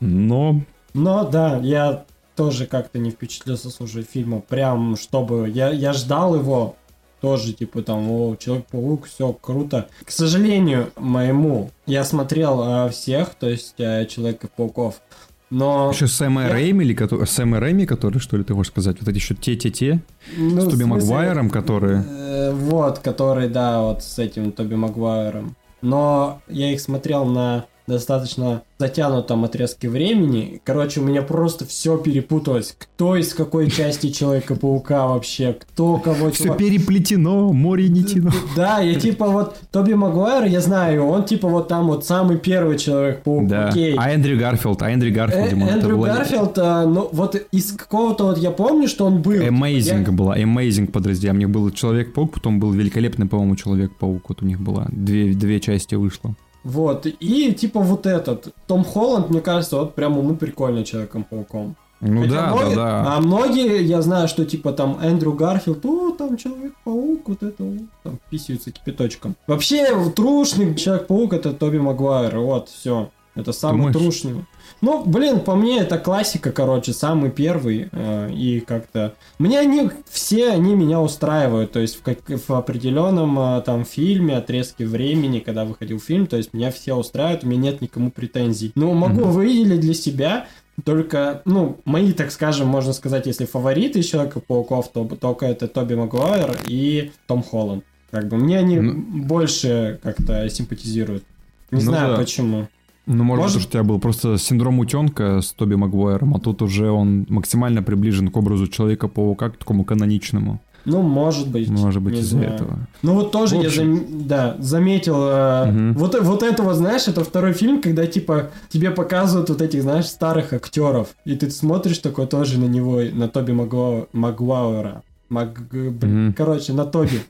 Но 0.00 0.62
но 0.94 1.24
да, 1.24 1.58
я 1.58 2.04
тоже 2.34 2.66
как-то 2.66 2.98
не 2.98 3.10
впечатлился, 3.10 3.70
слушай, 3.70 4.02
фильма. 4.02 4.40
Прям, 4.40 4.96
чтобы... 4.96 5.48
Я, 5.48 5.70
я 5.70 5.92
ждал 5.92 6.34
его, 6.34 6.76
тоже, 7.20 7.52
типа, 7.52 7.82
там, 7.82 8.10
о, 8.10 8.36
Человек-паук, 8.36 9.06
все 9.06 9.32
круто. 9.32 9.88
К 10.04 10.10
сожалению, 10.10 10.92
моему, 10.96 11.70
я 11.86 12.04
смотрел 12.04 12.62
э, 12.62 12.90
всех, 12.90 13.34
то 13.34 13.48
есть 13.48 13.74
э, 13.78 14.06
Человека-пауков, 14.06 15.02
но... 15.50 15.90
Еще 15.92 16.06
Сэма 16.06 16.44
я... 16.44 16.52
Рэйми, 16.52 16.84
или 16.84 17.24
Сэма 17.24 17.60
Рэйми, 17.60 17.86
который, 17.86 18.18
что 18.18 18.36
ли, 18.36 18.44
ты 18.44 18.54
хочешь 18.54 18.72
сказать? 18.72 18.96
Вот 19.00 19.08
эти 19.08 19.16
еще 19.16 19.34
те-те-те? 19.34 20.02
Ну, 20.36 20.60
с 20.60 20.68
Тоби 20.68 20.84
Магуайром, 20.84 21.50
которые... 21.50 22.04
Э, 22.06 22.52
вот, 22.52 22.98
который, 22.98 23.48
да, 23.48 23.80
вот 23.82 24.02
с 24.02 24.18
этим 24.18 24.52
Тоби 24.52 24.74
Магуайром. 24.74 25.56
Но 25.80 26.40
я 26.48 26.72
их 26.72 26.80
смотрел 26.80 27.24
на 27.24 27.66
достаточно 27.88 28.62
затянутом 28.78 29.44
отрезке 29.44 29.88
времени. 29.88 30.60
Короче, 30.64 31.00
у 31.00 31.02
меня 31.02 31.22
просто 31.22 31.64
все 31.64 31.98
перепуталось. 31.98 32.76
Кто 32.78 33.16
из 33.16 33.34
какой 33.34 33.70
части 33.70 34.10
Человека-паука 34.10 35.08
вообще, 35.08 35.56
кто 35.58 35.96
кого... 35.96 36.30
Все 36.30 36.54
переплетено, 36.54 37.52
море 37.52 37.88
не 37.88 38.04
тяно. 38.04 38.32
Да, 38.54 38.78
я 38.78 38.94
типа 38.94 39.26
вот 39.26 39.56
Тоби 39.72 39.94
Магуайр, 39.94 40.44
я 40.44 40.60
знаю, 40.60 41.06
он 41.06 41.24
типа 41.24 41.48
вот 41.48 41.68
там 41.68 41.88
вот 41.88 42.04
самый 42.04 42.38
первый 42.38 42.78
Человек-паук, 42.78 43.48
да. 43.48 43.68
окей. 43.68 43.96
А 43.98 44.12
Эндрю 44.12 44.38
Гарфилд, 44.38 44.82
а 44.82 44.90
Эндрю 44.90 45.12
Гарфилд, 45.12 45.52
э, 45.52 45.56
Эндрю 45.56 45.98
Гарфилд, 45.98 46.58
а, 46.58 46.86
ну 46.86 47.08
вот 47.10 47.34
из 47.50 47.72
какого-то 47.72 48.24
вот 48.24 48.38
я 48.38 48.50
помню, 48.50 48.86
что 48.86 49.06
он 49.06 49.22
был. 49.22 49.32
Amazing 49.32 50.06
я... 50.06 50.12
была, 50.12 50.38
Amazing 50.38 50.90
подразделение. 50.90 51.46
У 51.46 51.48
них 51.48 51.50
был 51.50 51.70
Человек-паук, 51.70 52.34
потом 52.34 52.60
был 52.60 52.72
великолепный, 52.72 53.26
по-моему, 53.26 53.56
Человек-паук. 53.56 54.28
Вот 54.28 54.42
у 54.42 54.46
них 54.46 54.60
была 54.60 54.86
две, 54.90 55.32
две 55.34 55.58
части 55.60 55.94
вышло. 55.94 56.34
Вот, 56.64 57.06
и 57.06 57.52
типа 57.52 57.80
вот 57.80 58.06
этот, 58.06 58.54
Том 58.66 58.84
Холланд, 58.84 59.30
мне 59.30 59.40
кажется, 59.40 59.76
вот 59.76 59.94
прям 59.94 60.18
ему 60.18 60.36
прикольный 60.36 60.84
Человеком-пауком. 60.84 61.76
Ну 62.00 62.22
Хотя 62.22 62.34
да, 62.34 62.54
многие, 62.54 62.74
да, 62.76 63.02
да. 63.04 63.16
А 63.16 63.20
многие, 63.20 63.82
я 63.82 64.02
знаю, 64.02 64.28
что 64.28 64.44
типа 64.44 64.72
там 64.72 65.00
Эндрю 65.02 65.32
Гарфилд, 65.32 65.84
о, 65.84 66.12
там 66.12 66.36
Человек-паук, 66.36 67.28
вот 67.28 67.42
это, 67.42 67.64
там 68.04 68.20
писаются 68.30 68.70
кипяточком. 68.70 69.34
Вообще, 69.46 70.10
трушный 70.10 70.74
Человек-паук 70.74 71.32
это 71.32 71.52
Тоби 71.52 71.78
Магуайр, 71.78 72.38
вот, 72.38 72.68
все. 72.68 73.10
Это 73.34 73.52
самый 73.52 73.92
Думаешь? 73.92 73.96
трушный. 73.96 74.44
Ну, 74.80 75.04
блин, 75.04 75.40
по 75.40 75.54
мне 75.54 75.80
это 75.80 75.98
классика, 75.98 76.52
короче, 76.52 76.92
самый 76.92 77.30
первый. 77.30 77.88
Э, 77.92 78.30
и 78.30 78.60
как-то... 78.60 79.14
Мне 79.38 79.58
они, 79.58 79.90
все 80.08 80.50
они 80.50 80.74
меня 80.74 81.00
устраивают. 81.00 81.72
То 81.72 81.80
есть 81.80 81.96
в, 81.96 82.02
как, 82.02 82.18
в 82.28 82.50
определенном 82.52 83.38
э, 83.38 83.62
там 83.62 83.84
фильме, 83.84 84.36
отрезке 84.36 84.86
времени, 84.86 85.40
когда 85.40 85.64
выходил 85.64 85.98
фильм, 85.98 86.26
то 86.26 86.36
есть 86.36 86.54
меня 86.54 86.70
все 86.70 86.94
устраивают, 86.94 87.44
у 87.44 87.48
меня 87.48 87.72
нет 87.72 87.80
никому 87.80 88.10
претензий. 88.10 88.72
Ну, 88.74 88.92
могу 88.94 89.22
mm-hmm. 89.22 89.30
выделить 89.30 89.80
для 89.80 89.94
себя 89.94 90.46
только, 90.84 91.42
ну, 91.44 91.80
мои, 91.84 92.12
так 92.12 92.30
скажем, 92.30 92.68
можно 92.68 92.92
сказать, 92.92 93.26
если 93.26 93.46
фавориты 93.46 94.02
Человека-пауков, 94.02 94.92
то 94.92 95.04
только 95.04 95.46
это 95.46 95.66
Тоби 95.66 95.94
Магуайр 95.94 96.56
и 96.66 97.10
Том 97.26 97.42
Холланд. 97.42 97.84
Как 98.10 98.28
бы 98.28 98.36
мне 98.36 98.58
они 98.58 98.80
ну... 98.80 98.94
больше 99.24 99.98
как-то 100.02 100.48
симпатизируют. 100.48 101.24
Не 101.70 101.82
ну, 101.82 101.90
знаю 101.90 102.12
да. 102.12 102.16
почему. 102.16 102.68
Ну, 103.08 103.24
может, 103.24 103.42
может, 103.42 103.68
у 103.68 103.70
тебя 103.72 103.82
был 103.82 103.98
просто 103.98 104.36
синдром 104.36 104.78
утенка 104.80 105.40
с 105.40 105.52
Тоби 105.52 105.74
Магуайром, 105.76 106.34
а 106.34 106.38
тут 106.38 106.60
уже 106.60 106.90
он 106.90 107.24
максимально 107.30 107.82
приближен 107.82 108.28
к 108.28 108.36
образу 108.36 108.68
Человека-паука, 108.68 109.48
к 109.48 109.56
такому 109.56 109.84
каноничному. 109.84 110.60
Ну, 110.84 111.02
может 111.02 111.48
быть. 111.48 111.68
Может 111.68 112.02
быть, 112.02 112.18
из-за 112.18 112.38
этого. 112.38 112.78
Ну, 113.02 113.14
вот 113.14 113.32
тоже 113.32 113.56
я 113.56 113.70
зам... 113.70 114.26
да, 114.26 114.56
заметил. 114.58 115.16
угу. 115.16 115.98
вот, 115.98 116.18
вот 116.20 116.42
этого, 116.42 116.74
знаешь, 116.74 117.08
это 117.08 117.24
второй 117.24 117.52
фильм, 117.52 117.80
когда, 117.80 118.06
типа, 118.06 118.50
тебе 118.68 118.90
показывают 118.90 119.48
вот 119.48 119.60
этих, 119.60 119.82
знаешь, 119.82 120.06
старых 120.06 120.52
актеров. 120.52 121.08
И 121.24 121.34
ты 121.34 121.50
смотришь 121.50 121.98
такой 121.98 122.26
тоже 122.26 122.58
на 122.58 122.66
него, 122.66 123.00
на 123.12 123.28
Тоби 123.28 123.52
Магуа... 123.52 124.06
Магуайра. 124.12 125.02
Маг... 125.28 125.60
Mm-hmm. 125.70 126.32
Короче, 126.32 126.72
на 126.72 126.84
Тоби. 126.84 127.20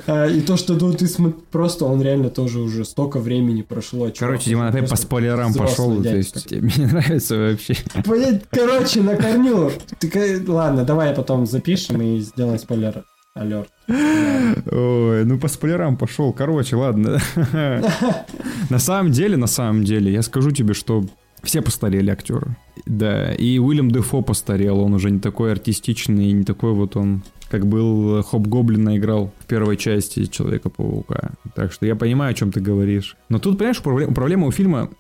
А, 0.07 0.27
и 0.27 0.41
то, 0.41 0.57
что 0.57 0.73
ну, 0.75 0.95
ты 0.95 1.07
просто, 1.51 1.85
он 1.85 2.01
реально 2.01 2.31
тоже 2.31 2.61
уже 2.61 2.85
столько 2.87 3.19
времени 3.19 3.61
прошло. 3.61 4.09
Короче, 4.17 4.49
Диман 4.51 4.69
опять 4.69 4.89
по 4.89 4.97
спойлерам 4.97 5.53
пошел, 5.53 6.03
то 6.03 6.17
есть 6.17 6.51
мне 6.51 6.87
нравится 6.93 7.37
вообще. 7.37 7.77
Короче, 8.51 9.03
на 9.03 9.17
корню. 9.17 9.71
Ладно, 10.47 10.85
давай 10.85 11.15
потом 11.15 11.47
запишем 11.47 12.01
и 12.01 12.21
сделаем 12.21 12.59
спойлер. 12.59 13.05
Алерт. 13.35 13.71
Ой, 13.89 15.25
ну 15.25 15.39
по 15.39 15.49
спойлерам 15.49 15.97
пошел. 15.97 16.33
Короче, 16.33 16.77
ладно. 16.77 17.19
На 18.71 18.79
самом 18.79 19.13
деле, 19.13 19.37
на 19.37 19.47
самом 19.47 19.85
деле, 19.85 20.13
я 20.13 20.23
скажу 20.23 20.51
тебе, 20.51 20.75
что 20.75 21.05
все 21.43 21.63
постарели 21.63 22.11
актеры. 22.11 22.57
Да, 22.87 23.33
и 23.33 23.59
Уильям 23.59 23.91
Дефо 23.91 24.23
постарел, 24.23 24.81
он 24.81 24.95
уже 24.95 25.11
не 25.11 25.21
такой 25.21 25.53
артистичный, 25.53 26.33
не 26.33 26.45
такой 26.45 26.73
вот 26.73 26.97
он, 26.97 27.23
как 27.51 27.67
был 27.67 28.23
Хоп 28.23 28.47
Гоблина 28.47 28.97
играл 28.97 29.33
в 29.39 29.47
первой 29.47 29.77
части 29.77 30.25
Человека-паука. 30.25 31.33
Так 31.55 31.73
что 31.73 31.87
я 31.87 31.97
понимаю, 31.97 32.33
о 32.33 32.35
чем 32.35 32.51
ты 32.51 32.61
говоришь. 32.61 33.17
Но 33.29 33.39
тут, 33.39 33.59
понимаешь, 33.59 33.83
проблема 33.83 34.47
у 34.47 34.51
фильма 34.51 34.91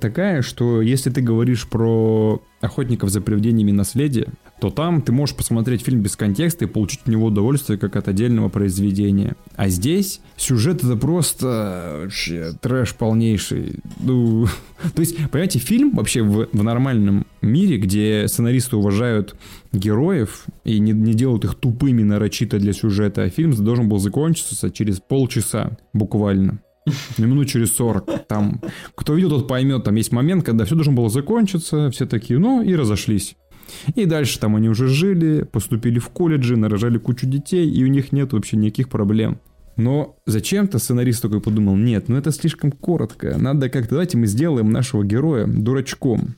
такая, 0.00 0.42
что 0.42 0.80
если 0.80 1.10
ты 1.10 1.20
говоришь 1.20 1.68
про 1.68 2.42
охотников 2.60 3.10
за 3.10 3.20
привидениями 3.20 3.70
наследие, 3.70 4.28
то 4.60 4.70
там 4.70 5.02
ты 5.02 5.12
можешь 5.12 5.34
посмотреть 5.34 5.82
фильм 5.82 6.00
без 6.00 6.16
контекста 6.16 6.64
и 6.64 6.68
получить 6.68 7.00
от 7.02 7.08
него 7.08 7.26
удовольствие 7.26 7.78
как 7.78 7.96
от 7.96 8.08
отдельного 8.08 8.48
произведения. 8.48 9.34
А 9.56 9.68
здесь 9.68 10.20
сюжет 10.36 10.84
это 10.84 10.96
просто 10.96 12.00
вообще 12.02 12.52
трэш 12.60 12.94
полнейший. 12.94 13.76
Ну, 14.00 14.46
то 14.94 15.00
есть, 15.00 15.16
понимаете, 15.30 15.58
фильм 15.58 15.92
вообще 15.96 16.22
в, 16.22 16.48
в 16.52 16.62
нормальном 16.62 17.26
мире, 17.40 17.78
где 17.78 18.26
сценаристы 18.28 18.76
уважают 18.76 19.34
героев 19.72 20.44
и 20.64 20.78
не, 20.78 20.92
не 20.92 21.14
делают 21.14 21.44
их 21.44 21.54
тупыми 21.54 22.02
нарочито 22.02 22.58
для 22.58 22.72
сюжета, 22.72 23.22
а 23.22 23.30
фильм 23.30 23.52
должен 23.52 23.88
был 23.88 23.98
закончиться 23.98 24.70
через 24.70 25.00
полчаса 25.00 25.78
буквально. 25.92 26.60
Минут 27.18 27.48
через 27.48 27.72
40. 27.74 28.26
Там, 28.26 28.60
кто 28.94 29.14
видел, 29.14 29.30
тот 29.30 29.48
поймет. 29.48 29.84
Там 29.84 29.94
есть 29.94 30.12
момент, 30.12 30.44
когда 30.44 30.64
все 30.64 30.74
должно 30.74 30.92
было 30.92 31.10
закончиться, 31.10 31.90
все 31.90 32.06
такие, 32.06 32.38
ну, 32.38 32.62
и 32.62 32.74
разошлись. 32.74 33.36
И 33.94 34.06
дальше 34.06 34.38
там 34.38 34.56
они 34.56 34.68
уже 34.68 34.88
жили, 34.88 35.42
поступили 35.42 35.98
в 35.98 36.08
колледжи, 36.08 36.56
нарожали 36.56 36.98
кучу 36.98 37.26
детей, 37.26 37.70
и 37.70 37.84
у 37.84 37.88
них 37.88 38.12
нет 38.12 38.32
вообще 38.32 38.56
никаких 38.56 38.88
проблем. 38.88 39.38
Но 39.76 40.16
зачем-то 40.26 40.78
сценарист 40.78 41.22
такой 41.22 41.40
подумал, 41.40 41.76
нет, 41.76 42.08
ну 42.08 42.16
это 42.16 42.32
слишком 42.32 42.70
коротко, 42.70 43.36
надо 43.38 43.68
как-то, 43.68 43.90
давайте 43.90 44.18
мы 44.18 44.26
сделаем 44.26 44.70
нашего 44.70 45.04
героя 45.04 45.46
дурачком, 45.46 46.34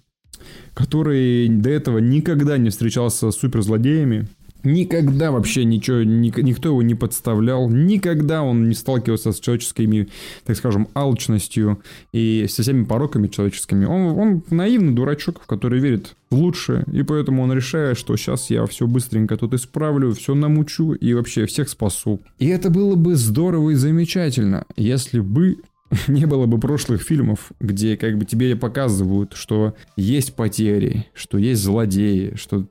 который 0.75 1.49
до 1.49 1.71
этого 1.71 1.99
никогда 1.99 2.57
не 2.59 2.71
встречался 2.71 3.31
с 3.31 3.37
суперзлодеями, 3.37 4.29
Никогда 4.65 5.33
вообще 5.33 5.65
ничего, 5.65 6.03
никто 6.03 6.69
его 6.69 6.83
не 6.83 6.95
подставлял, 6.95 7.69
никогда 7.69 8.43
он 8.43 8.69
не 8.69 8.75
сталкивался 8.75 9.33
с 9.33 9.41
человеческими, 9.41 10.09
так 10.45 10.57
скажем, 10.57 10.89
алчностью 10.95 11.81
и 12.13 12.47
со 12.49 12.63
всеми 12.63 12.85
пороками 12.85 13.29
человеческими. 13.29 13.85
Он, 13.85 14.19
он 14.19 14.43
наивный 14.51 14.93
дурачок, 14.93 15.45
который 15.47 15.81
верит 15.81 16.15
в 16.31 16.37
лучшее, 16.37 16.85
и 16.93 17.03
поэтому 17.03 17.43
он 17.43 17.53
решает, 17.53 17.99
что 17.99 18.17
сейчас 18.17 18.51
я 18.51 18.65
все 18.67 18.87
быстренько 18.87 19.37
тут 19.37 19.55
исправлю, 19.55 20.13
все 20.15 20.35
намучу 20.35 20.93
и 20.93 21.13
вообще 21.15 21.47
всех 21.47 21.69
спасу. 21.69 22.21
И 22.39 22.47
это 22.47 22.71
было 22.71 22.95
бы 22.95 23.17
здорово 23.17 23.71
и 23.71 23.75
замечательно, 23.75 24.65
если 24.77 25.21
бы 25.21 25.59
не 26.09 26.27
было 26.27 26.47
бы 26.47 26.59
прошлых 26.59 27.03
фильмов, 27.03 27.53
где 27.61 27.97
как 27.97 28.17
бы 28.19 28.25
тебе 28.25 28.57
показывают, 28.57 29.35
что 29.35 29.75
есть 29.97 30.35
потери, 30.35 31.07
что 31.15 31.39
есть 31.39 31.63
злодеи, 31.63 32.35
что 32.37 32.67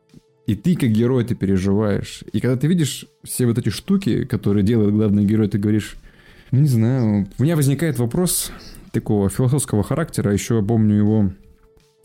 и 0.48 0.56
ты 0.56 0.76
как 0.76 0.90
герой 0.90 1.24
ты 1.24 1.36
переживаешь. 1.36 2.24
И 2.34 2.40
когда 2.40 2.58
ты 2.58 2.68
видишь 2.68 3.06
все 3.24 3.46
вот 3.46 3.58
эти 3.58 3.70
штуки, 3.70 4.26
которые 4.26 4.64
делает 4.64 4.94
главный 4.94 5.26
герой, 5.26 5.48
ты 5.48 5.58
говоришь, 5.58 5.98
ну 6.52 6.60
не 6.60 6.68
знаю, 6.68 7.28
у 7.38 7.44
меня 7.44 7.56
возникает 7.56 8.00
вопрос 8.00 8.52
такого 8.92 9.30
философского 9.30 9.84
характера. 9.84 10.34
Еще 10.34 10.62
помню 10.64 10.96
его 10.96 11.32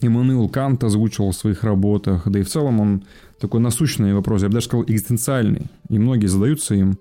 Иммануил 0.01 0.49
Кант 0.49 0.85
озвучивал 0.85 1.31
в 1.31 1.37
своих 1.37 1.65
работах, 1.65 2.29
да 2.29 2.39
и 2.39 2.43
в 2.43 2.49
целом 2.49 2.81
он 2.81 3.05
такой 3.41 3.61
насущный 3.61 4.15
вопрос, 4.15 4.43
я 4.43 4.49
бы 4.49 4.55
даже 4.55 4.67
сказал 4.67 4.85
экзистенциальный, 4.87 5.67
и 5.89 5.99
многие 5.99 6.27
задаются 6.27 6.75
им 6.75 6.99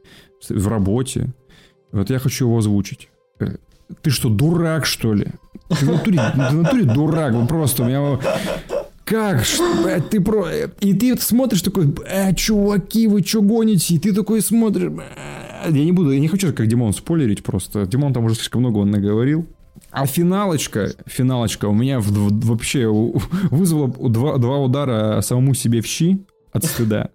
в 0.49 0.67
работе. 0.67 1.33
Вот 1.91 2.09
я 2.09 2.19
хочу 2.19 2.45
его 2.45 2.57
озвучить. 2.57 3.09
Э, 3.39 3.57
ты 4.01 4.09
что, 4.09 4.29
дурак, 4.29 4.85
что 4.85 5.13
ли? 5.13 5.27
Ты 5.69 5.85
в 5.85 5.91
натуре, 5.91 6.19
ты 6.33 6.41
в 6.41 6.53
натуре 6.53 6.83
дурак, 6.83 7.47
просто 7.47 7.83
у 7.83 7.85
меня 7.85 8.19
как? 9.05 9.45
Блядь, 9.83 10.09
ты 10.09 10.19
про... 10.19 10.47
И 10.81 10.93
ты 10.93 11.15
смотришь 11.17 11.61
такой, 11.61 11.93
э, 12.07 12.33
чуваки, 12.33 13.07
вы 13.07 13.21
что 13.21 13.41
гоните? 13.41 13.95
И 13.95 13.99
ты 13.99 14.13
такой 14.13 14.41
смотришь, 14.41 14.91
я 15.65 15.85
не 15.85 15.91
буду, 15.91 16.11
я 16.11 16.19
не 16.19 16.27
хочу 16.27 16.51
как 16.53 16.67
Димон 16.67 16.91
спойлерить 16.93 17.43
просто. 17.43 17.85
Димон 17.85 18.13
там 18.13 18.25
уже 18.25 18.35
слишком 18.35 18.61
много 18.61 18.79
он 18.79 18.91
наговорил. 18.91 19.45
А 19.91 20.05
финалочка, 20.05 20.91
финалочка 21.05 21.67
у 21.67 21.73
меня 21.73 21.99
в, 21.99 22.07
в, 22.07 22.45
вообще 22.47 22.87
вызвала 23.51 23.87
два, 23.87 24.37
два 24.37 24.57
удара 24.57 25.21
самому 25.21 25.53
себе 25.53 25.81
в 25.81 25.85
щи 25.85 26.19
от 26.51 26.65
стыда. 26.65 27.09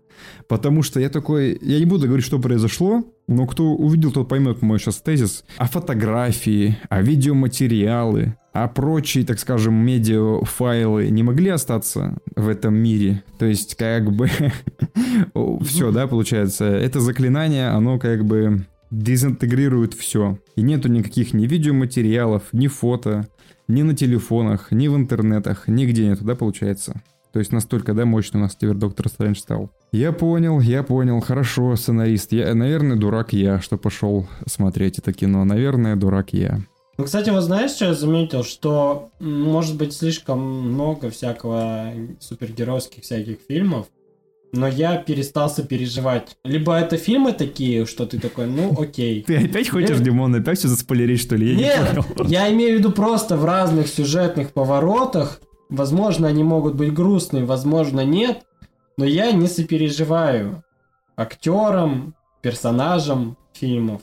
Потому 0.50 0.82
что 0.82 0.98
я 0.98 1.10
такой, 1.10 1.56
я 1.62 1.78
не 1.78 1.84
буду 1.84 2.06
говорить, 2.06 2.26
что 2.26 2.40
произошло, 2.40 3.04
но 3.28 3.46
кто 3.46 3.72
увидел, 3.72 4.10
тот 4.10 4.28
поймет 4.28 4.62
мой 4.62 4.80
сейчас 4.80 5.00
тезис. 5.00 5.44
А 5.58 5.68
фотографии, 5.68 6.76
а 6.88 7.02
видеоматериалы, 7.02 8.34
а 8.52 8.66
прочие, 8.66 9.24
так 9.24 9.38
скажем, 9.38 9.74
медиафайлы 9.74 11.08
не 11.10 11.22
могли 11.22 11.50
остаться 11.50 12.18
в 12.34 12.48
этом 12.48 12.74
мире. 12.74 13.22
То 13.38 13.46
есть, 13.46 13.76
как 13.76 14.10
бы, 14.10 14.28
все, 15.64 15.92
да, 15.92 16.08
получается. 16.08 16.64
Это 16.64 16.98
заклинание, 16.98 17.68
оно 17.68 18.00
как 18.00 18.24
бы 18.24 18.66
дезинтегрирует 18.90 19.94
все. 19.94 20.40
И 20.56 20.62
нету 20.62 20.88
никаких 20.88 21.32
ни 21.32 21.46
видеоматериалов, 21.46 22.42
ни 22.52 22.66
фото, 22.66 23.28
ни 23.68 23.82
на 23.82 23.94
телефонах, 23.94 24.72
ни 24.72 24.88
в 24.88 24.96
интернетах, 24.96 25.68
нигде 25.68 26.08
нету, 26.08 26.24
да, 26.24 26.34
получается. 26.34 27.00
То 27.32 27.38
есть 27.38 27.52
настолько, 27.52 27.94
да, 27.94 28.04
мощный 28.04 28.38
у 28.38 28.40
нас 28.40 28.56
теперь 28.56 28.74
Доктор 28.74 29.08
Стрэндж 29.08 29.38
стал. 29.38 29.70
Я 29.92 30.12
понял, 30.12 30.60
я 30.60 30.82
понял, 30.82 31.20
хорошо, 31.20 31.76
сценарист. 31.76 32.32
Я, 32.32 32.54
наверное, 32.54 32.96
дурак 32.96 33.32
я, 33.32 33.60
что 33.60 33.76
пошел 33.76 34.26
смотреть 34.46 34.98
это 34.98 35.12
кино. 35.12 35.44
Наверное, 35.44 35.96
дурак 35.96 36.32
я. 36.32 36.60
Ну, 36.98 37.04
кстати, 37.04 37.30
вот 37.30 37.42
знаешь, 37.42 37.70
что 37.70 37.86
я 37.86 37.94
заметил? 37.94 38.44
Что 38.44 39.10
может 39.20 39.76
быть 39.76 39.92
слишком 39.92 40.40
много 40.40 41.08
всякого 41.10 41.92
супергеройских 42.18 43.04
всяких 43.04 43.38
фильмов, 43.48 43.86
но 44.52 44.66
я 44.66 44.96
перестался 44.96 45.62
переживать. 45.62 46.36
Либо 46.44 46.76
это 46.76 46.96
фильмы 46.96 47.32
такие, 47.32 47.86
что 47.86 48.06
ты 48.06 48.18
такой, 48.18 48.48
ну 48.48 48.76
окей. 48.80 49.22
Ты 49.22 49.36
опять 49.36 49.68
хочешь, 49.68 49.90
Либо... 49.90 50.02
Димон, 50.02 50.34
опять 50.34 50.58
все 50.58 50.68
заспойлерить, 50.68 51.20
что 51.20 51.36
ли? 51.36 51.54
Я 51.54 51.56
Нет, 51.56 51.96
не 51.96 52.02
понял. 52.02 52.30
я 52.30 52.52
имею 52.52 52.76
в 52.76 52.78
виду 52.80 52.92
просто 52.92 53.36
в 53.36 53.44
разных 53.44 53.86
сюжетных 53.86 54.52
поворотах 54.52 55.40
Возможно, 55.70 56.28
они 56.28 56.42
могут 56.42 56.74
быть 56.74 56.92
грустные, 56.92 57.44
возможно, 57.44 58.04
нет, 58.04 58.42
но 58.96 59.04
я 59.04 59.30
не 59.32 59.46
сопереживаю 59.46 60.64
актерам, 61.16 62.14
персонажам 62.42 63.36
фильмов. 63.52 64.02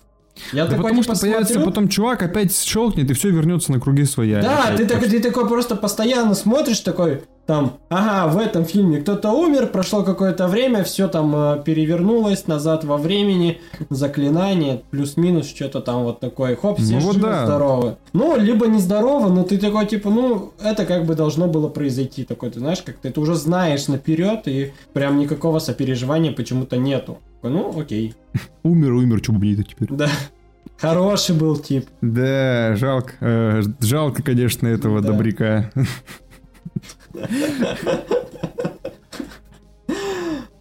Я 0.54 0.66
да 0.66 0.72
такой, 0.72 0.84
потому 0.84 1.04
что 1.04 1.20
появится 1.20 1.54
смотрю... 1.54 1.72
потом 1.72 1.90
чувак, 1.90 2.24
опять 2.24 2.56
щелкнет, 2.56 3.10
и 3.10 3.14
все 3.14 3.32
вернется 3.32 3.72
на 3.72 3.80
круги 3.80 4.06
своя. 4.06 4.42
Да, 4.42 4.76
ты, 4.78 4.86
так, 4.86 5.04
ты 5.04 5.20
такой 5.20 5.48
просто 5.48 5.76
постоянно 5.76 6.36
смотришь, 6.36 6.80
такой, 6.80 7.24
там, 7.48 7.78
ага, 7.88 8.30
в 8.32 8.38
этом 8.38 8.66
фильме 8.66 9.00
кто-то 9.00 9.32
умер, 9.32 9.68
прошло 9.68 10.04
какое-то 10.04 10.50
время, 10.50 10.84
все 10.84 11.08
там 11.08 11.34
э, 11.34 11.64
перевернулось 11.64 12.46
назад 12.46 12.84
во 12.84 12.98
времени, 12.98 13.62
заклинание, 13.90 14.82
плюс-минус, 14.92 15.48
что-то 15.48 15.80
там 15.80 16.04
вот 16.04 16.20
такое, 16.20 16.58
хоп, 16.58 16.78
все 16.78 16.96
ну, 16.96 17.00
вот 17.00 17.20
да. 17.22 17.46
здоровы. 17.46 17.96
Ну, 18.12 18.38
либо 18.38 18.68
нездоровы, 18.68 19.32
но 19.32 19.44
ты 19.44 19.58
такой, 19.58 19.86
типа, 19.86 20.10
ну, 20.10 20.52
это 20.62 20.86
как 20.86 21.06
бы 21.06 21.16
должно 21.16 21.48
было 21.48 21.70
произойти, 21.70 22.26
такой, 22.26 22.50
ты 22.50 22.60
знаешь, 22.60 22.82
как 22.82 22.98
ты 22.98 23.08
это 23.08 23.22
уже 23.22 23.36
знаешь 23.36 23.88
наперед, 23.88 24.42
и 24.48 24.74
прям 24.92 25.18
никакого 25.18 25.60
сопереживания 25.60 26.34
почему-то 26.34 26.76
нету. 26.76 27.20
Ну, 27.44 27.80
окей. 27.80 28.14
Умер, 28.64 28.92
умер, 28.92 29.22
бы 29.26 29.40
мне 29.40 29.54
это 29.54 29.64
теперь? 29.64 29.88
Да. 29.90 30.10
Хороший 30.78 31.34
был 31.34 31.56
тип. 31.58 31.88
Да, 32.02 32.76
жалко, 32.76 33.14
э, 33.22 33.62
жалко, 33.80 34.22
конечно, 34.22 34.68
этого 34.68 35.02
да. 35.02 35.14
добряка. 35.14 35.72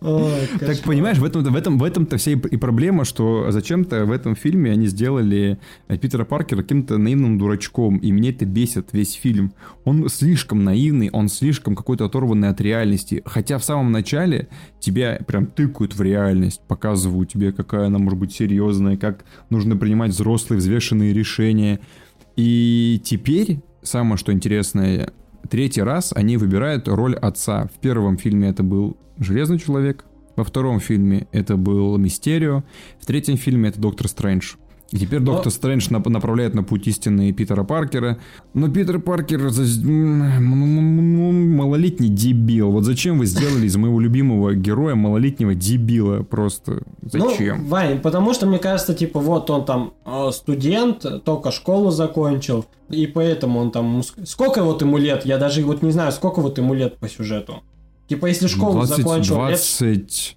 Ой, 0.07 0.47
так 0.61 0.79
понимаешь, 0.83 1.19
в 1.19 1.25
этом 1.25 1.43
в 1.43 1.57
этом 1.57 1.79
в 1.79 1.83
этом-то 1.83 2.17
вся 2.17 2.31
и 2.31 2.37
проблема, 2.37 3.05
что 3.05 3.51
зачем-то 3.51 4.05
в 4.05 4.13
этом 4.13 4.37
фильме 4.37 4.71
они 4.71 4.87
сделали 4.87 5.59
э, 5.89 5.99
Питера 5.99 6.25
Паркера 6.25 6.63
каким-то 6.63 6.97
наивным 6.97 7.39
дурачком, 7.39 7.97
и 7.97 8.13
мне 8.13 8.31
это 8.31 8.47
бесит 8.47 8.91
весь 8.93 9.15
фильм. 9.15 9.53
Он 9.85 10.09
слишком 10.09 10.63
наивный, 10.63 11.11
он 11.11 11.29
слишком 11.29 11.75
какой-то 11.75 12.05
оторванный 12.05 12.51
от 12.51 12.61
реальности, 12.61 13.21
хотя 13.25 13.59
в 13.59 13.65
самом 13.65 13.91
начале 13.91 14.49
тебя 14.79 15.19
прям 15.27 15.47
тыкают 15.47 15.97
в 15.97 16.03
реальность, 16.03 16.61
показывают 16.69 17.33
тебе, 17.33 17.51
какая 17.51 17.87
она 17.87 17.99
может 17.99 18.21
быть 18.21 18.33
серьезная, 18.33 18.97
как 18.97 19.25
нужно 19.51 19.77
принимать 19.77 20.13
взрослые 20.13 20.59
взвешенные 20.59 21.13
решения. 21.13 21.81
И 22.37 23.01
теперь 23.03 23.59
самое 23.83 24.19
что 24.19 24.33
интересное, 24.33 25.13
третий 25.47 25.83
раз 25.83 26.13
они 26.15 26.37
выбирают 26.37 26.89
роль 26.89 27.15
отца. 27.15 27.69
В 27.75 27.79
первом 27.81 28.19
фильме 28.19 28.49
это 28.49 28.63
был 28.63 28.97
Железный 29.19 29.59
Человек, 29.59 30.05
во 30.37 30.45
втором 30.45 30.81
фильме 30.81 31.27
это 31.33 31.57
был 31.57 31.97
Мистерио, 31.97 32.65
в 33.01 33.07
третьем 33.07 33.37
фильме 33.37 33.71
это 33.71 33.81
Доктор 33.81 34.09
Стрэндж. 34.09 34.55
И 34.93 34.99
теперь 34.99 35.21
Но... 35.21 35.33
Доктор 35.33 35.53
Стрэндж 35.53 35.89
направляет 35.91 36.55
на 36.55 36.63
путь 36.63 36.87
истины 36.87 37.33
Питера 37.33 37.65
Паркера. 37.65 38.19
Но 38.55 38.71
Питер 38.71 39.01
Паркер 39.01 39.51
малолетний 40.41 42.09
дебил. 42.09 42.71
Вот 42.71 42.85
зачем 42.85 43.19
вы 43.19 43.27
сделали 43.27 43.67
из 43.67 43.77
моего 43.77 43.99
любимого 43.99 44.55
героя 44.55 44.95
малолетнего 44.95 45.55
дебила? 45.55 46.23
Просто 46.23 46.83
зачем? 47.03 47.65
Ну, 47.65 47.69
Вань, 47.69 48.01
потому 48.01 48.33
что 48.33 48.47
мне 48.47 48.59
кажется, 48.59 48.95
типа, 48.95 49.19
вот 49.19 49.51
он 49.51 49.65
там 49.65 49.95
э, 50.05 50.31
студент, 50.33 51.05
только 51.25 51.51
школу 51.51 51.91
закончил, 51.91 52.65
и 52.89 53.07
поэтому 53.07 53.59
он 53.61 53.73
там... 53.73 54.03
Сколько 54.25 54.63
вот 54.63 54.83
ему 54.83 54.99
лет? 54.99 55.27
Я 55.27 55.39
даже 55.39 55.65
вот 55.65 55.83
не 55.83 55.91
знаю, 55.91 56.13
сколько 56.13 56.41
вот 56.41 56.59
ему 56.59 56.75
лет 56.75 56.99
по 56.99 57.09
сюжету. 57.09 57.63
Типа, 58.09 58.27
если 58.27 58.47
школу 58.47 58.75
20, 58.75 58.97
закончил... 58.99 59.35
20... 59.35 60.37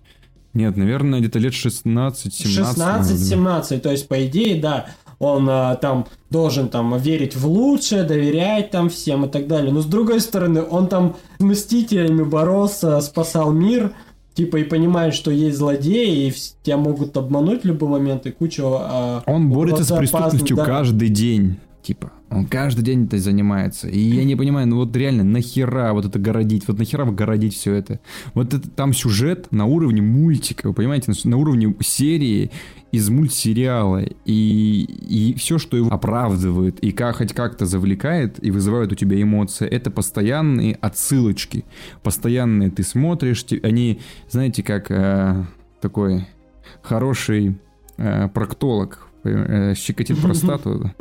Нет, 0.54 0.78
наверное, 0.78 1.20
где-то 1.20 1.40
лет 1.40 1.54
16-17. 1.54 2.32
16-17, 2.44 3.80
то 3.80 3.92
есть, 3.92 4.08
по 4.08 4.26
идее, 4.26 4.60
да, 4.60 4.88
он 5.20 5.48
а, 5.50 5.76
там 5.76 6.08
должен 6.30 6.70
там 6.70 6.98
верить 6.98 7.36
в 7.36 7.46
лучшее, 7.46 8.04
доверять 8.04 8.72
там 8.72 8.90
всем 8.90 9.26
и 9.26 9.30
так 9.30 9.48
далее. 9.48 9.72
Но 9.72 9.82
с 9.82 9.86
другой 9.86 10.22
стороны, 10.22 10.64
он 10.64 10.88
там 10.88 11.18
с 11.38 11.44
мстителями 11.44 12.24
боролся, 12.24 13.00
спасал 13.02 13.52
мир, 13.52 13.94
типа 14.34 14.58
и 14.58 14.64
понимаешь, 14.64 15.14
что 15.14 15.30
есть 15.30 15.58
злодеи, 15.58 16.28
и 16.28 16.34
тебя 16.64 16.78
могут 16.78 17.18
обмануть 17.18 17.64
в 17.64 17.66
любой 17.66 17.90
момент, 17.90 18.26
и 18.26 18.32
куча... 18.32 18.64
А, 18.66 19.24
Он 19.26 19.50
борется 19.50 19.84
с 19.84 19.96
преступностью 19.96 20.56
да. 20.56 20.66
каждый 20.66 21.10
день. 21.10 21.58
Типа, 21.84 22.12
он 22.32 22.46
каждый 22.46 22.84
день 22.84 23.06
это 23.06 23.18
занимается. 23.18 23.88
И 23.88 24.00
я 24.00 24.24
не 24.24 24.36
понимаю, 24.36 24.68
ну 24.68 24.78
вот 24.78 24.96
реально, 24.96 25.24
нахера 25.24 25.94
вот 25.94 26.06
это 26.06 26.20
городить? 26.20 26.68
Вот 26.68 26.78
нахера 26.78 27.06
городить 27.06 27.56
все 27.56 27.74
это? 27.74 28.00
Вот 28.34 28.54
это 28.54 28.70
там 28.70 28.94
сюжет 28.94 29.52
на 29.52 29.66
уровне 29.66 30.02
мультика, 30.02 30.68
вы 30.68 30.74
понимаете, 30.74 31.12
на 31.24 31.38
уровне 31.38 31.76
серии 31.82 32.52
из 32.92 33.10
мультсериала. 33.10 34.04
И, 34.26 34.84
и 34.84 35.34
все, 35.36 35.58
что 35.58 35.78
его 35.78 35.92
оправдывает, 35.92 36.80
и 36.80 36.92
как, 36.92 37.18
хоть 37.18 37.34
как-то 37.34 37.66
завлекает, 37.66 38.44
и 38.44 38.52
вызывает 38.52 38.92
у 38.92 38.96
тебя 38.96 39.22
эмоции, 39.22 39.68
это 39.68 39.90
постоянные 39.92 40.76
отсылочки. 40.76 41.66
Постоянные 42.04 42.70
ты 42.70 42.84
смотришь, 42.84 43.46
они, 43.64 44.02
знаете, 44.30 44.64
как 44.64 44.92
э, 44.92 45.46
такой 45.82 46.28
хороший 46.82 47.58
э, 47.98 48.28
проктолог 48.30 49.09
щекотит 49.76 50.18
простату, 50.22 50.92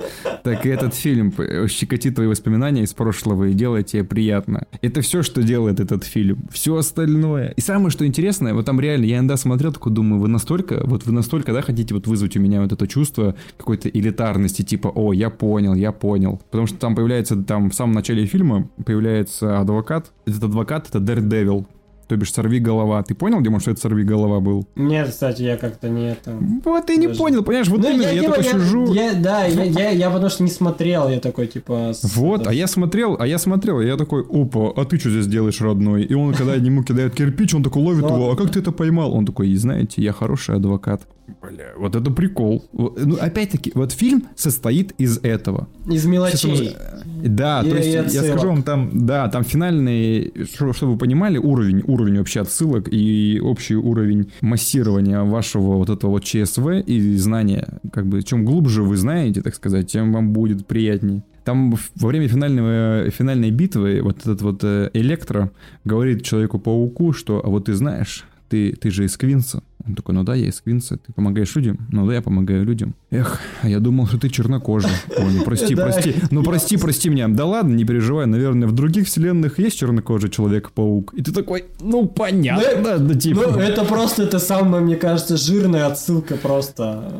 так 0.42 0.66
и 0.66 0.68
этот 0.68 0.94
фильм 0.94 1.32
щекотит 1.68 2.14
твои 2.14 2.26
воспоминания 2.26 2.82
из 2.82 2.94
прошлого 2.94 3.44
и 3.44 3.52
делает 3.52 3.86
тебе 3.86 4.04
приятно. 4.04 4.66
Это 4.82 5.00
все, 5.00 5.22
что 5.22 5.42
делает 5.42 5.80
этот 5.80 6.04
фильм. 6.04 6.48
Все 6.50 6.76
остальное. 6.76 7.52
И 7.56 7.60
самое, 7.60 7.90
что 7.90 8.06
интересное, 8.06 8.54
вот 8.54 8.66
там 8.66 8.80
реально, 8.80 9.04
я 9.04 9.18
иногда 9.18 9.36
смотрел, 9.36 9.72
такой 9.72 9.92
думаю, 9.92 10.20
вы 10.20 10.28
настолько, 10.28 10.82
вот 10.84 11.06
вы 11.06 11.12
настолько, 11.12 11.52
да, 11.52 11.62
хотите 11.62 11.94
вот 11.94 12.06
вызвать 12.06 12.36
у 12.36 12.40
меня 12.40 12.62
вот 12.62 12.72
это 12.72 12.86
чувство 12.86 13.34
какой-то 13.56 13.88
элитарности, 13.88 14.62
типа, 14.62 14.88
о, 14.88 15.12
я 15.12 15.30
понял, 15.30 15.74
я 15.74 15.92
понял. 15.92 16.40
Потому 16.50 16.66
что 16.66 16.78
там 16.78 16.94
появляется, 16.94 17.36
там 17.36 17.70
в 17.70 17.74
самом 17.74 17.94
начале 17.94 18.26
фильма 18.26 18.68
появляется 18.84 19.60
адвокат. 19.60 20.12
Этот 20.26 20.44
адвокат, 20.44 20.88
это 20.88 20.98
Daredevil 20.98 21.66
то 22.08 22.16
бишь 22.16 22.32
сорви 22.32 22.58
голова. 22.58 23.02
Ты 23.02 23.14
понял, 23.14 23.40
Дима, 23.42 23.60
что 23.60 23.70
это 23.70 23.80
сорви 23.80 24.02
голова 24.02 24.40
был? 24.40 24.66
Нет, 24.76 25.10
кстати, 25.10 25.42
я 25.42 25.56
как-то 25.56 25.88
не 25.88 26.10
это. 26.10 26.36
Вот 26.64 26.86
ты 26.86 26.96
не 26.96 27.08
понял, 27.08 27.44
понимаешь, 27.44 27.68
вот 27.68 27.80
ну, 27.80 27.90
именно, 27.90 28.02
я, 28.02 28.12
я, 28.12 28.22
я 28.22 28.28
такой 28.28 28.44
я, 28.44 28.52
сижу. 28.52 28.92
Я, 28.94 29.14
да, 29.14 29.44
я, 29.44 29.64
я, 29.64 29.90
я 29.90 30.10
потому 30.10 30.30
что 30.30 30.42
не 30.42 30.50
смотрел, 30.50 31.08
я 31.08 31.20
такой 31.20 31.46
типа. 31.46 31.92
Вот, 32.02 32.46
а 32.46 32.54
я 32.54 32.66
смотрел, 32.66 33.16
а 33.20 33.26
я 33.26 33.38
смотрел, 33.38 33.80
я 33.80 33.96
такой, 33.96 34.22
опа, 34.22 34.72
а 34.74 34.84
ты 34.84 34.98
что 34.98 35.10
здесь 35.10 35.26
делаешь, 35.26 35.60
родной? 35.60 36.04
И 36.04 36.14
он, 36.14 36.32
когда 36.34 36.54
ему 36.68 36.82
кидает 36.82 37.14
кирпич, 37.14 37.54
он 37.54 37.62
такой 37.62 37.82
ловит 37.82 38.04
его, 38.04 38.32
а 38.32 38.36
как 38.36 38.50
ты 38.50 38.60
это 38.60 38.72
поймал? 38.72 39.14
Он 39.14 39.26
такой, 39.26 39.54
знаете, 39.54 40.02
я 40.02 40.12
хороший 40.12 40.56
адвокат. 40.56 41.02
Бля, 41.40 41.72
вот 41.76 41.94
это 41.94 42.10
прикол. 42.10 42.64
Ну, 42.72 43.16
опять-таки, 43.20 43.72
вот 43.74 43.92
фильм 43.92 44.26
состоит 44.34 44.92
из 44.98 45.18
этого. 45.18 45.68
Из 45.86 46.04
мелочей. 46.06 46.76
Да, 47.24 47.62
и, 47.64 47.70
то 47.70 47.76
есть, 47.76 48.14
я 48.14 48.22
скажу 48.22 48.48
вам 48.48 48.62
там, 48.62 49.06
да, 49.06 49.28
там 49.28 49.44
финальный, 49.44 50.32
чтобы 50.46 50.92
вы 50.92 50.98
понимали, 50.98 51.38
уровень, 51.38 51.82
уровень 51.86 52.18
вообще 52.18 52.40
отсылок 52.40 52.88
и 52.90 53.40
общий 53.42 53.76
уровень 53.76 54.30
массирования 54.40 55.22
вашего 55.22 55.76
вот 55.76 55.90
этого 55.90 56.12
вот 56.12 56.24
ЧСВ 56.24 56.82
и 56.86 57.16
знания. 57.16 57.80
Как 57.92 58.06
бы, 58.06 58.22
чем 58.22 58.44
глубже 58.44 58.82
вы 58.82 58.96
знаете, 58.96 59.42
так 59.42 59.54
сказать, 59.54 59.90
тем 59.90 60.12
вам 60.12 60.32
будет 60.32 60.66
приятнее. 60.66 61.22
Там 61.44 61.74
во 61.94 62.08
время 62.08 62.28
финального, 62.28 63.10
финальной 63.10 63.50
битвы 63.50 64.00
вот 64.02 64.18
этот 64.18 64.42
вот 64.42 64.62
э, 64.64 64.90
Электро 64.92 65.50
говорит 65.84 66.22
Человеку-пауку, 66.22 67.14
что 67.14 67.40
«А 67.42 67.48
вот 67.48 67.66
ты 67.66 67.74
знаешь, 67.74 68.26
ты, 68.48 68.72
ты 68.72 68.90
же 68.90 69.04
из 69.04 69.16
Квинса. 69.16 69.62
Он 69.86 69.94
такой, 69.94 70.14
ну 70.14 70.22
да, 70.22 70.34
я 70.34 70.48
из 70.48 70.60
Квинса. 70.60 70.98
Ты 70.98 71.12
помогаешь 71.12 71.54
людям? 71.54 71.86
Ну 71.90 72.06
да, 72.06 72.14
я 72.14 72.22
помогаю 72.22 72.64
людям. 72.64 72.94
Эх, 73.10 73.40
а 73.62 73.68
я 73.68 73.78
думал, 73.78 74.06
что 74.06 74.18
ты 74.18 74.28
чернокожий. 74.28 74.90
Ой, 75.16 75.32
ну 75.32 75.44
прости, 75.44 75.74
прости. 75.76 76.14
Ну 76.30 76.42
прости, 76.42 76.76
прости 76.76 77.08
меня. 77.08 77.28
Да 77.28 77.44
ладно, 77.46 77.74
не 77.74 77.84
переживай. 77.84 78.26
Наверное, 78.26 78.68
в 78.68 78.72
других 78.72 79.06
вселенных 79.06 79.58
есть 79.58 79.78
чернокожий 79.78 80.30
Человек-паук. 80.30 81.14
И 81.14 81.22
ты 81.22 81.32
такой, 81.32 81.66
ну 81.80 82.06
понятно. 82.06 82.98
Да, 82.98 83.14
типа. 83.14 83.44
Ну 83.52 83.58
это 83.58 83.84
просто, 83.84 84.24
это 84.24 84.38
самая, 84.38 84.80
мне 84.80 84.96
кажется, 84.96 85.36
жирная 85.36 85.86
отсылка 85.86 86.36
просто 86.36 87.12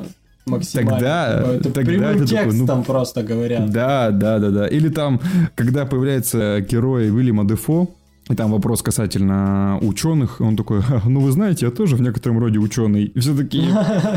максимально. 0.49 0.91
Тогда, 0.93 1.55
это 1.55 1.71
тогда 1.71 1.91
прямым 1.91 2.27
текстом 2.27 2.67
такой, 2.67 2.77
ну, 2.79 2.85
просто 2.85 3.23
говорят. 3.23 3.71
Да, 3.71 4.11
да, 4.11 4.39
да, 4.39 4.51
да. 4.51 4.67
Или 4.67 4.89
там, 4.89 5.21
когда 5.55 5.87
появляется 5.87 6.61
герой 6.61 7.11
Уильяма 7.11 7.47
Дефо, 7.47 7.89
и 8.29 8.35
там 8.35 8.51
вопрос 8.53 8.83
касательно 8.83 9.79
ученых. 9.81 10.41
Он 10.41 10.57
такой, 10.57 10.83
ну 11.07 11.21
вы 11.21 11.33
знаете, 11.33 11.67
я 11.67 11.73
тоже 11.73 11.97
в 11.97 12.03
некотором 12.03 12.39
роде 12.39 12.59
ученый. 12.59 13.05
И 13.05 13.19
все 13.21 13.37
такие, 13.37 13.69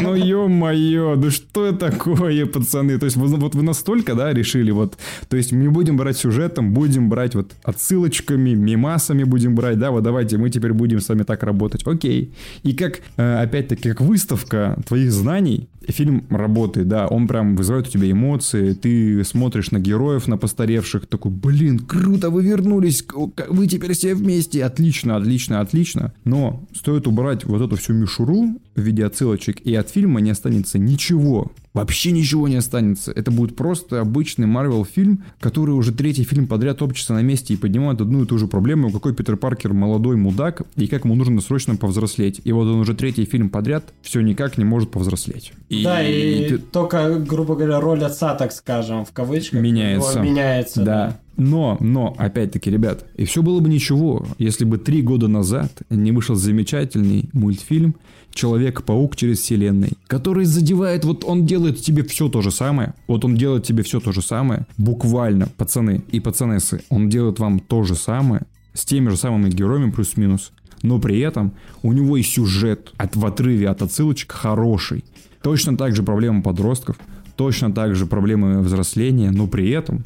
ну 0.01 0.16
ё-моё, 0.16 1.16
да 1.16 1.32
что 1.32 1.72
такое, 1.72 2.45
пацаны? 2.45 2.97
То 2.97 3.05
есть 3.05 3.18
вы, 3.18 3.28
вот 3.28 3.55
вы 3.55 3.64
настолько, 3.64 4.16
да, 4.16 4.34
решили 4.34 4.72
вот, 4.72 4.97
то 5.30 5.38
есть 5.38 5.51
мы 5.51 5.72
будем 5.72 5.97
брать 5.97 6.18
сюжетом, 6.18 6.74
будем 6.74 7.09
брать 7.09 7.36
вот 7.36 7.51
отсылочками, 7.64 8.53
мимасами 8.53 9.24
будем 9.24 9.55
брать, 9.55 9.80
да, 9.80 9.91
вот 9.91 10.03
давайте 10.03 10.38
мы 10.38 10.49
теперь 10.49 10.74
будем 10.74 10.99
с 10.99 11.09
вами 11.09 11.24
так 11.24 11.43
работать. 11.43 11.86
Окей. 11.86 12.34
И 12.64 12.74
как, 12.74 13.01
э, 13.18 13.43
опять-таки, 13.43 13.89
как 13.89 14.01
выставка 14.01 14.78
твоих 14.88 15.12
знаний, 15.12 15.70
фильм 15.88 16.25
работает, 16.29 16.88
да, 16.88 17.07
он 17.07 17.27
прям 17.27 17.55
вызывает 17.55 17.88
у 17.88 17.91
тебя 17.91 18.11
эмоции, 18.11 18.73
ты 18.73 19.23
смотришь 19.23 19.71
на 19.71 19.79
героев, 19.79 20.27
на 20.27 20.38
постаревших, 20.38 21.07
такой, 21.07 21.32
блин, 21.32 21.79
круто, 21.79 22.29
вы 22.29 22.43
вернулись, 22.43 23.05
вы 23.49 23.67
теперь 23.67 23.93
все 23.93 24.13
вместе, 24.13 24.63
отлично, 24.63 25.15
отлично, 25.15 25.61
отлично. 25.61 26.13
Но 26.23 26.63
стоит 26.73 27.07
убрать 27.07 27.45
вот 27.45 27.61
эту 27.61 27.75
всю 27.75 27.93
мишуру 27.93 28.59
в 28.76 28.82
виде 28.82 29.05
отсылочек, 29.05 29.59
и 29.61 29.76
от 29.76 29.89
фильма 29.89 30.22
не 30.22 30.32
останется 30.32 30.80
ничего. 30.80 31.51
Вообще 31.74 32.11
ничего 32.11 32.47
не 32.49 32.57
останется. 32.57 33.11
Это 33.11 33.32
будет 33.32 33.55
просто 33.55 34.01
обычный 34.01 34.45
Марвел 34.45 34.84
фильм, 34.84 35.24
который 35.39 35.72
уже 35.72 35.93
третий 35.93 36.24
фильм 36.24 36.47
подряд 36.47 36.80
топчется 36.80 37.13
на 37.13 37.22
месте 37.22 37.53
и 37.53 37.57
поднимает 37.57 38.01
одну 38.01 38.24
и 38.24 38.26
ту 38.26 38.38
же 38.38 38.47
проблему, 38.47 38.91
какой 38.91 39.13
Питер 39.13 39.38
Паркер 39.38 39.74
молодой 39.74 40.17
мудак, 40.17 40.63
и 40.76 40.88
как 40.88 41.05
ему 41.05 41.15
нужно 41.15 41.39
срочно 41.39 41.78
повзрослеть. 41.78 42.41
И 42.43 42.51
вот 42.51 42.67
он 42.67 42.80
уже 42.80 42.93
третий 42.93 43.26
фильм 43.26 43.49
подряд 43.49 43.93
все 44.01 44.19
никак 44.22 44.57
не 44.57 44.65
может 44.65 44.91
повзрослеть. 44.91 45.53
И, 45.69 45.84
да, 45.84 46.03
и, 46.03 46.43
и 46.43 46.49
ты... 46.49 46.57
только, 46.57 47.19
грубо 47.19 47.55
говоря, 47.55 47.80
роль 47.80 48.03
отца, 48.03 48.36
так 48.36 48.51
скажем, 48.51 49.05
в 49.05 49.11
кавычках. 49.11 49.61
Меняется. 49.61 50.19
Меняется, 50.19 50.84
да. 50.84 50.86
да. 50.86 51.17
Но, 51.38 51.77
но, 51.79 52.13
опять-таки, 52.17 52.69
ребят, 52.69 53.05
и 53.15 53.25
все 53.25 53.41
было 53.41 53.59
бы 53.59 53.69
ничего, 53.69 54.25
если 54.38 54.65
бы 54.65 54.77
три 54.77 55.01
года 55.01 55.27
назад 55.27 55.82
не 55.89 56.11
вышел 56.11 56.36
замечательный 56.36 57.29
мультфильм 57.34 57.95
Человек-паук 58.34 59.15
через 59.17 59.39
вселенной, 59.39 59.91
который 60.07 60.45
задевает, 60.45 61.03
вот 61.03 61.25
он 61.25 61.45
делает 61.45 61.82
тебе 61.82 62.03
все 62.03 62.29
то 62.29 62.41
же 62.41 62.49
самое, 62.49 62.93
вот 63.07 63.25
он 63.25 63.36
делает 63.36 63.65
тебе 63.65 63.84
все 63.84 63.99
то 63.99 64.13
же 64.13 64.21
самое, 64.21 64.65
буквально, 64.77 65.47
пацаны 65.57 66.01
и 66.11 66.19
пацанессы, 66.21 66.82
он 66.89 67.09
делает 67.09 67.39
вам 67.39 67.59
то 67.59 67.84
же 67.84 67.95
самое, 67.95 68.43
с 68.73 68.86
теми 68.86 69.09
же 69.09 69.17
самыми 69.17 69.49
героями 69.49 69.91
плюс-минус, 69.91 70.53
но 70.82 70.97
при 70.97 71.19
этом 71.19 71.53
у 71.84 71.91
него 71.91 72.15
и 72.15 72.23
сюжет 72.23 72.93
от, 72.95 73.17
в 73.17 73.25
отрыве 73.25 73.67
от 73.67 73.82
отсылочек 73.82 74.32
хороший. 74.32 75.03
Точно 75.41 75.75
так 75.75 75.93
же 75.93 76.01
проблемы 76.01 76.41
подростков, 76.41 76.97
точно 77.36 77.73
так 77.73 77.95
же 77.95 78.05
проблемы 78.05 78.61
взросления, 78.61 79.32
но 79.32 79.47
при 79.47 79.69
этом 79.71 80.05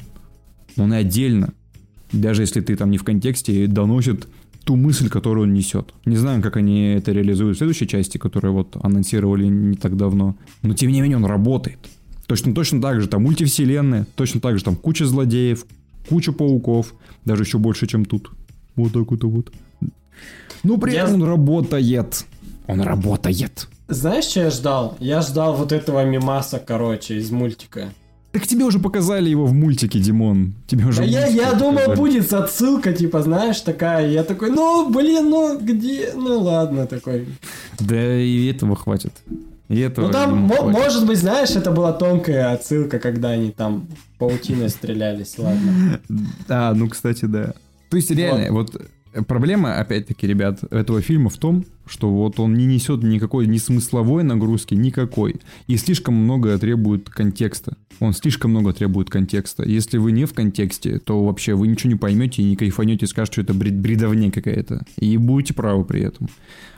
он 0.76 0.92
и 0.92 0.96
отдельно, 0.96 1.54
даже 2.12 2.42
если 2.42 2.60
ты 2.60 2.76
там 2.76 2.90
не 2.90 2.98
в 2.98 3.04
контексте, 3.04 3.66
доносит 3.66 4.28
ту 4.64 4.76
мысль, 4.76 5.08
которую 5.08 5.44
он 5.44 5.54
несет. 5.54 5.94
Не 6.04 6.16
знаю, 6.16 6.42
как 6.42 6.56
они 6.56 6.94
это 6.94 7.12
реализуют 7.12 7.56
в 7.56 7.58
следующей 7.58 7.86
части, 7.86 8.18
которую 8.18 8.52
вот 8.52 8.76
анонсировали 8.82 9.46
не 9.46 9.76
так 9.76 9.96
давно. 9.96 10.36
Но 10.62 10.74
тем 10.74 10.90
не 10.90 11.00
менее 11.00 11.16
он 11.16 11.24
работает. 11.24 11.78
Точно, 12.26 12.52
точно 12.52 12.82
так 12.82 13.00
же 13.00 13.06
там 13.06 13.22
мультивселенная, 13.22 14.06
точно 14.16 14.40
так 14.40 14.58
же 14.58 14.64
там 14.64 14.74
куча 14.74 15.06
злодеев, 15.06 15.64
куча 16.08 16.32
пауков, 16.32 16.94
даже 17.24 17.44
еще 17.44 17.58
больше, 17.58 17.86
чем 17.86 18.04
тут. 18.04 18.30
Вот 18.74 18.92
так 18.92 19.08
вот, 19.10 19.22
вот. 19.22 19.52
Но 20.64 20.78
при 20.78 20.94
этом 20.94 21.22
он 21.22 21.22
работает. 21.22 22.26
Он 22.66 22.80
работает. 22.80 23.68
Знаешь, 23.86 24.24
что 24.24 24.40
я 24.40 24.50
ждал? 24.50 24.96
Я 24.98 25.22
ждал 25.22 25.54
вот 25.54 25.70
этого 25.70 26.04
мимаса, 26.04 26.58
короче, 26.58 27.18
из 27.18 27.30
мультика. 27.30 27.90
Так 28.36 28.46
тебе 28.46 28.66
уже 28.66 28.78
показали 28.78 29.30
его 29.30 29.46
в 29.46 29.54
мультике, 29.54 29.98
Димон. 29.98 30.52
Тебе 30.66 30.84
уже 30.84 30.98
да 30.98 31.04
я, 31.04 31.26
я 31.26 31.54
думал, 31.54 31.94
будет 31.96 32.30
отсылка, 32.34 32.92
типа, 32.92 33.22
знаешь, 33.22 33.62
такая. 33.62 34.10
Я 34.10 34.24
такой, 34.24 34.50
ну, 34.50 34.90
блин, 34.90 35.30
ну, 35.30 35.58
где? 35.58 36.10
Ну, 36.14 36.40
ладно, 36.40 36.86
такой. 36.86 37.28
Да 37.80 38.14
и 38.20 38.50
этого 38.50 38.76
хватит. 38.76 39.12
И 39.70 39.80
этого, 39.80 40.08
ну, 40.08 40.12
там, 40.12 40.36
может 40.70 41.06
быть, 41.06 41.16
знаешь, 41.18 41.52
это 41.52 41.70
была 41.70 41.94
тонкая 41.94 42.52
отсылка, 42.52 42.98
когда 42.98 43.30
они 43.30 43.52
там 43.52 43.88
паутиной 44.18 44.68
стрелялись, 44.68 45.38
ладно. 45.38 45.98
А, 46.50 46.74
ну, 46.74 46.90
кстати, 46.90 47.24
да. 47.24 47.54
То 47.88 47.96
есть, 47.96 48.10
реально, 48.10 48.52
вот, 48.52 48.74
вот 48.74 48.82
Проблема, 49.26 49.78
опять-таки, 49.78 50.26
ребят, 50.26 50.60
этого 50.70 51.00
фильма 51.00 51.30
в 51.30 51.36
том, 51.38 51.64
что 51.86 52.10
вот 52.10 52.40
он 52.40 52.54
не 52.54 52.66
несет 52.66 53.02
никакой 53.02 53.46
ни 53.46 53.58
смысловой 53.58 54.22
нагрузки, 54.24 54.74
никакой. 54.74 55.36
И 55.66 55.76
слишком 55.76 56.14
много 56.14 56.58
требует 56.58 57.08
контекста. 57.08 57.76
Он 58.00 58.12
слишком 58.12 58.50
много 58.50 58.72
требует 58.72 59.08
контекста. 59.08 59.64
Если 59.64 59.98
вы 59.98 60.12
не 60.12 60.24
в 60.24 60.34
контексте, 60.34 60.98
то 60.98 61.24
вообще 61.24 61.54
вы 61.54 61.68
ничего 61.68 61.92
не 61.92 61.98
поймете 61.98 62.42
и 62.42 62.46
не 62.46 62.56
кайфанете, 62.56 63.06
скажете, 63.06 63.34
что 63.34 63.42
это 63.42 63.54
бред 63.54 63.78
бредовня 63.78 64.30
какая-то. 64.30 64.84
И 64.98 65.16
будете 65.16 65.54
правы 65.54 65.84
при 65.84 66.02
этом. 66.02 66.28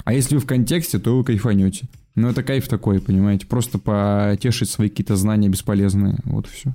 А 0.04 0.12
если 0.12 0.36
вы 0.36 0.40
в 0.40 0.46
контексте, 0.46 0.98
то 0.98 1.16
вы 1.16 1.24
кайфанете. 1.24 1.88
Но 2.14 2.30
это 2.30 2.42
кайф 2.42 2.68
такой, 2.68 3.00
понимаете? 3.00 3.46
Просто 3.46 3.78
потешить 3.78 4.70
свои 4.70 4.88
какие-то 4.88 5.16
знания 5.16 5.48
бесполезные. 5.48 6.18
Вот 6.24 6.46
и 6.46 6.50
все. 6.50 6.74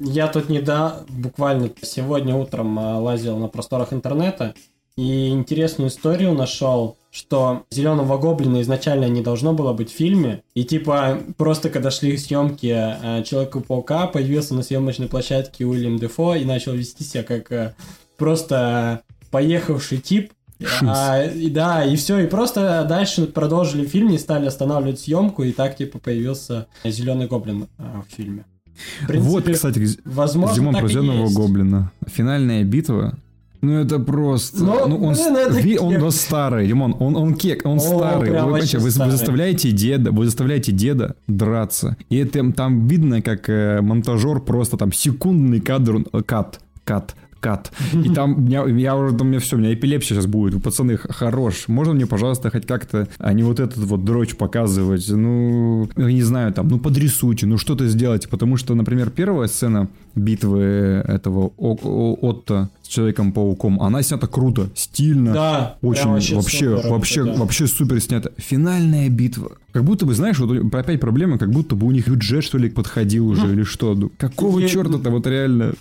Я 0.00 0.28
тут 0.28 0.48
не 0.48 0.62
да, 0.62 1.02
буквально 1.10 1.70
сегодня 1.82 2.34
утром 2.34 2.78
а, 2.78 2.98
лазил 2.98 3.36
на 3.36 3.48
просторах 3.48 3.92
интернета 3.92 4.54
и 4.96 5.28
интересную 5.28 5.88
историю 5.88 6.34
нашел, 6.34 6.96
что 7.10 7.64
Зеленого 7.70 8.18
Гоблина 8.18 8.60
изначально 8.62 9.08
не 9.08 9.20
должно 9.20 9.52
было 9.52 9.72
быть 9.72 9.90
в 9.90 9.96
фильме. 9.96 10.42
И 10.54 10.64
типа 10.64 11.20
просто 11.36 11.70
когда 11.70 11.90
шли 11.90 12.16
съемки 12.16 12.72
э, 12.72 13.24
Человека-паука, 13.24 14.06
появился 14.06 14.54
на 14.54 14.62
съемочной 14.62 15.08
площадке 15.08 15.66
Уильям 15.66 15.98
Дефо 15.98 16.34
и 16.34 16.44
начал 16.44 16.72
вести 16.72 17.02
себя 17.04 17.22
как 17.22 17.50
э, 17.50 17.74
просто 18.16 19.02
поехавший 19.30 19.98
тип. 19.98 20.32
А, 20.82 21.24
и, 21.24 21.48
да, 21.48 21.86
и 21.86 21.96
все, 21.96 22.18
и 22.18 22.26
просто 22.26 22.84
дальше 22.86 23.24
продолжили 23.24 23.86
фильм, 23.86 24.10
не 24.10 24.18
стали 24.18 24.44
останавливать 24.44 25.00
съемку, 25.00 25.42
и 25.42 25.52
так 25.52 25.74
типа 25.74 25.98
появился 25.98 26.66
Зеленый 26.84 27.28
Гоблин 27.28 27.66
э, 27.78 27.82
в 28.06 28.14
фильме. 28.14 28.44
В 29.02 29.06
принципе, 29.06 29.30
вот, 29.30 29.48
кстати, 29.50 29.88
возможно, 30.04 30.54
Димон 30.54 30.74
про 30.74 30.86
Зеленого 30.86 31.30
Гоблина. 31.30 31.92
Финальная 32.06 32.62
битва 32.64 33.18
ну 33.62 33.72
это 33.74 33.98
просто. 33.98 34.62
Но, 34.62 34.86
ну, 34.86 34.96
он, 35.04 35.14
блин, 35.14 35.36
это 35.36 35.60
ви, 35.60 35.78
он, 35.78 36.02
он 36.02 36.10
старый, 36.10 36.66
Димон, 36.66 36.96
он, 36.98 37.16
он 37.16 37.34
кек, 37.34 37.66
он 37.66 37.76
О, 37.76 37.80
старый. 37.80 38.30
Вы, 38.30 38.52
вы, 38.52 38.60
вы 38.60 38.90
заставляете 38.90 39.70
деда, 39.70 40.12
вы 40.12 40.24
заставляете 40.24 40.72
деда 40.72 41.16
драться. 41.26 41.96
И 42.08 42.16
это 42.16 42.52
там 42.52 42.86
видно, 42.86 43.20
как 43.20 43.48
э, 43.48 43.80
монтажер 43.82 44.40
просто 44.40 44.76
там 44.76 44.92
секундный 44.92 45.60
кадр, 45.60 46.04
э, 46.12 46.22
кат, 46.22 46.60
кат, 46.84 47.14
кат. 47.40 47.72
И 47.92 48.08
там 48.14 48.46
я, 48.46 48.64
я 48.66 48.96
уже, 48.96 49.16
там, 49.16 49.26
у 49.26 49.30
меня 49.30 49.40
все, 49.40 49.56
у 49.56 49.58
меня 49.58 49.74
эпилепсия 49.74 50.16
сейчас 50.16 50.26
будет. 50.26 50.62
Пацаны, 50.62 50.96
хорош. 50.96 51.68
Можно 51.68 51.94
мне, 51.94 52.06
пожалуйста, 52.06 52.50
хоть 52.50 52.66
как-то, 52.66 53.08
а 53.18 53.32
не 53.32 53.42
вот 53.42 53.60
этот 53.60 53.78
вот 53.78 54.04
дрочь 54.04 54.36
показывать? 54.36 55.08
Ну, 55.08 55.88
я 55.96 56.12
не 56.12 56.22
знаю, 56.22 56.52
там, 56.52 56.68
ну, 56.68 56.78
подрисуйте, 56.78 57.46
ну, 57.46 57.58
что-то 57.58 57.88
сделайте. 57.88 58.28
Потому 58.28 58.56
что, 58.56 58.74
например, 58.74 59.10
первая 59.10 59.48
сцена 59.48 59.88
битвы 60.14 61.04
этого 61.06 61.52
Отто 61.56 62.70
с 62.82 62.88
Человеком-пауком, 62.88 63.80
она 63.80 64.02
снята 64.02 64.26
круто, 64.26 64.68
стильно. 64.74 65.32
Да. 65.32 65.76
Очень, 65.82 66.08
вообще, 66.08 66.34
вообще, 66.34 66.76
супер, 66.76 66.90
вообще, 66.90 67.24
да. 67.24 67.32
вообще 67.34 67.66
супер 67.66 68.00
снята. 68.00 68.30
Финальная 68.36 69.08
битва. 69.08 69.52
Как 69.72 69.84
будто 69.84 70.04
бы, 70.04 70.14
знаешь, 70.14 70.38
вот 70.40 70.74
опять 70.74 71.00
проблема, 71.00 71.38
как 71.38 71.50
будто 71.50 71.76
бы 71.76 71.86
у 71.86 71.92
них 71.92 72.08
бюджет, 72.08 72.42
что 72.42 72.58
ли, 72.58 72.68
подходил 72.68 73.28
уже, 73.28 73.52
или 73.52 73.62
что. 73.62 73.94
Ну, 73.94 74.10
какого 74.16 74.66
черта-то 74.66 75.10
вот 75.10 75.26
реально... 75.26 75.74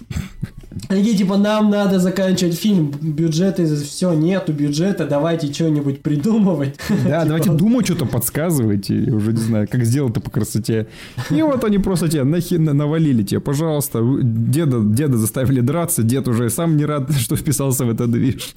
Они 0.88 1.16
типа, 1.16 1.38
нам 1.38 1.72
надо 1.72 2.00
заканчивать 2.00 2.54
фильм, 2.54 2.92
бюджета, 3.02 3.66
все, 3.76 4.14
нету 4.14 4.54
бюджета, 4.54 5.08
давайте 5.08 5.52
что-нибудь 5.52 6.04
придумывать. 6.04 6.78
Да, 7.06 7.26
давайте 7.26 7.52
думать, 7.52 7.88
что-то 7.88 8.06
подсказывайте, 8.06 9.06
я 9.06 9.16
уже 9.16 9.34
не 9.34 9.40
знаю, 9.40 9.68
как 9.70 9.84
сделать 9.84 10.12
это 10.12 10.22
по 10.22 10.30
красоте. 10.30 10.86
И 11.32 11.42
вот 11.42 11.64
они 11.64 11.80
просто 11.80 12.08
тебе 12.08 12.24
нахи 12.24 12.56
навалили 12.56 13.24
тебе, 13.24 13.40
пожалуйста, 13.40 14.00
деда, 14.22 14.80
деда 14.82 15.18
заставили 15.18 15.62
драться, 15.62 16.04
дед 16.04 16.28
уже 16.28 16.50
сам 16.50 16.78
не 16.78 16.86
рад, 16.86 17.12
что 17.20 17.36
вписался 17.36 17.86
в 17.86 17.90
этот 17.90 18.12
движ. 18.12 18.56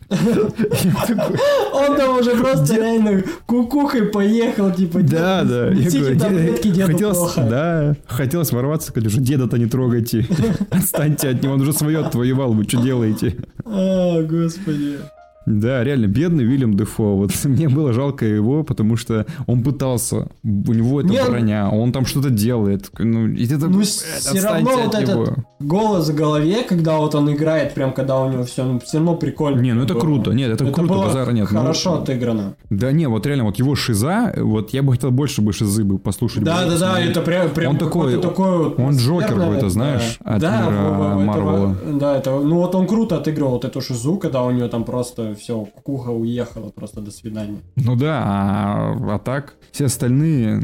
Он 1.73 1.97
там 1.97 2.19
уже 2.19 2.33
просто 2.37 2.77
реально 2.77 3.23
кукухой 3.47 4.07
поехал, 4.07 4.73
типа, 4.73 5.01
да, 5.03 5.45
да. 5.45 5.73
Хотелось, 5.73 7.35
да, 7.37 7.97
хотелось 8.07 8.53
ворваться, 8.53 8.91
сказать, 8.91 9.09
уже 9.09 9.21
деда-то 9.21 9.59
не 9.59 9.67
трогайте. 9.67 10.27
Отстаньте 10.71 11.31
от 11.31 11.43
него, 11.43 11.55
он 11.55 11.61
уже 11.61 11.73
свое 11.73 12.01
отвоевал, 12.01 12.53
вы 12.53 12.65
что 12.65 12.83
делаете? 12.83 13.37
А, 13.65 14.23
господи. 14.23 14.99
Да, 15.47 15.83
реально, 15.83 16.07
бедный 16.07 16.45
Вильям 16.45 16.75
Дефо. 16.77 17.17
Вот 17.17 17.33
мне 17.45 17.69
было 17.69 17.93
жалко 17.93 18.25
его, 18.25 18.63
потому 18.63 18.97
что 18.97 19.27
он 19.47 19.63
пытался. 19.63 20.29
У 20.43 20.73
него 20.73 21.01
это 21.01 21.11
Нет, 21.11 21.29
броня, 21.29 21.71
он 21.71 21.93
там 21.93 22.07
что-то 22.07 22.31
делает. 22.31 22.91
Ну, 22.99 23.29
и 23.29 23.45
это, 23.47 23.69
ну 23.69 23.83
все 23.83 24.41
равно 24.41 24.71
вот 24.71 25.01
него. 25.01 25.23
этот 25.23 25.39
голос 25.61 26.09
в 26.09 26.15
голове, 26.15 26.63
когда 26.63 26.99
вот 26.99 27.15
он 27.15 27.33
играет, 27.33 27.75
прям 27.75 27.93
когда 27.93 28.21
у 28.21 28.31
него 28.31 28.45
все, 28.45 28.65
ну, 28.65 28.81
все 28.81 28.99
равно 28.99 29.17
прикольно. 29.17 29.61
Не, 29.61 29.73
ну 29.73 29.85
это 29.85 29.95
было. 29.95 30.01
круто. 30.01 30.33
Нет, 30.33 30.51
это, 30.51 30.65
это 30.65 30.73
круто, 30.73 30.95
базара 30.95 31.31
нет. 31.33 31.51
Ну, 31.51 31.61
хорошо 31.61 31.97
ну, 31.97 32.03
отыграно. 32.03 32.55
Да 32.71 32.93
не, 32.93 33.09
вот 33.09 33.27
реально, 33.27 33.45
вот 33.45 33.59
его 33.59 33.75
шиза, 33.75 34.33
вот 34.37 34.71
я 34.71 34.83
бы 34.83 34.93
хотел 34.93 35.11
больше 35.11 35.43
бы 35.43 35.53
шизы 35.53 35.85
бы 35.85 35.99
послушать. 35.99 36.45
Да, 36.45 36.67
да, 36.67 36.79
да, 36.79 37.01
это 37.01 37.21
прям, 37.21 37.51
прям 37.51 37.73
он 37.73 37.79
такой, 37.79 38.21
такой 38.21 38.75
он 38.75 38.97
Джокер 38.97 39.35
какой-то, 39.35 39.69
знаешь, 39.69 40.19
от 40.21 40.41
да, 40.41 40.63
мира 40.63 41.19
Марвела. 41.19 41.77
Да, 41.93 42.17
это, 42.17 42.39
ну 42.39 42.57
вот 42.57 42.75
он 42.75 42.87
круто 42.87 43.17
отыгрывал 43.17 43.53
вот 43.53 43.65
эту 43.65 43.81
шизу, 43.81 44.17
когда 44.17 44.43
у 44.43 44.51
него 44.51 44.69
там 44.69 44.85
просто 44.85 45.32
все, 45.35 45.65
кукуха 45.65 46.11
уехала, 46.11 46.71
просто 46.71 47.01
до 47.01 47.11
свидания. 47.11 47.59
Ну 47.77 47.97
да, 47.97 48.23
а, 48.25 49.15
а 49.15 49.19
так 49.19 49.55
все 49.73 49.87
остальные 49.87 50.63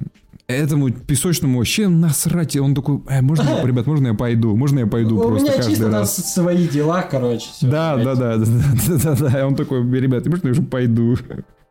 этому 0.49 0.91
песочному 0.91 1.59
вообще 1.59 1.89
насрать. 1.89 2.57
Он 2.57 2.75
такой, 2.75 3.01
э, 3.09 3.21
можно, 3.21 3.64
ребят, 3.64 3.87
можно 3.87 4.09
я 4.09 4.14
пойду? 4.14 4.57
Можно 4.57 4.81
я 4.81 4.87
пойду 4.87 5.19
У 5.19 5.23
просто 5.23 5.53
меня 5.53 5.62
чисто 5.62 5.91
раз? 5.91 6.16
свои 6.16 6.66
дела, 6.66 7.03
короче. 7.03 7.47
Да, 7.61 7.97
да, 7.97 8.14
да, 8.14 8.37
да, 8.39 8.47
да, 8.47 9.14
да, 9.14 9.31
да. 9.31 9.47
Он 9.47 9.55
такой, 9.55 9.89
ребят, 10.01 10.27
можно 10.27 10.47
я 10.47 10.53
уже 10.53 10.62
пойду? 10.62 11.16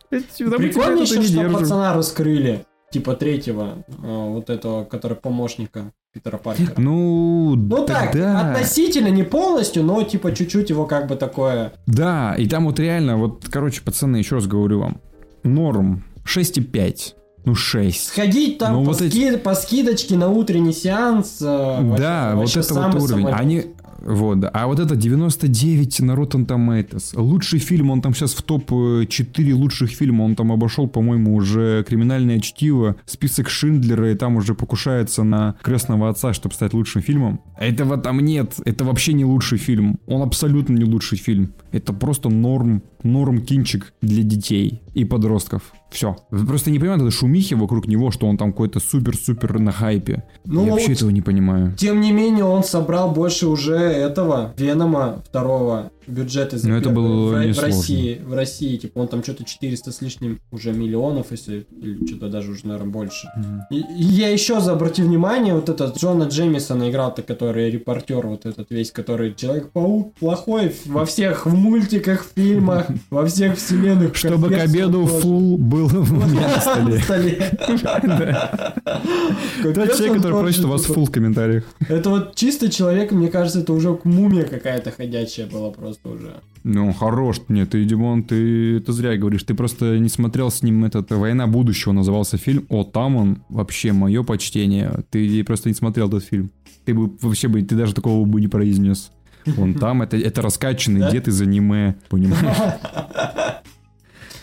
Прикольно 0.09 1.01
еще, 1.01 1.21
что 1.23 1.49
пацана 1.49 1.93
раскрыли. 1.93 2.65
Типа 2.89 3.15
третьего, 3.15 3.83
а, 4.01 4.27
вот 4.29 4.49
этого, 4.49 4.85
который 4.85 5.17
помощника. 5.17 5.91
Питера 6.17 6.37
Паркера. 6.37 6.73
Ну, 6.77 7.55
ну 7.55 7.85
так, 7.85 8.15
да. 8.15 8.51
относительно, 8.51 9.09
не 9.09 9.21
полностью, 9.21 9.83
но 9.83 10.01
типа 10.01 10.33
чуть-чуть 10.33 10.71
его 10.71 10.85
как 10.85 11.07
бы 11.07 11.15
такое. 11.15 11.73
Да, 11.85 12.33
и 12.35 12.47
там 12.47 12.65
вот 12.65 12.79
реально, 12.79 13.17
вот, 13.17 13.45
короче, 13.49 13.81
пацаны, 13.81 14.17
еще 14.17 14.35
раз 14.35 14.47
говорю 14.47 14.79
вам, 14.79 15.01
норм 15.43 16.03
6,5. 16.25 17.13
Ну, 17.45 17.55
6. 17.55 18.07
Сходить 18.07 18.57
там 18.57 18.73
ну, 18.73 18.79
по, 18.79 18.87
вот 18.87 18.97
ски... 18.97 19.05
эти... 19.05 19.37
по 19.37 19.55
скидочке 19.55 20.17
на 20.17 20.27
утренний 20.27 20.73
сеанс. 20.73 21.37
Э, 21.39 21.95
да, 21.97 22.35
вообще, 22.35 22.59
вот 22.59 22.71
это 22.71 22.89
вот 22.89 23.01
уровень. 23.01 23.27
Они, 23.27 23.67
вот, 23.99 24.39
а 24.51 24.67
вот 24.67 24.79
это 24.79 24.95
99 24.95 26.01
на 26.01 26.11
Rotten 26.11 26.45
Tomatoes. 26.45 27.19
Лучший 27.19 27.59
фильм, 27.59 27.89
он 27.91 28.01
там 28.01 28.13
сейчас 28.13 28.33
в 28.33 28.41
топ-4 28.41 29.53
лучших 29.53 29.89
фильма, 29.91 30.23
он 30.23 30.35
там 30.35 30.51
обошел, 30.51 30.87
по-моему, 30.87 31.35
уже 31.35 31.83
«Криминальное 31.87 32.39
чтиво», 32.39 32.95
список 33.05 33.49
Шиндлера, 33.49 34.11
и 34.11 34.15
там 34.15 34.35
уже 34.35 34.53
покушается 34.53 35.23
на 35.23 35.55
«Крестного 35.61 36.09
отца», 36.09 36.33
чтобы 36.33 36.55
стать 36.55 36.73
лучшим 36.73 37.01
фильмом. 37.01 37.41
Этого 37.57 37.97
там 37.97 38.19
нет, 38.19 38.55
это 38.65 38.85
вообще 38.85 39.13
не 39.13 39.25
лучший 39.25 39.57
фильм. 39.57 39.99
Он 40.07 40.21
абсолютно 40.21 40.73
не 40.73 40.85
лучший 40.85 41.17
фильм. 41.17 41.53
Это 41.71 41.93
просто 41.93 42.29
норм, 42.29 42.83
норм 43.03 43.41
кинчик 43.41 43.93
для 44.01 44.23
детей 44.23 44.81
и 44.97 45.05
подростков. 45.05 45.73
Все. 45.91 46.15
Просто 46.29 46.71
не 46.71 46.79
понимаете, 46.79 47.05
это 47.05 47.15
шумихи 47.15 47.53
вокруг 47.53 47.87
него, 47.87 48.09
что 48.11 48.27
он 48.27 48.37
там 48.37 48.51
какой-то 48.51 48.79
супер-супер 48.79 49.59
на 49.59 49.71
хайпе. 49.71 50.23
Ну, 50.43 50.65
Я 50.65 50.71
вообще 50.71 50.93
этого 50.93 51.11
не 51.11 51.21
понимаю. 51.21 51.73
Тем 51.77 52.01
не 52.01 52.11
менее, 52.11 52.45
он 52.45 52.63
собрал 52.63 53.11
больше 53.11 53.47
уже 53.47 53.75
этого 53.75 54.53
Венома 54.57 55.21
второго 55.23 55.91
бюджеты 56.07 56.57
за 56.57 56.69
Но 56.69 56.77
это 56.77 56.89
было 56.89 57.29
в, 57.29 57.53
в 57.53 57.59
России, 57.59 58.21
в 58.23 58.33
России, 58.33 58.77
типа, 58.77 58.99
он 58.99 59.07
там 59.07 59.23
что-то 59.23 59.43
400 59.43 59.91
с 59.91 60.01
лишним 60.01 60.39
уже 60.51 60.71
миллионов, 60.71 61.27
если, 61.31 61.65
или 61.81 62.05
что-то 62.07 62.29
даже 62.29 62.51
уже, 62.51 62.65
наверное, 62.67 62.91
больше. 62.91 63.27
Mm-hmm. 63.37 63.59
И, 63.71 63.79
и 63.79 64.03
я 64.03 64.29
еще 64.29 64.57
обрати 64.57 65.01
внимание, 65.01 65.53
вот 65.53 65.69
этот 65.69 65.97
Джона 65.97 66.23
Джеймисона 66.23 66.89
играл-то, 66.89 67.21
который 67.21 67.69
репортер, 67.69 68.25
вот 68.25 68.45
этот 68.45 68.69
весь, 68.71 68.91
который 68.91 69.33
Человек-паук 69.33 70.13
плохой 70.15 70.73
во 70.85 71.05
всех 71.05 71.45
в 71.45 71.53
мультиках, 71.53 72.25
в 72.25 72.33
фильмах, 72.35 72.87
во 73.09 73.25
всех 73.25 73.57
вселенных. 73.57 74.15
Чтобы 74.15 74.49
к 74.49 74.53
обеду 74.53 75.05
фул 75.05 75.57
был 75.57 75.89
на 75.89 76.59
столе. 76.99 77.51
Тот 79.63 79.95
человек, 79.95 80.17
который 80.17 80.39
просит 80.39 80.65
у 80.65 80.69
вас 80.69 80.83
фул 80.83 81.05
в 81.05 81.11
комментариях. 81.11 81.63
Это 81.87 82.09
вот 82.09 82.35
чисто 82.35 82.69
человек, 82.69 83.11
мне 83.11 83.27
кажется, 83.29 83.59
это 83.59 83.73
уже 83.73 83.97
мумия 84.03 84.43
какая-то 84.43 84.91
ходячая 84.91 85.47
была 85.47 85.71
просто 85.71 85.96
просто 86.01 86.09
уже. 86.09 86.41
Ну, 86.63 86.91
хорош. 86.91 87.41
Нет, 87.47 87.69
ты, 87.69 87.85
Димон, 87.85 88.23
ты 88.23 88.77
это 88.77 88.91
зря 88.91 89.15
говоришь. 89.15 89.43
Ты 89.43 89.53
просто 89.53 89.99
не 89.99 90.09
смотрел 90.09 90.51
с 90.51 90.63
ним 90.63 90.83
этот 90.83 91.11
«Война 91.11 91.47
будущего» 91.47 91.93
назывался 91.93 92.37
фильм. 92.37 92.65
О, 92.69 92.83
там 92.83 93.15
он 93.15 93.43
вообще 93.49 93.93
мое 93.93 94.23
почтение. 94.23 95.03
Ты 95.09 95.43
просто 95.43 95.69
не 95.69 95.75
смотрел 95.75 96.07
этот 96.09 96.25
фильм. 96.25 96.51
Ты 96.85 96.93
бы 96.93 97.09
вообще 97.21 97.47
бы, 97.47 97.61
ты 97.61 97.75
даже 97.75 97.93
такого 97.93 98.25
бы 98.25 98.41
не 98.41 98.47
произнес. 98.47 99.11
Он 99.57 99.73
там, 99.79 100.01
это, 100.01 100.17
это 100.17 100.41
раскачанный 100.41 101.09
дед 101.11 101.27
из 101.27 101.41
аниме, 101.41 101.95
понимаешь? 102.09 102.57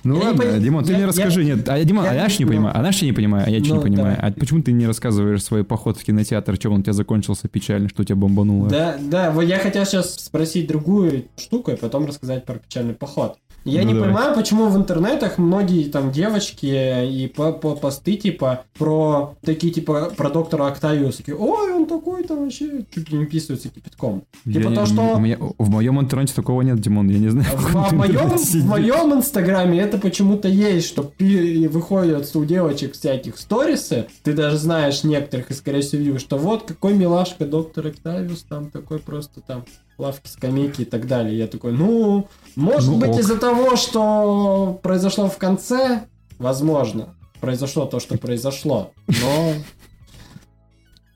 Ну 0.04 0.18
я 0.18 0.28
ладно, 0.28 0.52
не 0.52 0.60
Димон, 0.60 0.84
ты 0.84 0.92
я, 0.92 0.98
мне 0.98 1.06
расскажи. 1.06 1.42
Я, 1.42 1.54
нет, 1.54 1.68
а 1.68 1.82
Димон, 1.82 2.04
я, 2.04 2.10
а 2.10 2.14
я 2.14 2.28
же 2.28 2.38
не 2.38 2.44
понимаю. 2.44 2.76
Она 2.76 2.92
же 2.92 3.04
не 3.06 3.12
понимаю, 3.12 3.44
а 3.46 3.50
я 3.50 3.60
ну, 3.60 3.76
не 3.76 3.82
понимаю. 3.82 4.16
Да. 4.20 4.28
А 4.28 4.32
почему 4.32 4.62
ты 4.62 4.72
не 4.72 4.86
рассказываешь 4.86 5.42
свой 5.42 5.64
поход 5.64 5.98
в 5.98 6.04
кинотеатр, 6.04 6.56
что 6.56 6.70
он 6.70 6.80
у 6.80 6.82
тебя 6.82 6.92
закончился 6.92 7.48
печально, 7.48 7.88
что 7.88 8.04
тебя 8.04 8.16
бомбануло? 8.16 8.68
Да, 8.68 8.96
да, 9.00 9.30
вот 9.30 9.42
я 9.42 9.58
хотел 9.58 9.84
сейчас 9.86 10.14
спросить 10.16 10.66
другую 10.66 11.24
штуку, 11.36 11.70
и 11.70 11.76
потом 11.76 12.06
рассказать 12.06 12.44
про 12.44 12.56
печальный 12.56 12.94
поход. 12.94 13.38
Я 13.64 13.82
ну, 13.82 13.88
не 13.88 13.94
давай. 13.94 14.08
понимаю, 14.08 14.34
почему 14.34 14.66
в 14.66 14.76
интернетах 14.76 15.38
многие 15.38 15.84
там 15.84 16.12
девочки 16.12 16.66
и 16.66 17.26
по, 17.28 17.52
по 17.52 17.74
посты 17.74 18.16
типа 18.16 18.64
про 18.78 19.36
такие 19.42 19.72
типа 19.72 20.12
про 20.16 20.30
доктора 20.30 20.66
Октавиуса. 20.66 21.18
Такие, 21.18 21.36
Ой, 21.36 21.72
он 21.72 21.86
такой 21.86 22.24
там 22.24 22.44
вообще 22.44 22.84
чуть 22.94 23.10
ли 23.10 23.18
не 23.18 23.26
писывается 23.26 23.68
кипятком. 23.68 24.24
Я 24.44 24.54
типа 24.54 24.68
не, 24.68 24.74
то, 24.74 24.86
что... 24.86 25.02
У 25.16 25.18
меня, 25.18 25.38
в 25.58 25.70
моем 25.70 26.00
интернете 26.00 26.34
такого 26.34 26.62
нет, 26.62 26.78
Димон, 26.80 27.08
я 27.08 27.18
не 27.18 27.28
знаю. 27.28 27.48
В, 27.56 27.90
в, 27.90 27.92
моем, 27.92 28.28
в 28.28 28.66
моем 28.66 29.14
инстаграме 29.14 29.80
это 29.80 29.98
почему-то 29.98 30.48
есть, 30.48 30.86
что 30.86 31.02
пи- 31.02 31.66
выходят 31.68 32.30
у 32.34 32.44
девочек 32.44 32.92
всяких 32.92 33.38
сторисы. 33.38 34.06
Ты 34.22 34.34
даже 34.34 34.58
знаешь 34.58 35.04
некоторых, 35.04 35.50
и 35.50 35.54
скорее 35.54 35.80
всего, 35.80 36.18
что 36.18 36.36
вот 36.36 36.64
какой 36.64 36.94
милашка 36.94 37.46
доктор 37.46 37.86
Октавиус, 37.86 38.42
там 38.42 38.70
такой 38.70 38.98
просто 38.98 39.40
там 39.40 39.64
лавки, 39.98 40.28
скамейки 40.28 40.82
и 40.82 40.84
так 40.84 41.06
далее. 41.06 41.36
Я 41.36 41.46
такой, 41.46 41.72
ну, 41.72 42.28
может 42.56 42.90
Ну, 42.90 42.98
быть 42.98 43.18
из-за 43.18 43.36
того, 43.36 43.76
что 43.76 44.78
произошло 44.82 45.28
в 45.28 45.38
конце, 45.38 46.04
возможно, 46.38 47.14
произошло 47.40 47.86
то, 47.86 48.00
что 48.00 48.18
произошло, 48.18 48.92
но... 49.06 49.54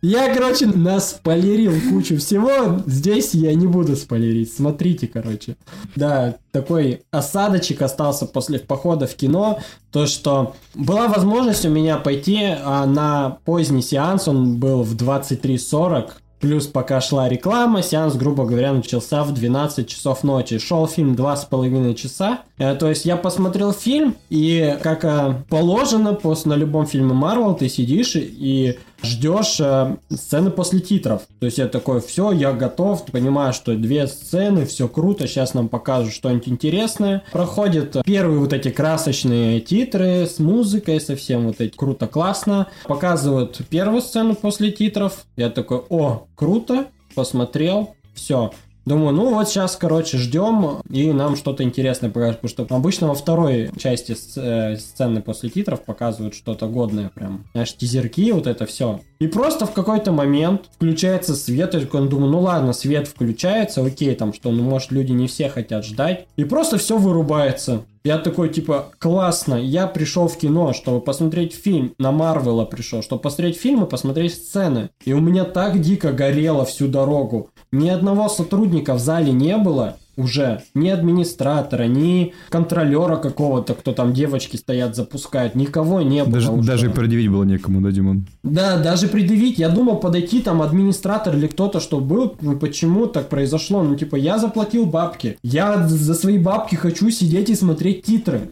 Я, 0.00 0.32
короче, 0.32 0.66
наспойлерил 0.66 1.72
кучу 1.90 2.18
всего. 2.18 2.80
Здесь 2.86 3.34
я 3.34 3.52
не 3.54 3.66
буду 3.66 3.96
спойлерить. 3.96 4.52
Смотрите, 4.52 5.08
короче. 5.08 5.56
Да, 5.96 6.36
такой 6.52 7.02
осадочек 7.10 7.82
остался 7.82 8.26
после 8.26 8.60
похода 8.60 9.08
в 9.08 9.16
кино. 9.16 9.58
То, 9.90 10.06
что 10.06 10.54
была 10.74 11.08
возможность 11.08 11.66
у 11.66 11.68
меня 11.68 11.96
пойти 11.96 12.38
а, 12.42 12.86
на 12.86 13.38
поздний 13.44 13.82
сеанс. 13.82 14.28
Он 14.28 14.60
был 14.60 14.84
в 14.84 14.94
23.40. 14.94 16.10
Плюс 16.40 16.66
пока 16.66 17.00
шла 17.00 17.28
реклама, 17.28 17.82
сеанс, 17.82 18.14
грубо 18.14 18.44
говоря, 18.44 18.72
начался 18.72 19.24
в 19.24 19.32
12 19.32 19.88
часов 19.88 20.22
ночи. 20.22 20.58
Шел 20.58 20.86
фильм 20.86 21.16
два 21.16 21.36
с 21.36 21.44
половиной 21.44 21.94
часа. 21.94 22.40
Э, 22.58 22.76
то 22.76 22.88
есть 22.88 23.04
я 23.04 23.16
посмотрел 23.16 23.72
фильм, 23.72 24.14
и 24.30 24.76
как 24.82 25.04
э, 25.04 25.42
положено 25.48 26.14
после, 26.14 26.50
на 26.50 26.54
любом 26.54 26.86
фильме 26.86 27.12
Марвел, 27.12 27.54
ты 27.54 27.68
сидишь 27.68 28.12
и 28.14 28.78
ждешь 29.02 29.58
э, 29.60 29.96
сцены 30.10 30.50
после 30.50 30.80
титров. 30.80 31.22
То 31.40 31.46
есть 31.46 31.58
я 31.58 31.68
такой, 31.68 32.00
все, 32.00 32.32
я 32.32 32.52
готов, 32.52 33.04
ты 33.04 33.12
понимаешь, 33.12 33.54
что 33.54 33.74
две 33.76 34.06
сцены, 34.06 34.66
все 34.66 34.88
круто, 34.88 35.26
сейчас 35.26 35.54
нам 35.54 35.68
покажут 35.68 36.12
что-нибудь 36.12 36.48
интересное. 36.48 37.22
Проходят 37.32 37.96
первые 38.04 38.40
вот 38.40 38.52
эти 38.52 38.70
красочные 38.70 39.60
титры 39.60 40.26
с 40.26 40.38
музыкой, 40.38 41.00
совсем 41.00 41.46
вот 41.46 41.60
эти 41.60 41.76
круто, 41.76 42.06
классно. 42.06 42.68
Показывают 42.84 43.60
первую 43.68 44.02
сцену 44.02 44.34
после 44.34 44.70
титров. 44.70 45.24
Я 45.36 45.50
такой, 45.50 45.82
о, 45.88 46.26
круто, 46.34 46.86
посмотрел, 47.14 47.94
все. 48.14 48.52
Думаю, 48.88 49.14
ну 49.14 49.34
вот 49.34 49.46
сейчас, 49.50 49.76
короче, 49.76 50.16
ждем, 50.16 50.80
и 50.88 51.12
нам 51.12 51.36
что-то 51.36 51.62
интересное 51.62 52.08
покажут, 52.08 52.40
потому 52.40 52.66
что 52.66 52.74
обычно 52.74 53.08
во 53.08 53.14
второй 53.14 53.70
части 53.76 54.16
э, 54.36 54.76
сцены 54.76 55.20
после 55.20 55.50
титров 55.50 55.82
показывают 55.82 56.34
что-то 56.34 56.68
годное 56.68 57.10
прям. 57.14 57.44
Знаешь, 57.52 57.76
тизерки, 57.76 58.32
вот 58.32 58.46
это 58.46 58.64
все. 58.64 59.00
И 59.18 59.26
просто 59.26 59.66
в 59.66 59.72
какой-то 59.72 60.10
момент 60.10 60.70
включается 60.74 61.36
свет, 61.36 61.74
и 61.74 61.80
такой, 61.80 62.08
думаю, 62.08 62.30
ну 62.30 62.40
ладно, 62.40 62.72
свет 62.72 63.08
включается, 63.08 63.84
окей, 63.84 64.14
там, 64.14 64.32
что, 64.32 64.50
ну, 64.52 64.62
может, 64.62 64.90
люди 64.90 65.12
не 65.12 65.26
все 65.26 65.50
хотят 65.50 65.84
ждать. 65.84 66.26
И 66.36 66.44
просто 66.44 66.78
все 66.78 66.96
вырубается. 66.96 67.82
Я 68.08 68.16
такой, 68.16 68.48
типа, 68.48 68.86
классно, 68.98 69.56
я 69.56 69.86
пришел 69.86 70.28
в 70.28 70.38
кино, 70.38 70.72
чтобы 70.72 71.02
посмотреть 71.02 71.52
фильм, 71.52 71.92
на 71.98 72.10
Марвела 72.10 72.64
пришел, 72.64 73.02
чтобы 73.02 73.20
посмотреть 73.20 73.58
фильм 73.58 73.84
и 73.84 73.86
посмотреть 73.86 74.32
сцены. 74.32 74.88
И 75.04 75.12
у 75.12 75.20
меня 75.20 75.44
так 75.44 75.78
дико 75.78 76.10
горело 76.12 76.64
всю 76.64 76.88
дорогу. 76.88 77.50
Ни 77.70 77.90
одного 77.90 78.30
сотрудника 78.30 78.94
в 78.94 78.98
зале 78.98 79.30
не 79.30 79.58
было 79.58 79.98
уже. 80.18 80.62
Ни 80.74 80.88
администратора, 80.90 81.84
ни 81.84 82.34
контролера 82.50 83.16
какого-то, 83.16 83.74
кто 83.74 83.92
там 83.92 84.12
девочки 84.12 84.56
стоят, 84.56 84.96
запускают. 84.96 85.54
Никого 85.54 86.02
не 86.02 86.24
было 86.24 86.34
Даже, 86.34 86.50
уже. 86.50 86.66
даже 86.66 86.90
предъявить 86.90 87.30
было 87.30 87.44
некому, 87.44 87.80
да, 87.80 87.90
Димон? 87.90 88.26
Да, 88.42 88.76
даже 88.78 89.08
предъявить. 89.08 89.58
Я 89.58 89.68
думал 89.68 89.96
подойти 89.98 90.40
там 90.42 90.60
администратор 90.60 91.34
или 91.36 91.46
кто-то, 91.46 91.80
что 91.80 92.00
был, 92.00 92.36
ну, 92.40 92.56
почему 92.58 93.06
так 93.06 93.28
произошло. 93.28 93.82
Ну, 93.82 93.96
типа, 93.96 94.16
я 94.16 94.38
заплатил 94.38 94.84
бабки. 94.86 95.38
Я 95.42 95.86
за 95.88 96.14
свои 96.14 96.38
бабки 96.38 96.74
хочу 96.74 97.10
сидеть 97.10 97.48
и 97.50 97.54
смотреть 97.54 98.02
титры. 98.02 98.50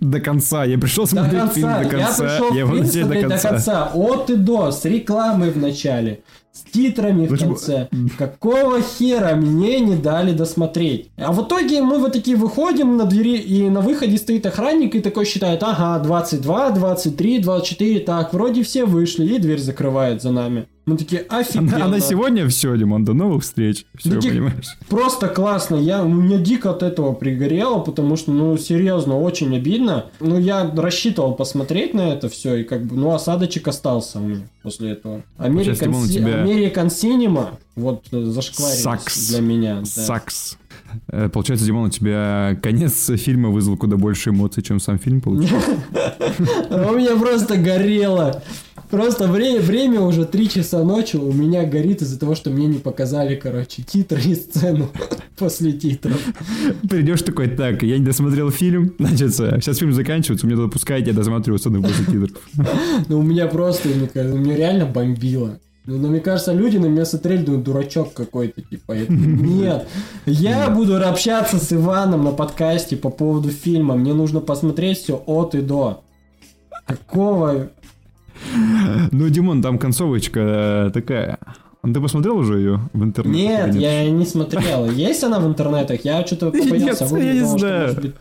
До 0.00 0.20
конца. 0.20 0.64
Я 0.64 0.76
пришел 0.76 1.04
До 1.04 1.10
смотреть 1.10 1.40
конца. 1.40 1.54
фильм 1.54 1.68
до 1.68 1.82
Я 1.82 1.88
конца. 1.88 2.22
пришел 2.24 2.46
Я 2.52 2.66
фильм 2.66 2.68
смотреть 2.68 2.92
смотреть 3.04 3.22
до 3.28 3.38
конца. 3.48 3.90
От 3.94 4.30
и 4.30 4.36
до. 4.36 4.70
С 4.72 4.84
рекламой 4.84 5.50
в 5.50 5.56
начале. 5.56 6.20
С 6.54 6.62
титрами 6.70 7.26
в 7.26 7.30
Почему? 7.30 7.56
конце. 7.56 7.88
Какого 8.16 8.80
хера 8.80 9.34
мне 9.34 9.80
не 9.80 9.96
дали 9.96 10.32
досмотреть? 10.32 11.10
А 11.16 11.32
в 11.32 11.44
итоге 11.44 11.82
мы 11.82 11.98
вот 11.98 12.12
такие 12.12 12.36
выходим 12.36 12.96
на 12.96 13.06
двери, 13.06 13.38
и 13.38 13.68
на 13.68 13.80
выходе 13.80 14.16
стоит 14.16 14.46
охранник 14.46 14.94
и 14.94 15.00
такой 15.00 15.24
считает, 15.24 15.64
ага, 15.64 15.98
22, 15.98 16.70
23, 16.70 17.38
24, 17.40 18.00
так, 18.00 18.32
вроде 18.32 18.62
все 18.62 18.84
вышли, 18.84 19.26
и 19.34 19.38
дверь 19.40 19.58
закрывает 19.58 20.22
за 20.22 20.30
нами. 20.30 20.66
Мы 20.86 20.96
такие, 20.96 21.22
офигенно. 21.22 21.86
А 21.86 21.88
на 21.88 21.98
сегодня 21.98 22.46
все, 22.48 22.76
Димон, 22.76 23.04
до 23.04 23.14
новых 23.14 23.42
встреч. 23.42 23.84
Все, 23.96 24.20
ди- 24.20 24.28
понимаешь? 24.28 24.76
Просто 24.88 25.28
классно. 25.28 25.74
Я, 25.74 26.04
у 26.04 26.08
меня 26.08 26.36
дико 26.38 26.70
от 26.70 26.84
этого 26.84 27.14
пригорело, 27.14 27.80
потому 27.80 28.14
что, 28.14 28.30
ну, 28.30 28.56
серьезно, 28.58 29.18
очень 29.18 29.56
обидно. 29.56 30.06
Ну, 30.20 30.38
я 30.38 30.70
рассчитывал 30.76 31.34
посмотреть 31.34 31.94
на 31.94 32.12
это 32.12 32.28
все, 32.28 32.56
и 32.56 32.64
как 32.64 32.84
бы, 32.84 32.94
ну, 32.94 33.12
осадочек 33.12 33.66
остался 33.66 34.18
у 34.18 34.22
меня 34.22 34.42
после 34.64 34.90
этого. 34.92 35.22
American, 35.38 35.88
у 35.90 36.04
Ci- 36.04 36.08
тебя- 36.14 36.42
American 36.44 36.86
Cinema, 36.88 37.50
вот, 37.76 38.04
э, 38.10 38.22
зашкварились 38.24 38.82
Сакс. 38.82 39.28
для 39.28 39.40
меня. 39.40 39.78
да. 39.80 39.84
Сакс. 39.84 40.58
Э, 41.08 41.28
Получается, 41.28 41.64
Димон, 41.66 41.84
у 41.86 41.90
тебя 41.90 42.56
конец 42.62 43.10
фильма 43.16 43.50
вызвал 43.50 43.76
куда 43.76 43.96
больше 43.96 44.30
эмоций, 44.30 44.62
чем 44.62 44.80
сам 44.80 44.98
фильм 44.98 45.20
получился. 45.20 45.76
А 46.70 46.90
У 46.92 46.96
меня 46.96 47.16
просто 47.16 47.56
горело. 47.56 48.42
Просто 48.94 49.26
время, 49.26 49.60
время 49.60 50.00
уже 50.02 50.24
3 50.24 50.48
часа 50.48 50.84
ночи 50.84 51.16
у 51.16 51.32
меня 51.32 51.64
горит 51.64 52.00
из-за 52.00 52.16
того, 52.16 52.36
что 52.36 52.50
мне 52.50 52.68
не 52.68 52.78
показали, 52.78 53.34
короче, 53.34 53.82
титры 53.82 54.20
и 54.20 54.36
сцену 54.36 54.88
после 55.36 55.72
титров. 55.72 56.16
Придешь 56.88 57.22
такой, 57.22 57.48
так, 57.48 57.82
я 57.82 57.98
не 57.98 58.04
досмотрел 58.04 58.52
фильм, 58.52 58.94
значит, 59.00 59.30
э, 59.40 59.58
сейчас 59.60 59.78
фильм 59.78 59.92
заканчивается, 59.92 60.46
мне 60.46 60.54
туда 60.54 60.68
пускайте, 60.68 61.10
я 61.10 61.16
досмотрю 61.16 61.58
сцену 61.58 61.82
после 61.82 62.04
титров. 62.04 62.40
Ну, 63.08 63.18
у 63.18 63.22
меня 63.22 63.48
просто, 63.48 63.88
мне 63.88 64.06
кажется, 64.06 64.38
меня 64.38 64.54
реально 64.54 64.86
бомбило. 64.86 65.58
Ну, 65.86 65.98
но 65.98 66.06
мне 66.06 66.20
кажется, 66.20 66.52
люди 66.52 66.76
на 66.76 66.86
меня 66.86 67.04
смотрели, 67.04 67.42
думают, 67.42 67.64
дурачок 67.64 68.12
какой-то, 68.12 68.62
типа, 68.62 68.94
такой, 68.94 69.08
нет, 69.16 69.88
я 70.24 70.70
буду 70.70 70.96
общаться 71.04 71.58
с 71.58 71.72
Иваном 71.72 72.22
на 72.22 72.30
подкасте 72.30 72.96
по 72.96 73.10
поводу 73.10 73.48
фильма, 73.48 73.96
мне 73.96 74.14
нужно 74.14 74.38
посмотреть 74.38 74.98
все 74.98 75.20
от 75.26 75.56
и 75.56 75.62
до. 75.62 76.04
Какого? 76.86 77.70
Ну, 79.12 79.28
Димон, 79.28 79.62
там 79.62 79.78
концовочка 79.78 80.40
э, 80.40 80.90
такая. 80.92 81.38
Ты 81.82 82.00
посмотрел 82.00 82.38
уже 82.38 82.58
ее 82.58 82.80
в 82.92 83.04
интернете? 83.04 83.46
Нет, 83.46 83.74
я 83.74 84.10
не 84.10 84.24
смотрел. 84.24 84.90
Есть 84.90 85.22
она 85.22 85.38
в 85.38 85.46
интернетах? 85.46 86.04
Я 86.04 86.26
что-то 86.26 86.50
побоялся. 86.50 87.04
Нет, 87.04 87.12
Вы 87.12 87.20
я 87.20 87.32
не 87.34 87.44
знаю. 87.44 88.14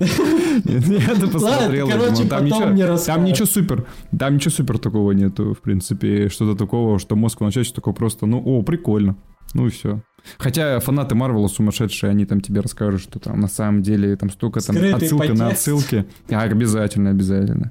Нет, 0.00 1.18
я 1.20 1.28
посмотрел. 1.28 1.88
короче, 1.88 2.24
потом 2.24 2.74
ничего, 2.74 2.96
там 2.96 3.24
ничего 3.24 3.46
супер, 3.46 3.86
там 4.18 4.34
ничего 4.34 4.50
супер 4.50 4.78
такого 4.78 5.12
нету, 5.12 5.54
в 5.54 5.60
принципе, 5.60 6.28
что-то 6.28 6.58
такого, 6.58 6.98
что 6.98 7.14
мозг 7.16 7.40
вначале 7.40 7.66
такое 7.66 7.94
просто, 7.94 8.26
ну, 8.26 8.42
о, 8.44 8.62
прикольно, 8.62 9.16
ну 9.54 9.66
и 9.66 9.70
все. 9.70 10.02
Хотя 10.38 10.80
фанаты 10.80 11.14
Марвела 11.14 11.48
сумасшедшие, 11.48 12.10
они 12.10 12.24
там 12.24 12.40
тебе 12.40 12.60
расскажут, 12.60 13.02
что 13.02 13.18
там 13.18 13.40
на 13.40 13.48
самом 13.48 13.82
деле 13.82 14.16
там 14.16 14.30
столько 14.30 14.60
там 14.60 14.76
Скрытый 14.76 14.94
отсылка 14.94 15.34
на 15.34 15.48
отсылки. 15.48 16.06
А, 16.30 16.42
обязательно, 16.42 17.10
обязательно. 17.10 17.68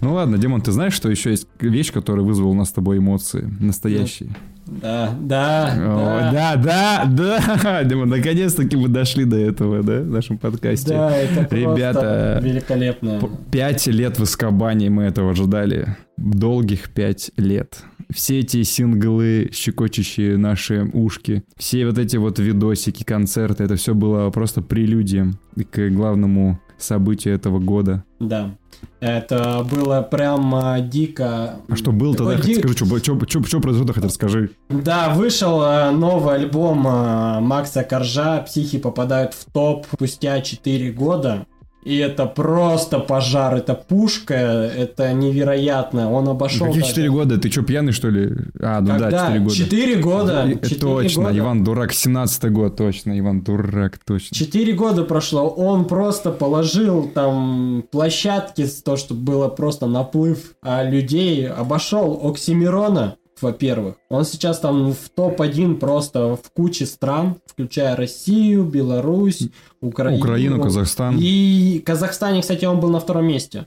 Ну 0.00 0.12
ладно, 0.12 0.38
Димон, 0.38 0.62
ты 0.62 0.72
знаешь, 0.72 0.94
что 0.94 1.10
еще 1.10 1.30
есть 1.30 1.48
вещь, 1.60 1.92
которая 1.92 2.24
вызвала 2.24 2.50
у 2.50 2.54
нас 2.54 2.68
с 2.68 2.72
тобой 2.72 2.98
эмоции 2.98 3.52
настоящие? 3.60 4.30
Да, 4.30 4.36
да, 4.66 5.72
О, 5.78 6.32
да. 6.32 6.56
да, 6.56 7.06
да, 7.06 7.40
да, 7.62 7.84
Димон, 7.84 8.08
наконец-таки 8.08 8.76
мы 8.76 8.88
дошли 8.88 9.24
до 9.24 9.36
этого, 9.36 9.82
да, 9.82 10.00
в 10.00 10.06
нашем 10.06 10.38
подкасте. 10.38 10.90
Да, 10.90 11.16
это 11.16 11.54
Ребята, 11.54 12.40
великолепно. 12.42 13.20
Пять 13.50 13.86
лет 13.86 14.18
в 14.18 14.24
Искабане 14.24 14.90
мы 14.90 15.04
этого 15.04 15.34
ждали. 15.34 15.96
Долгих 16.16 16.90
пять 16.90 17.30
лет. 17.36 17.78
Все 18.12 18.40
эти 18.40 18.62
синглы, 18.62 19.50
щекочущие 19.52 20.36
наши 20.36 20.88
ушки, 20.92 21.44
все 21.56 21.86
вот 21.86 21.98
эти 21.98 22.16
вот 22.16 22.38
видосики, 22.38 23.04
концерты, 23.04 23.64
это 23.64 23.76
все 23.76 23.94
было 23.94 24.30
просто 24.30 24.62
прелюдием 24.62 25.38
к 25.70 25.90
главному 25.90 26.60
событию 26.78 27.34
этого 27.34 27.58
года. 27.58 28.04
Да. 28.20 28.56
Это 29.00 29.64
было 29.70 30.00
прямо 30.02 30.80
дико. 30.80 31.56
А 31.68 31.76
что 31.76 31.92
было 31.92 32.14
тогда, 32.16 32.36
ди- 32.36 32.54
скажи, 32.54 32.74
что, 32.76 32.98
что, 32.98 33.60
произошло, 33.60 33.92
хоть 33.92 34.04
расскажи. 34.04 34.50
Да, 34.68 35.10
вышел 35.14 35.62
э, 35.62 35.90
новый 35.90 36.36
альбом 36.36 36.86
э, 36.86 37.40
Макса 37.40 37.84
Коржа 37.84 38.40
«Психи 38.42 38.78
попадают 38.78 39.34
в 39.34 39.44
топ» 39.52 39.86
спустя 39.92 40.40
4 40.40 40.92
года. 40.92 41.46
И 41.86 41.98
это 41.98 42.26
просто 42.26 42.98
пожар, 42.98 43.54
это 43.54 43.74
пушка, 43.74 44.34
это 44.34 45.12
невероятно. 45.12 46.10
Он 46.10 46.28
обошел... 46.28 46.66
Какие 46.66 46.82
четыре 46.82 47.10
года? 47.10 47.38
Ты 47.38 47.48
что, 47.48 47.62
пьяный, 47.62 47.92
что 47.92 48.08
ли? 48.08 48.32
А, 48.60 48.80
ну 48.80 48.88
да, 48.88 48.98
Когда? 48.98 49.26
четыре 49.26 49.38
года. 49.38 49.54
Четыре 49.54 49.96
года. 49.96 50.48
И- 50.48 50.54
Четыре 50.68 50.80
Точно, 50.80 51.22
года. 51.22 51.38
Иван 51.38 51.62
Дурак, 51.62 51.92
17 51.92 52.50
год, 52.50 52.76
точно, 52.76 53.16
Иван 53.16 53.42
Дурак, 53.42 54.00
точно. 54.04 54.34
Четыре 54.36 54.72
года 54.72 55.04
прошло, 55.04 55.48
он 55.48 55.84
просто 55.84 56.32
положил 56.32 57.08
там 57.14 57.84
площадки, 57.92 58.66
то, 58.84 58.96
что 58.96 59.14
было 59.14 59.46
просто 59.46 59.86
наплыв 59.86 60.56
а, 60.62 60.82
людей, 60.82 61.48
обошел 61.48 62.20
Оксимирона, 62.24 63.14
во-первых. 63.40 63.96
Он 64.08 64.24
сейчас 64.24 64.60
там 64.60 64.92
в 64.92 65.08
топ-1 65.10 65.76
просто 65.76 66.36
в 66.36 66.50
куче 66.52 66.86
стран, 66.86 67.36
включая 67.46 67.96
Россию, 67.96 68.64
Беларусь, 68.64 69.48
Украину. 69.80 70.18
Украину, 70.18 70.62
Казахстан. 70.62 71.16
И 71.18 71.82
Казахстане, 71.84 72.42
кстати, 72.42 72.64
он 72.64 72.80
был 72.80 72.90
на 72.90 73.00
втором 73.00 73.26
месте. 73.26 73.66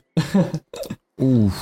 Уф. 1.18 1.52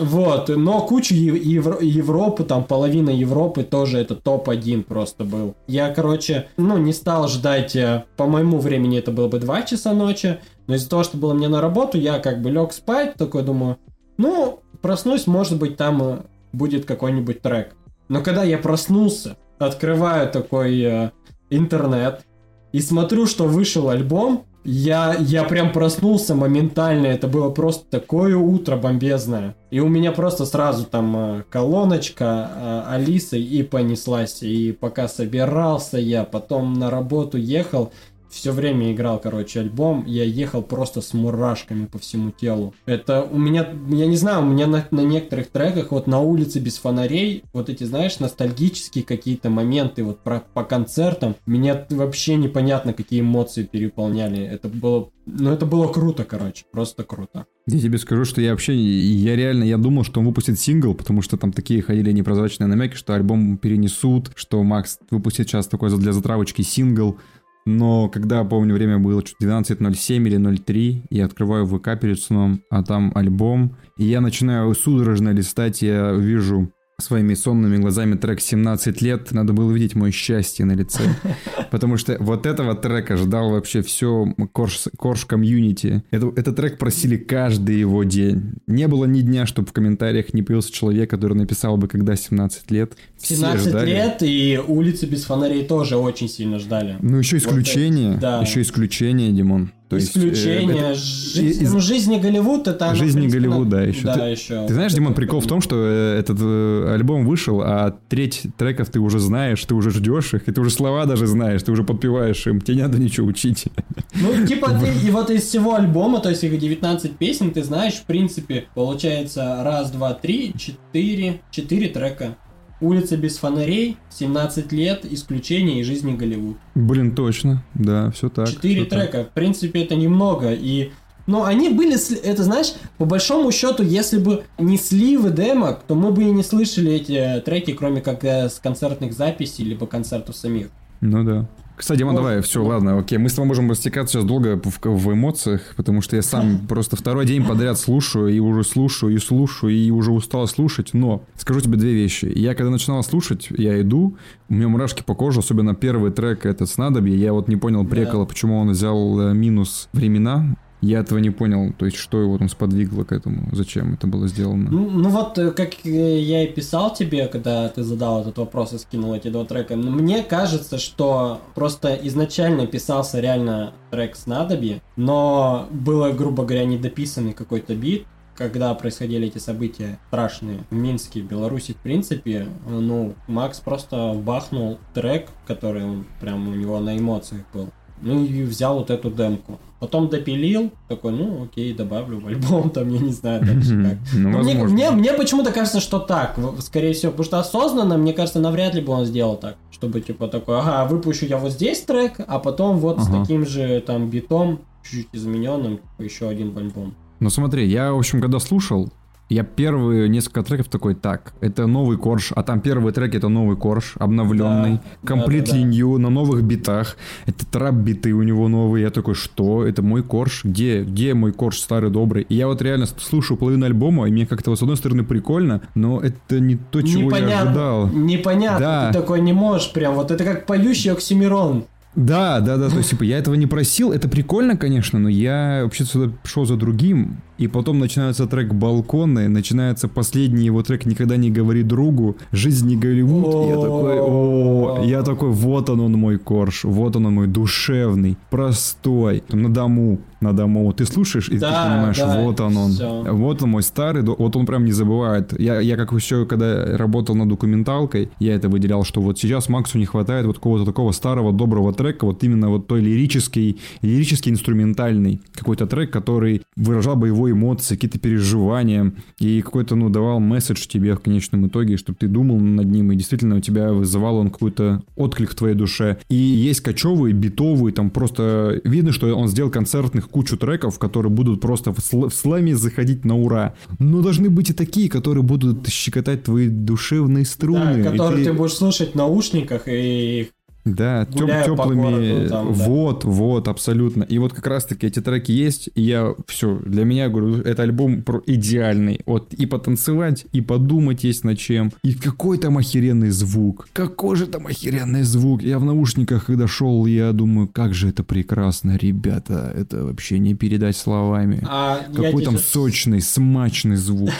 Вот, 0.00 0.48
но 0.48 0.80
куча 0.80 1.14
Евро- 1.14 1.82
Европы, 1.82 2.44
там 2.44 2.64
половина 2.64 3.10
Европы 3.10 3.62
тоже 3.62 3.98
это 3.98 4.14
топ-1 4.14 4.84
просто 4.84 5.24
был. 5.24 5.54
Я, 5.66 5.90
короче, 5.90 6.48
ну, 6.56 6.78
не 6.78 6.94
стал 6.94 7.28
ждать, 7.28 7.76
э, 7.76 8.04
по 8.16 8.26
моему 8.26 8.58
времени 8.58 8.98
это 8.98 9.10
было 9.10 9.28
бы 9.28 9.38
2 9.38 9.62
часа 9.62 9.92
ночи, 9.92 10.38
но 10.66 10.76
из-за 10.76 10.88
того, 10.88 11.02
что 11.04 11.18
было 11.18 11.34
мне 11.34 11.48
на 11.48 11.60
работу, 11.60 11.98
я 11.98 12.20
как 12.20 12.40
бы 12.40 12.50
лег 12.50 12.72
спать, 12.72 13.14
такой 13.16 13.42
думаю, 13.42 13.76
ну, 14.16 14.60
проснусь, 14.80 15.26
может 15.26 15.58
быть, 15.58 15.76
там 15.76 16.02
э, 16.02 16.18
будет 16.52 16.84
какой-нибудь 16.84 17.42
трек. 17.42 17.74
Но 18.08 18.22
когда 18.22 18.42
я 18.42 18.58
проснулся, 18.58 19.36
открываю 19.58 20.30
такой 20.30 20.80
э, 20.80 21.10
интернет 21.50 22.24
и 22.72 22.80
смотрю, 22.80 23.26
что 23.26 23.44
вышел 23.44 23.88
альбом, 23.88 24.44
я, 24.64 25.16
я 25.18 25.42
прям 25.42 25.72
проснулся 25.72 26.36
моментально, 26.36 27.06
это 27.06 27.26
было 27.26 27.50
просто 27.50 27.84
такое 27.90 28.36
утро 28.36 28.76
бомбезное. 28.76 29.56
И 29.70 29.80
у 29.80 29.88
меня 29.88 30.12
просто 30.12 30.46
сразу 30.46 30.84
там 30.84 31.16
э, 31.16 31.42
колоночка 31.50 32.50
э, 32.54 32.82
Алисы 32.94 33.40
и 33.40 33.64
понеслась. 33.64 34.42
И 34.42 34.72
пока 34.72 35.08
собирался 35.08 35.98
я, 35.98 36.22
потом 36.22 36.74
на 36.74 36.90
работу 36.90 37.38
ехал, 37.38 37.92
все 38.32 38.52
время 38.52 38.92
играл, 38.92 39.20
короче, 39.20 39.60
альбом, 39.60 40.04
я 40.06 40.24
ехал 40.24 40.62
просто 40.62 41.02
с 41.02 41.12
мурашками 41.12 41.84
по 41.84 41.98
всему 41.98 42.30
телу. 42.30 42.74
Это 42.86 43.22
у 43.22 43.38
меня, 43.38 43.68
я 43.90 44.06
не 44.06 44.16
знаю, 44.16 44.42
у 44.42 44.46
меня 44.46 44.66
на, 44.66 44.86
на 44.90 45.02
некоторых 45.02 45.48
треках, 45.50 45.92
вот 45.92 46.06
на 46.06 46.20
улице 46.20 46.58
без 46.58 46.78
фонарей, 46.78 47.44
вот 47.52 47.68
эти, 47.68 47.84
знаешь, 47.84 48.18
ностальгические 48.20 49.04
какие-то 49.04 49.50
моменты, 49.50 50.02
вот 50.02 50.20
про, 50.20 50.42
по 50.54 50.64
концертам, 50.64 51.36
меня 51.44 51.86
вообще 51.90 52.36
непонятно, 52.36 52.94
какие 52.94 53.20
эмоции 53.20 53.64
переполняли. 53.64 54.42
Это 54.42 54.68
было, 54.68 55.10
ну 55.26 55.50
это 55.52 55.66
было 55.66 55.88
круто, 55.88 56.24
короче, 56.24 56.64
просто 56.72 57.04
круто. 57.04 57.44
Я 57.66 57.80
тебе 57.80 57.98
скажу, 57.98 58.24
что 58.24 58.40
я 58.40 58.52
вообще, 58.52 58.74
я 58.74 59.36
реально, 59.36 59.64
я 59.64 59.76
думал, 59.76 60.04
что 60.04 60.20
он 60.20 60.26
выпустит 60.26 60.58
сингл, 60.58 60.94
потому 60.94 61.20
что 61.20 61.36
там 61.36 61.52
такие 61.52 61.82
ходили 61.82 62.10
непрозрачные 62.12 62.66
намеки, 62.66 62.94
что 62.94 63.14
альбом 63.14 63.58
перенесут, 63.58 64.32
что 64.34 64.62
Макс 64.62 64.98
выпустит 65.10 65.48
сейчас 65.48 65.68
такой 65.68 65.90
для 65.98 66.12
затравочки 66.12 66.62
сингл, 66.62 67.18
но 67.64 68.08
когда, 68.08 68.44
помню, 68.44 68.74
время 68.74 68.98
было 68.98 69.20
12.07 69.20 70.26
или 70.26 70.56
03, 70.56 71.04
я 71.10 71.26
открываю 71.26 71.66
ВК 71.66 71.98
перед 72.00 72.20
сном, 72.20 72.62
а 72.70 72.82
там 72.82 73.12
альбом, 73.14 73.76
и 73.96 74.04
я 74.04 74.20
начинаю 74.20 74.74
судорожно 74.74 75.30
листать, 75.30 75.82
я 75.82 76.12
вижу 76.12 76.72
своими 77.02 77.34
сонными 77.34 77.76
глазами 77.76 78.16
трек 78.16 78.40
17 78.40 79.02
лет, 79.02 79.32
надо 79.32 79.52
было 79.52 79.70
видеть 79.72 79.94
мое 79.94 80.12
счастье 80.12 80.64
на 80.64 80.72
лице. 80.72 81.02
Потому 81.70 81.96
что 81.96 82.16
вот 82.20 82.46
этого 82.46 82.74
трека 82.74 83.16
ждал 83.16 83.50
вообще 83.50 83.82
все 83.82 84.32
Корж, 84.52 84.84
Корж 84.96 85.24
комьюнити. 85.26 86.02
Это, 86.10 86.32
этот 86.36 86.56
трек 86.56 86.78
просили 86.78 87.16
каждый 87.16 87.78
его 87.78 88.04
день. 88.04 88.54
Не 88.66 88.88
было 88.88 89.04
ни 89.04 89.20
дня, 89.20 89.46
чтобы 89.46 89.68
в 89.68 89.72
комментариях 89.72 90.34
не 90.34 90.42
появился 90.42 90.72
человек, 90.72 91.10
который 91.10 91.34
написал 91.34 91.76
бы, 91.76 91.88
когда 91.88 92.16
17 92.16 92.70
лет. 92.70 92.94
Все 93.18 93.36
17 93.36 93.68
ждали. 93.68 93.90
лет 93.90 94.22
и 94.22 94.60
улицы 94.66 95.06
без 95.06 95.24
фонарей 95.24 95.64
тоже 95.64 95.96
очень 95.96 96.28
сильно 96.28 96.58
ждали. 96.58 96.96
Ну 97.00 97.18
еще 97.18 97.36
исключение, 97.36 98.12
вот 98.12 98.20
да. 98.20 98.40
еще 98.40 98.62
исключение, 98.62 99.32
Димон. 99.32 99.72
То 99.92 99.98
Исключение. 99.98 100.88
Есть, 100.88 101.36
э, 101.36 101.40
Жизнь, 101.42 101.64
из... 101.64 101.72
ну, 101.74 101.80
жизни 101.80 102.18
Голливуд 102.18 102.66
это... 102.66 102.94
Жизни 102.94 103.28
Голливуд, 103.28 103.68
да, 103.68 103.82
еще. 103.82 104.04
Да, 104.04 104.14
ты, 104.14 104.20
еще. 104.22 104.66
Ты 104.66 104.72
знаешь, 104.72 104.94
Димон, 104.94 105.12
прикол 105.12 105.40
в 105.40 105.46
том, 105.46 105.60
что 105.60 105.76
э, 105.76 106.18
этот 106.18 106.38
э, 106.40 106.94
альбом 106.94 107.26
вышел, 107.26 107.60
а 107.60 107.94
треть 108.08 108.46
треков 108.56 108.88
ты 108.88 109.00
уже 109.00 109.18
знаешь, 109.18 109.62
ты 109.62 109.74
уже 109.74 109.90
ждешь 109.90 110.32
их, 110.32 110.48
и 110.48 110.52
ты 110.52 110.62
уже 110.62 110.70
слова 110.70 111.04
даже 111.04 111.26
знаешь, 111.26 111.62
ты 111.62 111.72
уже 111.72 111.84
подпеваешь 111.84 112.46
им, 112.46 112.62
тебе 112.62 112.76
не 112.76 112.82
надо 112.84 112.98
ничего 112.98 113.26
учить. 113.26 113.66
Ну, 114.14 114.46
типа 114.46 114.70
ты, 114.70 115.06
и 115.06 115.10
вот 115.10 115.28
из 115.28 115.42
всего 115.42 115.74
альбома, 115.74 116.20
то 116.20 116.30
есть 116.30 116.42
их 116.42 116.58
19 116.58 117.18
песен, 117.18 117.50
ты 117.50 117.62
знаешь, 117.62 117.96
в 117.96 118.04
принципе, 118.04 118.68
получается 118.74 119.60
раз, 119.62 119.90
два, 119.90 120.14
три, 120.14 120.54
четыре, 120.56 121.42
четыре 121.50 121.88
трека. 121.88 122.38
Улица 122.82 123.16
без 123.16 123.38
фонарей, 123.38 123.96
17 124.10 124.72
лет, 124.72 125.06
исключение 125.08 125.80
из 125.80 125.86
жизни 125.86 126.16
Голливуд. 126.16 126.56
Блин, 126.74 127.14
точно, 127.14 127.62
да, 127.74 128.10
все 128.10 128.28
так. 128.28 128.48
Четыре 128.50 128.84
трека, 128.84 129.18
так. 129.18 129.30
в 129.30 129.30
принципе, 129.30 129.84
это 129.84 129.94
немного, 129.94 130.52
и... 130.52 130.90
Но 131.28 131.44
они 131.44 131.68
были, 131.68 131.94
это 132.24 132.42
знаешь, 132.42 132.74
по 132.98 133.04
большому 133.04 133.52
счету, 133.52 133.84
если 133.84 134.18
бы 134.18 134.42
не 134.58 134.76
сливы 134.76 135.30
демок, 135.30 135.84
то 135.86 135.94
мы 135.94 136.10
бы 136.10 136.24
и 136.24 136.30
не 136.32 136.42
слышали 136.42 136.92
эти 136.92 137.40
треки, 137.44 137.72
кроме 137.72 138.00
как 138.00 138.24
э, 138.24 138.48
с 138.48 138.58
концертных 138.58 139.12
записей, 139.12 139.64
либо 139.64 139.86
концертов 139.86 140.34
самих. 140.34 140.70
Ну 141.00 141.22
да. 141.22 141.48
Кстати, 141.76 141.98
Диман, 141.98 142.14
давай, 142.14 142.42
все, 142.42 142.62
ладно, 142.62 142.98
окей. 142.98 143.18
Мы 143.18 143.28
с 143.28 143.34
тобой 143.34 143.48
можем 143.48 143.70
растекаться 143.70 144.14
сейчас 144.14 144.24
долго 144.24 144.60
в, 144.62 144.78
в 144.84 145.12
эмоциях, 145.12 145.74
потому 145.76 146.00
что 146.00 146.16
я 146.16 146.22
сам 146.22 146.66
просто 146.68 146.96
второй 146.96 147.26
день 147.26 147.44
подряд 147.44 147.78
слушаю, 147.78 148.28
и 148.28 148.38
уже 148.38 148.62
слушаю, 148.62 149.14
и 149.14 149.18
слушаю, 149.18 149.72
и 149.72 149.90
уже 149.90 150.12
устал 150.12 150.46
слушать. 150.46 150.90
Но 150.92 151.24
скажу 151.36 151.60
тебе 151.60 151.78
две 151.78 151.92
вещи. 151.92 152.30
Я 152.34 152.54
когда 152.54 152.70
начинал 152.70 153.02
слушать, 153.02 153.48
я 153.50 153.80
иду, 153.80 154.16
у 154.48 154.54
меня 154.54 154.68
мурашки 154.68 155.02
по 155.02 155.14
коже, 155.14 155.40
особенно 155.40 155.74
первый 155.74 156.12
трек, 156.12 156.46
это 156.46 156.66
«Снадобье». 156.66 157.16
Я 157.16 157.32
вот 157.32 157.48
не 157.48 157.56
понял 157.56 157.84
прикола, 157.84 158.26
почему 158.26 158.58
он 158.58 158.70
взял 158.70 159.20
э, 159.20 159.34
минус 159.34 159.88
времена, 159.92 160.56
я 160.82 160.98
этого 160.98 161.18
не 161.18 161.30
понял, 161.30 161.72
то 161.78 161.86
есть 161.86 161.96
что 161.96 162.20
его 162.20 162.36
там 162.36 162.48
сподвигло 162.48 163.04
к 163.04 163.12
этому, 163.12 163.48
зачем 163.52 163.94
это 163.94 164.08
было 164.08 164.26
сделано. 164.26 164.68
Ну, 164.68 164.90
ну 164.90 165.08
вот, 165.10 165.38
э, 165.38 165.52
как 165.52 165.84
я 165.84 166.42
и 166.42 166.52
писал 166.52 166.92
тебе, 166.92 167.28
когда 167.28 167.68
ты 167.68 167.84
задал 167.84 168.22
этот 168.22 168.36
вопрос 168.38 168.72
и 168.72 168.78
скинул 168.78 169.14
эти 169.14 169.28
два 169.28 169.44
трека, 169.44 169.76
мне 169.76 170.24
кажется, 170.24 170.78
что 170.78 171.40
просто 171.54 171.94
изначально 171.94 172.66
писался 172.66 173.20
реально 173.20 173.72
трек 173.90 174.16
с 174.16 174.26
надоби, 174.26 174.82
но 174.96 175.68
было, 175.70 176.10
грубо 176.10 176.44
говоря, 176.44 176.64
недописанный 176.64 177.32
какой-то 177.32 177.76
бит, 177.76 178.04
когда 178.34 178.74
происходили 178.74 179.28
эти 179.28 179.38
события 179.38 179.98
страшные 180.08 180.64
в 180.70 180.74
Минске, 180.74 181.20
в 181.20 181.26
Беларуси, 181.26 181.74
в 181.74 181.76
принципе, 181.76 182.48
ну, 182.66 183.14
Макс 183.28 183.60
просто 183.60 184.14
бахнул 184.14 184.78
трек, 184.94 185.28
который 185.46 185.84
он 185.84 186.06
прям 186.20 186.48
у 186.48 186.54
него 186.54 186.80
на 186.80 186.96
эмоциях 186.98 187.42
был. 187.52 187.68
Ну 188.02 188.24
и 188.24 188.42
взял 188.42 188.78
вот 188.78 188.90
эту 188.90 189.10
демку. 189.10 189.58
Потом 189.78 190.08
допилил, 190.08 190.70
такой, 190.88 191.12
ну 191.12 191.44
окей, 191.44 191.72
добавлю 191.74 192.20
в 192.20 192.26
альбом, 192.26 192.70
там, 192.70 192.88
я 192.88 193.00
не 193.00 193.12
знаю 193.12 193.44
дальше 193.44 193.82
как. 193.82 193.98
Ну, 194.12 194.38
мне, 194.38 194.54
мне, 194.54 194.90
мне 194.92 195.12
почему-то 195.12 195.50
кажется, 195.50 195.80
что 195.80 195.98
так, 195.98 196.38
скорее 196.60 196.92
всего, 196.92 197.10
потому 197.10 197.24
что 197.24 197.40
осознанно, 197.40 197.98
мне 197.98 198.12
кажется, 198.12 198.38
навряд 198.38 198.74
ли 198.74 198.80
бы 198.80 198.92
он 198.92 199.06
сделал 199.06 199.36
так, 199.36 199.56
чтобы 199.72 200.00
типа 200.00 200.28
такой, 200.28 200.60
ага, 200.60 200.84
выпущу 200.88 201.26
я 201.26 201.36
вот 201.36 201.52
здесь 201.52 201.80
трек, 201.80 202.20
а 202.26 202.38
потом 202.38 202.78
вот 202.78 202.98
ага. 202.98 203.04
с 203.04 203.20
таким 203.20 203.44
же 203.44 203.80
там 203.80 204.08
битом, 204.08 204.60
чуть-чуть 204.84 205.08
измененным, 205.12 205.78
типа, 205.78 206.02
еще 206.02 206.28
один 206.28 206.56
альбом. 206.56 206.94
Ну 207.18 207.30
смотри, 207.30 207.66
я, 207.68 207.92
в 207.92 207.98
общем, 207.98 208.20
когда 208.20 208.38
слушал, 208.38 208.88
я 209.32 209.44
первые 209.44 210.08
несколько 210.08 210.42
треков 210.42 210.68
такой, 210.68 210.94
так, 210.94 211.32
это 211.40 211.66
новый 211.66 211.96
корж, 211.96 212.32
а 212.34 212.42
там 212.42 212.60
первый 212.60 212.92
трек 212.92 213.14
это 213.14 213.28
новый 213.28 213.56
корж, 213.56 213.94
обновленный, 213.98 214.80
да, 215.02 215.16
да, 215.16 215.26
да. 215.26 215.98
на 215.98 216.10
новых 216.10 216.42
битах, 216.42 216.96
это 217.26 217.46
трап-биты 217.46 218.12
у 218.12 218.22
него 218.22 218.48
новые, 218.48 218.82
я 218.82 218.90
такой, 218.90 219.14
что, 219.14 219.64
это 219.64 219.82
мой 219.82 220.02
корж, 220.02 220.44
где, 220.44 220.82
где 220.82 221.14
мой 221.14 221.32
корж 221.32 221.58
старый 221.58 221.90
добрый? 221.90 222.26
И 222.28 222.34
я 222.34 222.46
вот 222.46 222.62
реально 222.62 222.86
слушаю 222.86 223.36
половину 223.36 223.66
альбома, 223.66 224.08
и 224.08 224.12
мне 224.12 224.26
как-то 224.26 224.50
вот 224.50 224.58
с 224.58 224.62
одной 224.62 224.76
стороны 224.76 225.04
прикольно, 225.04 225.62
но 225.74 226.00
это 226.00 226.40
не 226.40 226.56
то, 226.56 226.82
чего 226.82 227.02
Непонятно, 227.02 227.30
я 227.30 227.42
ожидал. 227.42 227.88
Непонятно, 227.88 228.58
да. 228.58 228.92
ты 228.92 228.98
такой 228.98 229.20
не 229.20 229.32
можешь 229.32 229.72
прям, 229.72 229.94
вот 229.94 230.10
это 230.10 230.24
как 230.24 230.46
поющий 230.46 230.92
Оксимирон. 230.92 231.64
Да, 231.94 232.40
да, 232.40 232.56
да, 232.56 232.70
то 232.70 232.78
есть, 232.78 232.90
типа, 232.90 233.02
я 233.02 233.18
этого 233.18 233.34
не 233.34 233.46
просил, 233.46 233.92
это 233.92 234.08
прикольно, 234.08 234.56
конечно, 234.56 234.98
но 234.98 235.10
я 235.10 235.60
вообще 235.62 235.84
сюда 235.84 236.10
пришел 236.22 236.46
за 236.46 236.56
другим, 236.56 237.18
и 237.38 237.48
потом 237.48 237.78
начинается 237.78 238.26
трек 238.26 238.52
«Балконы», 238.54 239.28
начинается 239.28 239.88
последний 239.88 240.46
его 240.46 240.62
трек 240.62 240.86
«Никогда 240.86 241.16
не 241.16 241.30
говори 241.30 241.62
другу», 241.62 242.16
«Жизнь 242.32 242.68
не 242.68 242.76
Голливуд», 242.76 243.48
я 243.48 243.54
такой, 243.54 244.00
о, 244.00 244.82
я 244.84 245.02
такой, 245.02 245.30
вот 245.30 245.70
он 245.70 245.80
он 245.80 245.92
мой 245.92 246.18
корж, 246.18 246.64
вот 246.64 246.96
он 246.96 247.06
он 247.06 247.14
мой 247.14 247.26
душевный, 247.26 248.16
простой, 248.30 249.22
на 249.30 249.52
дому, 249.52 249.98
на 250.22 250.32
дому. 250.32 250.72
Ты 250.72 250.86
слушаешь, 250.86 251.28
и 251.28 251.38
да, 251.38 251.48
ты 251.48 251.70
понимаешь, 251.70 251.98
да, 251.98 252.22
вот 252.22 252.40
он 252.40 252.56
он. 252.56 252.70
Все. 252.72 253.04
Вот 253.12 253.42
он 253.42 253.50
мой 253.50 253.62
старый, 253.62 254.02
вот 254.02 254.36
он 254.36 254.46
прям 254.46 254.64
не 254.64 254.72
забывает. 254.72 255.38
Я, 255.38 255.60
я 255.60 255.76
как 255.76 255.92
еще, 255.92 256.24
когда 256.26 256.76
работал 256.76 257.14
над 257.14 257.28
документалкой, 257.28 258.10
я 258.18 258.34
это 258.34 258.48
выделял, 258.48 258.84
что 258.84 259.00
вот 259.00 259.18
сейчас 259.18 259.48
Максу 259.48 259.78
не 259.78 259.86
хватает 259.86 260.26
вот 260.26 260.36
какого-то 260.36 260.64
такого 260.64 260.92
старого, 260.92 261.32
доброго 261.32 261.72
трека, 261.72 262.06
вот 262.06 262.22
именно 262.24 262.48
вот 262.48 262.66
той 262.66 262.80
лирический, 262.80 263.60
лирический 263.82 264.32
инструментальный 264.32 265.20
какой-то 265.34 265.66
трек, 265.66 265.90
который 265.90 266.42
выражал 266.56 266.96
бы 266.96 267.08
его 267.08 267.31
эмоции, 267.32 267.74
какие-то 267.74 267.98
переживания, 267.98 268.92
и 269.18 269.40
какой-то, 269.42 269.74
ну, 269.76 269.88
давал 269.88 270.20
месседж 270.20 270.66
тебе 270.66 270.94
в 270.94 271.00
конечном 271.00 271.46
итоге, 271.46 271.76
чтобы 271.76 271.98
ты 271.98 272.08
думал 272.08 272.38
над 272.40 272.66
ним, 272.66 272.92
и 272.92 272.96
действительно 272.96 273.36
у 273.36 273.40
тебя 273.40 273.72
вызывал 273.72 274.16
он 274.16 274.30
какой-то 274.30 274.82
отклик 274.96 275.32
в 275.32 275.34
твоей 275.34 275.54
душе. 275.54 275.98
И 276.08 276.14
есть 276.14 276.60
кочевые, 276.60 277.14
битовые, 277.14 277.72
там 277.72 277.90
просто 277.90 278.60
видно, 278.64 278.92
что 278.92 279.14
он 279.14 279.28
сделал 279.28 279.50
концертных 279.50 280.08
кучу 280.08 280.36
треков, 280.36 280.78
которые 280.78 281.12
будут 281.12 281.40
просто 281.40 281.72
в, 281.72 281.78
сл- 281.78 282.08
в 282.08 282.14
слэме 282.14 282.54
заходить 282.56 283.04
на 283.04 283.16
ура. 283.16 283.54
Но 283.78 284.02
должны 284.02 284.30
быть 284.30 284.50
и 284.50 284.52
такие, 284.52 284.88
которые 284.88 285.22
будут 285.22 285.68
щекотать 285.68 286.24
твои 286.24 286.48
душевные 286.48 287.24
струны. 287.24 287.82
Да, 287.82 287.90
которые 287.90 288.24
ты... 288.24 288.30
ты 288.30 288.36
будешь 288.36 288.54
слушать 288.54 288.92
в 288.92 288.94
наушниках 288.94 289.62
и 289.66 290.30
Да, 290.64 291.02
теп- 291.04 291.44
теплыми. 291.44 291.80
городу 291.80 292.28
там, 292.28 292.54
да. 292.54 292.64
вот, 292.64 293.04
вот, 293.04 293.48
абсолютно. 293.48 294.04
И 294.04 294.18
вот 294.18 294.32
как 294.32 294.46
раз-таки 294.46 294.86
эти 294.86 295.00
треки 295.00 295.32
есть, 295.32 295.68
и 295.74 295.82
я 295.82 296.14
все, 296.28 296.58
для 296.64 296.84
меня, 296.84 297.08
говорю, 297.08 297.42
это 297.42 297.62
альбом 297.62 298.02
про 298.02 298.22
идеальный. 298.26 299.00
Вот 299.06 299.34
и 299.34 299.46
потанцевать, 299.46 300.26
и 300.32 300.40
подумать 300.40 301.02
есть 301.04 301.24
над 301.24 301.38
чем. 301.38 301.72
И 301.82 301.94
какой 301.94 302.38
там 302.38 302.58
охеренный 302.58 303.10
звук. 303.10 303.68
Какой 303.72 304.16
же 304.16 304.26
там 304.26 304.46
охеренный 304.46 305.02
звук. 305.02 305.42
Я 305.42 305.58
в 305.58 305.64
наушниках, 305.64 306.26
когда 306.26 306.46
шел, 306.46 306.86
я 306.86 307.12
думаю, 307.12 307.48
как 307.48 307.74
же 307.74 307.88
это 307.88 308.04
прекрасно, 308.04 308.76
ребята. 308.76 309.52
Это 309.56 309.84
вообще 309.84 310.18
не 310.18 310.34
передать 310.34 310.76
словами. 310.76 311.42
А 311.48 311.80
Какой 311.94 312.24
там 312.24 312.34
щас 312.34 312.48
сочный, 312.48 313.00
смачный 313.00 313.76
звук. 313.76 314.10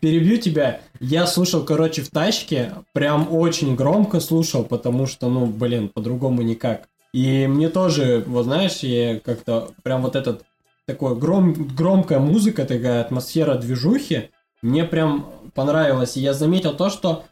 Перебью 0.00 0.38
тебя. 0.38 0.80
Я 1.00 1.26
слушал, 1.26 1.64
короче, 1.64 2.02
в 2.02 2.10
тачке, 2.10 2.72
прям 2.92 3.28
очень 3.32 3.74
громко 3.76 4.20
слушал, 4.20 4.64
потому 4.64 5.06
что, 5.06 5.28
ну, 5.28 5.46
блин, 5.46 5.88
по-другому 5.88 6.42
никак. 6.42 6.88
И 7.12 7.46
мне 7.46 7.68
тоже, 7.68 8.24
вот 8.26 8.44
знаешь, 8.44 8.78
я 8.78 9.20
как-то 9.20 9.68
прям 9.82 10.02
вот 10.02 10.16
этот 10.16 10.44
такой 10.86 11.14
гром, 11.16 11.52
громкая 11.76 12.18
музыка, 12.18 12.64
такая 12.64 13.00
атмосфера 13.02 13.54
движухи, 13.56 14.30
мне 14.62 14.84
прям 14.84 15.26
понравилось. 15.54 16.16
И 16.16 16.20
я 16.20 16.32
заметил 16.34 16.72
то, 16.74 16.88
что 16.90 17.24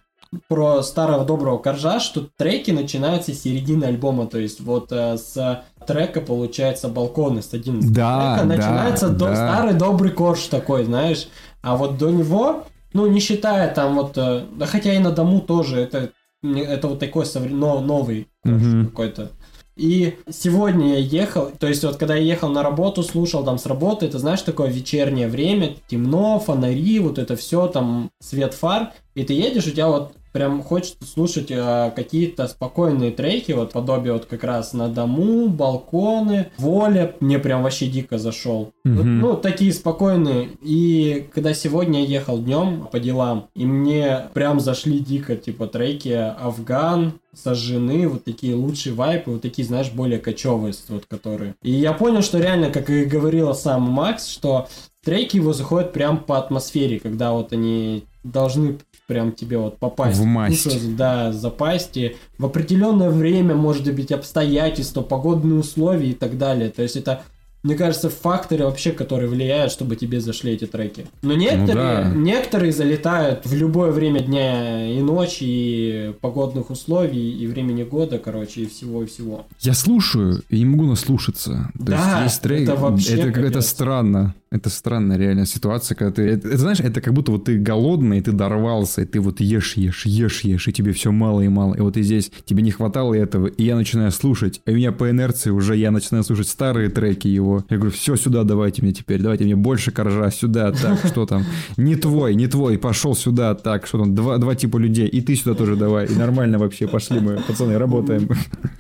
про 0.49 0.83
старого 0.83 1.25
доброго 1.25 1.59
коржа, 1.59 1.99
что 1.99 2.29
треки 2.37 2.71
начинаются 2.71 3.33
с 3.35 3.43
середины 3.43 3.87
альбома, 3.87 4.27
то 4.27 4.39
есть 4.39 4.61
вот 4.61 4.93
э, 4.93 5.17
с 5.17 5.65
трека 5.89 6.21
получается 6.21 6.89
балконы 6.89 7.43
с 7.43 7.53
11 7.53 7.93
Да, 7.93 8.37
трека 8.37 8.49
да, 8.49 8.57
начинается 8.57 9.09
до- 9.09 9.25
да. 9.27 9.35
старый 9.35 9.75
добрый 9.75 10.13
корж 10.13 10.43
такой, 10.45 10.85
знаешь, 10.85 11.29
а 11.63 11.77
вот 11.77 11.99
до 11.99 12.11
него, 12.11 12.65
ну 12.93 13.07
не 13.07 13.21
считая 13.21 13.73
там 13.75 13.95
вот, 13.97 14.17
э, 14.17 14.45
да 14.53 14.67
хотя 14.67 14.95
и 14.95 14.99
на 14.99 15.11
дому 15.11 15.41
тоже, 15.41 15.81
это, 15.81 16.11
это 16.43 16.89
вот 16.89 16.99
такой 16.99 17.25
совре- 17.25 17.55
но- 17.55 17.81
новый 17.81 18.29
Мгм. 18.45 18.87
какой-то. 18.87 19.31
И 19.77 20.19
сегодня 20.31 20.95
я 20.95 20.99
ехал, 20.99 21.51
то 21.59 21.67
есть 21.67 21.83
вот 21.85 21.97
когда 21.97 22.15
я 22.15 22.23
ехал 22.23 22.51
на 22.51 22.63
работу, 22.63 23.03
слушал 23.03 23.45
там 23.45 23.57
с 23.59 23.65
работы, 23.67 24.07
это 24.07 24.19
знаешь, 24.19 24.43
такое 24.43 24.69
вечернее 24.69 25.29
время, 25.29 25.77
темно, 25.89 26.39
фонари, 26.39 26.99
вот 26.99 27.19
это 27.19 27.35
все, 27.37 27.67
там 27.67 28.11
свет 28.21 28.53
фар, 28.53 28.93
и 29.15 29.23
ты 29.25 29.33
едешь, 29.33 29.67
у 29.67 29.71
тебя 29.71 29.89
вот 29.89 30.13
прям 30.33 30.63
хочется 30.63 31.05
слушать 31.07 31.51
э, 31.51 31.93
какие-то 31.95 32.47
спокойные 32.49 33.11
треки, 33.11 33.53
вот 33.53 33.73
подобие 33.73 34.13
вот 34.13 34.27
как 34.27 34.45
раз 34.45 34.73
на 34.73 34.89
дому, 34.89 35.49
балконы, 35.49 36.51
воля, 36.59 37.15
мне 37.21 37.39
прям 37.39 37.63
вообще 37.63 37.87
дико 37.87 38.19
зашел. 38.19 38.73
Вот, 38.85 39.05
Мгм. 39.05 39.21
ну, 39.21 39.37
такие 39.37 39.73
спокойные. 39.73 40.51
И 40.63 41.29
когда 41.35 41.55
сегодня 41.55 42.03
я 42.03 42.07
ехал 42.19 42.39
днем 42.39 42.89
по 42.91 42.99
делам, 43.01 43.49
и 43.55 43.67
мне 43.67 44.29
прям 44.35 44.61
зашли 44.61 44.99
дико, 45.01 45.37
типа, 45.37 45.67
треки 45.67 46.09
Афган, 46.09 47.15
сожжены, 47.35 48.09
вот 48.09 48.25
такие 48.25 48.55
лучшие 48.55 48.95
вайпы, 48.95 49.31
вот 49.31 49.43
такие, 49.43 49.67
знаешь, 49.67 49.91
более 49.93 50.19
кочевые, 50.19 50.75
вот 50.89 51.07
которые. 51.07 51.55
И 51.63 51.71
я 51.71 51.93
понял, 51.93 52.23
что 52.23 52.39
реально, 52.39 52.71
как 52.71 52.91
и 52.91 53.05
говорила 53.05 53.53
сам 53.53 53.83
Макс, 53.83 54.29
что 54.29 54.69
треки 55.05 55.37
его 55.37 55.53
заходят 55.53 55.93
прям 55.93 56.19
по 56.19 56.39
атмосфере, 56.39 56.99
когда 57.01 57.33
вот 57.33 57.53
они 57.53 58.05
должны 58.25 58.79
прям 59.11 59.33
тебе 59.33 59.59
вот 59.59 59.79
попасть. 59.79 60.21
В 60.21 60.25
масть. 60.25 60.65
душу, 60.65 60.79
да, 60.97 61.33
запасть. 61.33 61.97
И 61.97 62.17
в 62.39 62.47
определенное 62.47 63.11
время, 63.11 63.57
может 63.57 63.93
быть, 63.93 64.13
обстоятельства, 64.13 65.03
погодные 65.03 65.59
условия 65.59 66.11
и 66.11 66.15
так 66.15 66.39
далее. 66.39 66.71
То 66.71 66.83
есть 66.83 66.95
это 66.95 67.23
мне 67.63 67.75
кажется, 67.75 68.09
факторы 68.09 68.65
вообще, 68.65 68.93
которые 68.93 69.29
влияют, 69.29 69.71
чтобы 69.71 69.95
тебе 69.95 70.21
зашли 70.21 70.53
эти 70.53 70.67
треки. 70.67 71.07
Но 71.21 71.35
некоторые, 71.35 72.05
да. 72.05 72.11
некоторые 72.15 72.73
залетают 72.73 73.45
в 73.45 73.55
любое 73.55 73.91
время 73.91 74.21
дня 74.21 74.91
и 74.91 75.03
ночи, 75.03 75.45
и 75.45 76.15
погодных 76.23 76.71
условий, 76.71 77.31
и 77.33 77.47
времени 77.47 77.83
года, 77.83 78.19
короче, 78.19 78.63
и 78.63 78.67
всего, 78.67 79.03
и 79.03 79.07
всего. 79.07 79.45
Я 79.59 79.75
слушаю 79.75 80.43
и 80.49 80.59
не 80.59 80.65
могу 80.65 80.85
наслушаться. 80.85 81.71
То 81.77 81.85
Да, 81.85 82.23
есть 82.23 82.33
есть 82.33 82.43
трек, 82.43 82.63
это 82.63 82.77
вообще 82.77 83.21
это, 83.21 83.41
это 83.41 83.61
странно. 83.61 84.35
Это 84.53 84.69
странная 84.69 85.17
реально 85.17 85.47
ситуация, 85.47 85.95
когда 85.95 86.13
ты... 86.13 86.23
Это, 86.23 86.49
это, 86.49 86.59
знаешь, 86.59 86.81
это 86.81 87.01
как 87.01 87.15
будто 87.15 87.31
вот 87.31 87.45
ты 87.45 87.57
голодный, 87.57 88.19
и 88.19 88.21
ты 88.21 88.33
дорвался, 88.33 89.03
и 89.03 89.05
ты 89.05 89.21
вот 89.21 89.39
ешь, 89.39 89.77
ешь, 89.77 90.07
ешь, 90.07 90.41
ешь, 90.41 90.67
и 90.67 90.73
тебе 90.73 90.93
все 90.93 91.13
мало 91.13 91.41
и 91.43 91.47
мало. 91.47 91.75
И 91.77 91.81
вот 91.81 91.97
и 91.97 92.03
здесь 92.03 92.33
тебе 92.47 92.65
не 92.65 92.73
хватало 92.73 93.15
этого, 93.15 93.47
и 93.47 93.63
я 93.63 93.77
начинаю 93.77 94.11
слушать. 94.11 94.61
А 94.67 94.73
у 94.73 94.75
меня 94.75 94.91
по 94.91 95.09
инерции 95.09 95.51
уже 95.51 95.77
я 95.77 95.93
начинаю 95.93 96.25
слушать 96.25 96.49
старые 96.49 96.89
треки 96.89 97.29
его. 97.29 97.65
Я 97.71 97.77
говорю, 97.77 97.93
все 97.93 98.17
сюда 98.17 98.43
давайте 98.43 98.83
мне 98.83 98.93
теперь, 98.93 99.23
давайте 99.23 99.45
мне 99.45 99.55
больше 99.55 99.93
коржа, 99.93 100.33
сюда, 100.33 100.73
так, 100.73 100.99
что 101.07 101.27
там. 101.27 101.45
Не 101.77 101.95
твой, 101.95 102.35
не 102.35 102.49
твой, 102.49 102.77
пошел 102.77 103.15
сюда, 103.15 103.55
так, 103.55 103.87
что 103.87 103.99
там, 103.99 104.17
два, 104.17 104.39
два 104.39 104.57
типа 104.57 104.79
людей, 104.79 105.07
и 105.07 105.21
ты 105.21 105.37
сюда 105.37 105.55
тоже 105.55 105.77
давай. 105.77 106.07
И 106.07 106.17
нормально 106.17 106.59
вообще, 106.59 106.89
пошли 106.89 107.21
мы, 107.21 107.37
пацаны, 107.37 107.79
работаем. 107.79 108.29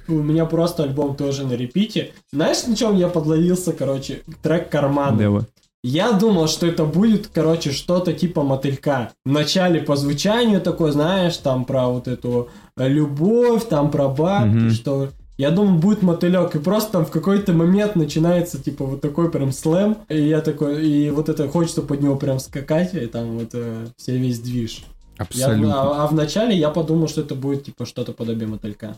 У 0.08 0.14
меня 0.14 0.46
просто 0.46 0.82
альбом 0.82 1.14
тоже 1.14 1.46
на 1.46 1.52
репите. 1.52 2.10
Знаешь, 2.32 2.66
на 2.66 2.74
чем 2.74 2.96
я 2.96 3.06
подловился, 3.06 3.72
короче? 3.72 4.22
Трек 4.42 4.68
«Карманы». 4.68 5.16
Давай. 5.16 5.42
Я 5.82 6.12
думал, 6.12 6.46
что 6.48 6.66
это 6.66 6.84
будет, 6.84 7.28
короче, 7.28 7.72
что-то 7.72 8.12
типа 8.12 8.42
мотылька. 8.42 9.12
Вначале 9.24 9.80
по 9.80 9.96
звучанию 9.96 10.60
такой, 10.60 10.92
знаешь, 10.92 11.36
там 11.38 11.64
про 11.64 11.88
вот 11.88 12.06
эту 12.06 12.50
э, 12.76 12.86
любовь, 12.88 13.66
там 13.68 13.90
про 13.90 14.08
бабки, 14.08 14.48
Мгм. 14.48 14.70
что... 14.72 15.08
Я 15.38 15.50
думал, 15.50 15.78
будет 15.78 16.02
мотылек, 16.02 16.54
и 16.54 16.58
просто 16.58 16.92
там 16.92 17.06
в 17.06 17.10
какой-то 17.10 17.54
момент 17.54 17.96
начинается, 17.96 18.62
типа, 18.62 18.84
вот 18.84 19.00
такой 19.00 19.30
прям 19.30 19.52
слэм, 19.52 19.96
и 20.10 20.20
я 20.20 20.42
такой, 20.42 20.86
и 20.86 21.08
вот 21.08 21.30
это 21.30 21.48
хочется 21.48 21.80
под 21.80 22.02
него 22.02 22.16
прям 22.16 22.38
скакать, 22.40 22.92
и 22.92 23.06
там 23.06 23.38
вот 23.38 23.48
э, 23.54 23.86
все 23.96 24.18
весь 24.18 24.38
движ. 24.38 24.84
Я- 25.18 25.22
Абсолютно. 25.24 25.80
а, 25.80 26.04
а 26.04 26.06
вначале 26.08 26.54
я 26.54 26.68
подумал, 26.68 27.08
что 27.08 27.22
это 27.22 27.34
будет, 27.34 27.64
типа, 27.64 27.86
что-то 27.86 28.12
подобие 28.12 28.48
мотылька. 28.48 28.96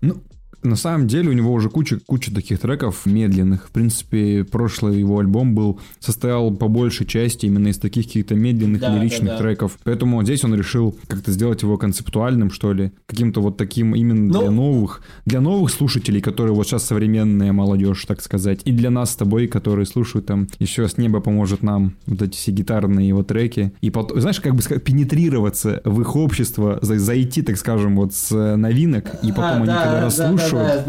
Ну, 0.00 0.16
на 0.66 0.76
самом 0.76 1.06
деле 1.06 1.30
у 1.30 1.32
него 1.32 1.52
уже 1.52 1.70
куча, 1.70 1.98
куча 2.06 2.34
таких 2.34 2.60
треков 2.60 3.06
медленных. 3.06 3.68
В 3.68 3.70
принципе, 3.70 4.44
прошлый 4.44 4.98
его 4.98 5.18
альбом 5.18 5.54
был, 5.54 5.80
состоял 6.00 6.50
по 6.52 6.68
большей 6.68 7.06
части 7.06 7.46
именно 7.46 7.68
из 7.68 7.78
таких 7.78 8.06
каких-то 8.06 8.34
медленных 8.34 8.80
Да, 8.80 8.96
лиричных 8.96 9.28
да, 9.30 9.36
да. 9.36 9.42
треков. 9.42 9.78
Поэтому 9.84 10.22
здесь 10.22 10.44
он 10.44 10.54
решил 10.54 10.96
как-то 11.06 11.32
сделать 11.32 11.62
его 11.62 11.76
концептуальным, 11.78 12.50
что 12.50 12.72
ли. 12.72 12.92
Каким-то 13.06 13.40
вот 13.40 13.56
таким 13.56 13.94
именно 13.94 14.32
Ну- 14.32 14.40
для 14.40 14.50
новых, 14.50 15.02
для 15.24 15.40
новых 15.40 15.70
слушателей, 15.70 16.20
которые 16.20 16.54
вот 16.54 16.66
сейчас 16.66 16.84
современная 16.84 17.52
молодежь, 17.52 18.04
так 18.06 18.20
сказать. 18.22 18.60
И 18.64 18.72
для 18.72 18.90
нас 18.90 19.10
с 19.12 19.16
тобой, 19.16 19.46
которые 19.46 19.86
слушают 19.86 20.26
там 20.26 20.46
еще 20.58 20.88
с 20.88 20.98
неба 20.98 21.20
поможет 21.20 21.62
нам 21.62 21.94
вот 22.06 22.22
эти 22.22 22.36
все 22.36 22.52
гитарные 22.52 23.08
его 23.08 23.22
треки. 23.22 23.72
И 23.80 23.90
потом, 23.90 24.20
знаешь, 24.20 24.40
как 24.40 24.54
бы 24.54 24.62
пенетрироваться 25.06 25.80
в 25.84 26.00
их 26.00 26.16
общество, 26.16 26.78
за- 26.82 26.98
зайти, 26.98 27.42
так 27.42 27.56
скажем, 27.56 27.96
вот 27.96 28.14
с 28.14 28.32
э, 28.32 28.56
новинок, 28.56 29.04
и 29.22 29.28
потом 29.30 29.44
А, 29.44 29.56
они 29.56 29.66
да, 29.66 29.82
когда 29.82 29.92
да, 30.00 30.04
расслушают, 30.06 30.52
да. 30.56 30.84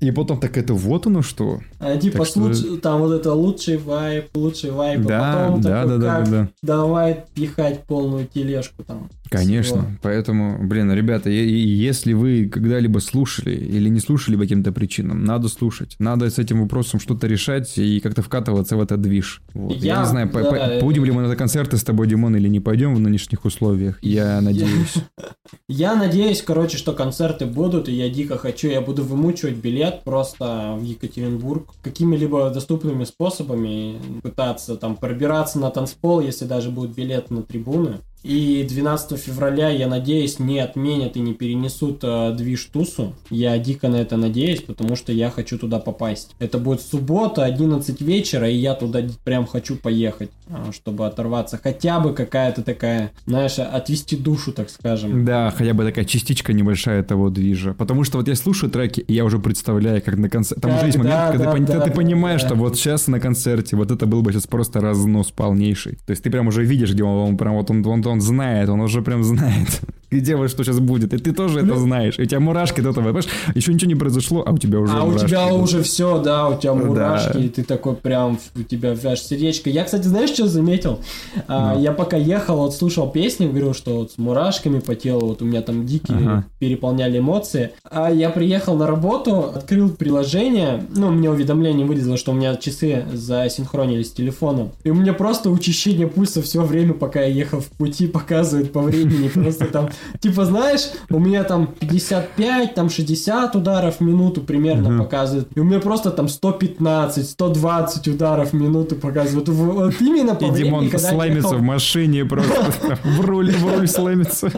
и 0.00 0.10
потом 0.10 0.40
так 0.40 0.56
это 0.56 0.74
вот 0.74 1.06
оно 1.06 1.22
что. 1.22 1.60
А, 1.80 1.96
Типа, 1.96 2.24
что- 2.24 2.40
луч- 2.40 2.80
там 2.82 3.00
вот 3.00 3.12
это 3.12 3.32
лучший 3.32 3.76
вайп, 3.78 4.36
лучший 4.36 4.70
вайп, 4.70 5.00
а 5.06 5.08
Да, 5.08 5.32
потом 5.46 5.60
да, 5.60 5.82
такой, 5.82 5.98
да, 5.98 5.98
да, 6.06 6.16
как 6.16 6.24
да, 6.24 6.30
да. 6.42 6.48
давай 6.62 7.24
пихать 7.34 7.84
полную 7.84 8.26
тележку 8.26 8.82
там. 8.84 9.08
Конечно. 9.30 9.78
всего. 9.82 9.90
Поэтому, 10.02 10.58
блин, 10.66 10.92
ребята, 10.92 11.30
если 11.30 12.12
вы 12.12 12.48
когда-либо 12.48 12.98
слушали 13.00 13.54
или 13.54 13.88
не 13.88 14.00
слушали 14.00 14.36
по 14.36 14.42
каким-то 14.42 14.70
причинам, 14.72 15.24
надо 15.24 15.48
слушать. 15.48 15.96
Надо 15.98 16.30
с 16.30 16.38
этим 16.38 16.60
вопросом 16.62 17.00
что-то 17.00 17.26
решать 17.26 17.76
и 17.78 18.00
как-то 18.00 18.22
вкатываться 18.22 18.76
в 18.76 18.80
этот 18.80 19.00
движ. 19.00 19.42
Вот. 19.54 19.76
Я, 19.76 19.94
Я- 19.94 20.00
не 20.02 20.06
знаю, 20.06 20.28
по- 20.30 20.42
да, 20.42 20.50
по- 20.50 20.54
это- 20.54 20.84
будем 20.84 21.04
ли 21.04 21.10
мы 21.12 21.22
на 21.26 21.36
концерты 21.36 21.76
с 21.78 21.84
тобой, 21.84 22.06
Димон, 22.06 22.36
или 22.36 22.48
не 22.48 22.60
пойдем 22.60 22.94
в 22.94 23.00
нынешних 23.00 23.44
условиях. 23.44 23.98
Я 24.02 24.40
надеюсь. 24.40 24.94
Я 25.68 25.94
надеюсь, 25.94 26.42
короче, 26.42 26.76
что 26.78 26.92
концерты 26.92 27.46
будут, 27.46 27.88
и 27.88 27.92
я 27.92 28.08
дико 28.08 28.38
хочу, 28.38 28.68
я 28.68 28.80
буду 28.80 29.04
вымучивать 29.04 29.56
билет 29.56 30.02
просто 30.04 30.76
в 30.78 30.82
Екатеринбург 30.82 31.74
какими-либо 31.82 32.50
доступными 32.50 33.04
способами 33.04 33.96
пытаться 34.22 34.76
там 34.76 34.96
пробираться 34.96 35.58
на 35.58 35.70
танцпол, 35.70 36.20
если 36.20 36.44
даже 36.46 36.70
будет 36.70 36.94
билет 36.94 37.30
на 37.30 37.42
трибуны. 37.42 37.98
И 38.24 38.66
12 38.66 39.20
февраля, 39.20 39.68
я 39.68 39.86
надеюсь, 39.86 40.38
не 40.38 40.58
отменят 40.58 41.16
и 41.16 41.20
не 41.20 41.34
перенесут 41.34 42.00
э, 42.02 42.34
движ 42.34 42.64
Тусу. 42.72 43.14
Я 43.28 43.58
дико 43.58 43.88
на 43.88 43.96
это 43.96 44.16
надеюсь, 44.16 44.62
потому 44.62 44.96
что 44.96 45.12
я 45.12 45.30
хочу 45.30 45.58
туда 45.58 45.78
попасть. 45.78 46.34
Это 46.38 46.58
будет 46.58 46.80
суббота, 46.80 47.44
11 47.44 48.00
вечера, 48.00 48.48
и 48.48 48.54
я 48.56 48.74
туда 48.74 49.02
прям 49.24 49.46
хочу 49.46 49.76
поехать, 49.76 50.30
а, 50.48 50.72
чтобы 50.72 51.06
оторваться. 51.06 51.60
Хотя 51.62 52.00
бы 52.00 52.14
какая-то 52.14 52.62
такая, 52.62 53.12
знаешь, 53.26 53.58
отвести 53.58 54.16
душу, 54.16 54.52
так 54.52 54.70
скажем. 54.70 55.26
Да, 55.26 55.52
хотя 55.54 55.74
бы 55.74 55.84
такая 55.84 56.06
частичка 56.06 56.54
небольшая 56.54 57.02
того 57.02 57.28
движа. 57.28 57.74
Потому 57.74 58.04
что 58.04 58.16
вот 58.16 58.28
я 58.28 58.36
слушаю 58.36 58.70
треки, 58.70 59.00
и 59.00 59.12
я 59.12 59.26
уже 59.26 59.38
представляю, 59.38 60.00
как 60.00 60.16
на 60.16 60.30
концерте... 60.30 60.62
Там 60.62 60.70
Как, 60.70 60.80
уже 60.80 60.86
есть 60.86 60.98
момент, 60.98 61.14
да, 61.14 61.30
когда 61.30 61.44
да, 61.44 61.52
ты 61.52 61.60
да, 61.60 61.80
ты 61.80 61.90
да, 61.90 61.96
понимаешь, 61.96 62.40
да. 62.40 62.48
что 62.48 62.56
вот 62.56 62.76
сейчас 62.76 63.06
на 63.06 63.20
концерте 63.20 63.76
вот 63.76 63.90
это 63.90 64.06
был 64.06 64.22
бы 64.22 64.32
сейчас 64.32 64.46
просто 64.46 64.80
разнос 64.80 65.30
полнейший. 65.30 65.98
То 66.06 66.12
есть 66.12 66.22
ты 66.22 66.30
прям 66.30 66.46
уже 66.46 66.64
видишь, 66.64 66.92
где 66.92 67.04
он, 67.04 67.28
он 67.28 67.36
прям 67.36 67.54
вот 67.54 67.70
он, 67.70 67.86
он, 67.86 68.06
он 68.06 68.13
знает, 68.20 68.68
он 68.68 68.80
уже 68.80 69.02
прям 69.02 69.22
знает, 69.24 69.80
где 70.10 70.36
вот 70.36 70.50
что 70.50 70.62
сейчас 70.64 70.78
будет, 70.78 71.12
и 71.12 71.18
ты 71.18 71.32
тоже 71.32 71.60
это 71.60 71.76
знаешь, 71.76 72.18
и 72.18 72.22
у 72.22 72.24
тебя 72.24 72.38
мурашки 72.40 72.80
до 72.80 72.92
того, 72.92 73.06
понимаешь, 73.06 73.26
еще 73.54 73.72
ничего 73.74 73.88
не 73.88 73.94
произошло, 73.96 74.42
а 74.46 74.52
у 74.52 74.58
тебя 74.58 74.78
уже 74.78 74.92
А 74.96 75.02
у 75.02 75.16
тебя 75.18 75.48
идут. 75.48 75.62
уже 75.62 75.82
все, 75.82 76.22
да, 76.22 76.48
у 76.48 76.58
тебя 76.58 76.72
Да. 76.74 76.78
мурашки, 76.84 77.38
и 77.38 77.48
ты 77.48 77.64
такой 77.64 77.94
прям, 77.96 78.38
у 78.54 78.62
тебя 78.62 78.96
аж 79.04 79.20
сердечко. 79.20 79.70
Я, 79.70 79.84
кстати, 79.84 80.06
знаешь, 80.06 80.30
что 80.30 80.46
заметил? 80.46 81.00
А, 81.48 81.74
Ну. 81.74 81.82
я 81.82 81.92
пока 81.92 82.16
ехал, 82.16 82.58
вот 82.58 82.74
слушал 82.74 83.10
песни, 83.10 83.46
говорю, 83.48 83.74
что 83.74 83.96
вот 83.96 84.12
с 84.12 84.18
мурашками 84.18 84.78
по 84.78 84.94
телу, 84.94 85.26
вот 85.28 85.42
у 85.42 85.44
меня 85.44 85.62
там 85.62 85.84
дикие 85.84 86.16
Ага. 86.18 86.44
переполняли 86.60 87.18
эмоции. 87.18 87.70
А 87.90 88.10
я 88.10 88.30
приехал 88.30 88.76
на 88.76 88.86
работу, 88.86 89.50
открыл 89.54 89.90
приложение, 89.90 90.84
ну, 90.94 91.10
мне 91.10 91.28
уведомление 91.30 91.84
вылезло, 91.86 92.16
что 92.16 92.30
у 92.32 92.34
меня 92.34 92.54
часы 92.56 93.04
засинхронились 93.12 94.08
с 94.08 94.12
телефоном. 94.12 94.70
И 94.84 94.90
у 94.90 94.94
меня 94.94 95.12
просто 95.12 95.50
учащение 95.50 96.06
пульса 96.06 96.40
все 96.42 96.62
время, 96.62 96.92
пока 96.94 97.20
я 97.22 97.26
ехал 97.26 97.60
в 97.60 97.66
пути, 97.66 98.03
показывает 98.06 98.72
по 98.72 98.80
времени. 98.80 99.28
Просто 99.28 99.66
там, 99.66 99.88
типа, 100.20 100.44
знаешь, 100.44 100.90
у 101.10 101.18
меня 101.18 101.44
там 101.44 101.66
55, 101.80 102.74
там 102.74 102.90
60 102.90 103.56
ударов 103.56 103.96
в 103.96 104.00
минуту 104.00 104.40
примерно 104.40 104.90
Мгм. 104.90 105.04
показывает. 105.04 105.48
И 105.54 105.60
у 105.60 105.64
меня 105.64 105.80
просто 105.80 106.10
там 106.10 106.28
115, 106.28 107.28
120 107.28 108.08
ударов 108.08 108.50
в 108.50 108.54
минуту 108.54 108.96
показывает. 108.96 109.48
В- 109.48 109.54
Вот 109.74 109.94
именно 110.00 110.34
по 110.34 110.44
И 110.44 110.50
Димон 110.50 110.90
слаймится 110.98 111.56
в 111.56 111.62
машине 111.62 112.24
просто, 112.24 112.98
в 113.04 113.20
руль, 113.20 113.50
в 113.52 113.66
руль 113.76 113.88
слаймится. 113.88 114.50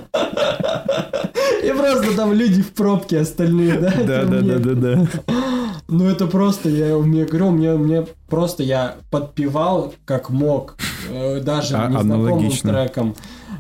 И 1.65 1.71
просто 1.73 2.15
там 2.17 2.33
люди 2.33 2.63
в 2.63 2.71
пробке 2.73 3.21
остальные, 3.21 3.79
да? 3.79 3.93
Да, 4.07 4.25
да, 4.25 4.41
да, 4.41 4.59
да, 4.59 4.75
да. 4.75 5.07
Ну 5.89 6.07
это 6.09 6.27
просто, 6.27 6.69
я 6.69 6.97
мне 6.99 7.25
говорю, 7.25 7.51
мне, 7.51 7.73
мне 7.75 8.07
просто 8.29 8.63
я 8.65 8.97
подпевал 9.11 9.95
как 10.05 10.31
мог, 10.31 10.77
э, 11.09 11.41
даже 11.41 11.77
А- 11.77 11.89
незнакомым 11.89 12.51
треком. 12.51 13.15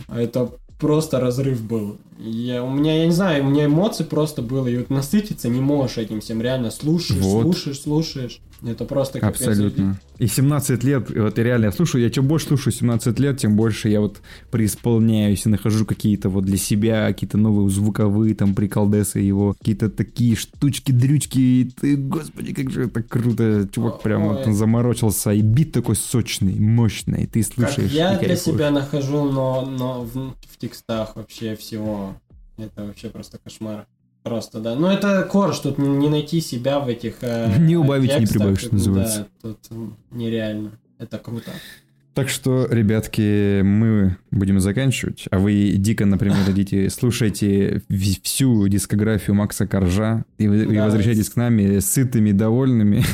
Это 0.08 0.50
просто 0.78 1.20
разрыв 1.20 1.62
был. 1.62 1.98
Я, 2.18 2.64
у 2.64 2.70
меня, 2.70 2.98
я 2.98 3.06
не 3.06 3.12
знаю, 3.12 3.44
у 3.44 3.50
меня 3.50 3.66
эмоций 3.66 4.06
просто 4.06 4.42
было, 4.42 4.66
и 4.68 4.78
вот 4.78 4.90
насытиться 4.90 5.48
не 5.48 5.60
можешь 5.60 5.98
этим 5.98 6.20
всем, 6.20 6.40
реально 6.40 6.70
слушаешь, 6.70 7.20
Вот. 7.20 7.42
слушаешь, 7.42 7.80
слушаешь. 7.80 8.40
Это 8.64 8.86
просто 8.86 9.20
капец. 9.20 9.42
Абсолютно. 9.42 10.00
И 10.18 10.26
17 10.26 10.82
лет, 10.82 11.10
вот 11.10 11.36
я 11.36 11.44
реально 11.44 11.70
слушаю, 11.72 12.02
я 12.02 12.08
чем 12.08 12.26
больше 12.26 12.46
слушаю 12.46 12.72
17 12.72 13.18
лет, 13.18 13.38
тем 13.38 13.54
больше 13.54 13.90
я 13.90 14.00
вот 14.00 14.22
преисполняюсь 14.50 15.44
и 15.44 15.50
нахожу 15.50 15.84
какие-то 15.84 16.30
вот 16.30 16.44
для 16.44 16.56
себя, 16.56 17.06
какие-то 17.08 17.36
новые 17.36 17.68
звуковые 17.68 18.34
там 18.34 18.54
приколдесы 18.54 19.18
его, 19.18 19.54
какие-то 19.58 19.90
такие 19.90 20.36
штучки, 20.36 20.90
дрючки, 20.90 21.38
и 21.38 21.64
ты, 21.64 21.96
господи, 21.96 22.54
как 22.54 22.70
же 22.70 22.84
это 22.84 23.02
круто, 23.02 23.68
чувак 23.70 24.00
прям 24.00 24.28
вот 24.28 24.46
заморочился, 24.46 25.32
и 25.32 25.42
бит 25.42 25.72
такой 25.72 25.96
сочный, 25.96 26.58
мощный, 26.58 27.24
и 27.24 27.26
ты 27.26 27.42
Как 27.42 27.52
слушаешь 27.52 27.92
я 27.92 28.14
и 28.14 28.24
для 28.24 28.36
себя 28.36 28.70
нахожу, 28.70 29.24
но, 29.24 29.66
но 29.66 30.02
в, 30.02 30.34
в 30.50 30.56
текстах 30.58 31.14
вообще 31.14 31.56
всего. 31.56 32.05
Это 32.56 32.84
вообще 32.84 33.08
просто 33.10 33.38
кошмар. 33.38 33.86
Просто, 34.22 34.58
да. 34.60 34.74
Ну, 34.74 34.88
это 34.88 35.22
корж, 35.22 35.60
тут 35.60 35.78
не 35.78 36.08
найти 36.08 36.40
себя 36.40 36.80
в 36.80 36.88
этих 36.88 37.18
э, 37.22 37.58
Не 37.58 37.76
убавить, 37.76 38.10
не 38.10 38.18
текстах. 38.18 38.38
прибавить, 38.38 38.58
что 38.60 38.72
называется. 38.74 39.18
Да, 39.20 39.26
тут 39.50 39.58
нереально. 40.10 40.78
Это 40.98 41.18
круто. 41.18 41.52
Так 42.16 42.30
что, 42.30 42.66
ребятки, 42.70 43.60
мы 43.60 44.16
будем 44.30 44.58
заканчивать, 44.58 45.26
а 45.30 45.38
вы 45.38 45.74
дико, 45.76 46.06
например, 46.06 46.38
идите, 46.48 46.88
слушайте 46.88 47.82
всю 48.22 48.66
дискографию 48.68 49.36
Макса 49.36 49.66
Коржа 49.66 50.24
и, 50.38 50.44
и 50.44 50.78
возвращайтесь 50.78 51.28
к 51.28 51.36
нами 51.36 51.78
сытыми, 51.80 52.32
довольными. 52.32 53.04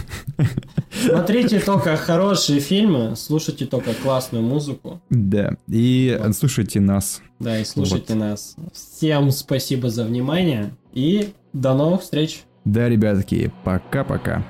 Смотрите 1.04 1.58
только 1.66 1.96
хорошие 1.96 2.60
фильмы, 2.60 3.14
слушайте 3.16 3.66
только 3.66 3.92
классную 3.92 4.44
музыку. 4.44 5.02
Да, 5.10 5.56
и 5.66 6.16
Вот. 6.22 6.36
слушайте 6.36 6.78
нас. 6.78 7.22
Да, 7.40 7.58
и 7.58 7.64
слушайте 7.64 8.14
нас. 8.14 8.54
Всем 8.72 9.32
спасибо 9.32 9.90
за 9.90 10.04
внимание 10.04 10.76
и 10.92 11.32
до 11.52 11.74
новых 11.74 12.02
встреч. 12.02 12.44
Да, 12.64 12.88
ребятки, 12.88 13.52
пока-пока. 13.64 14.46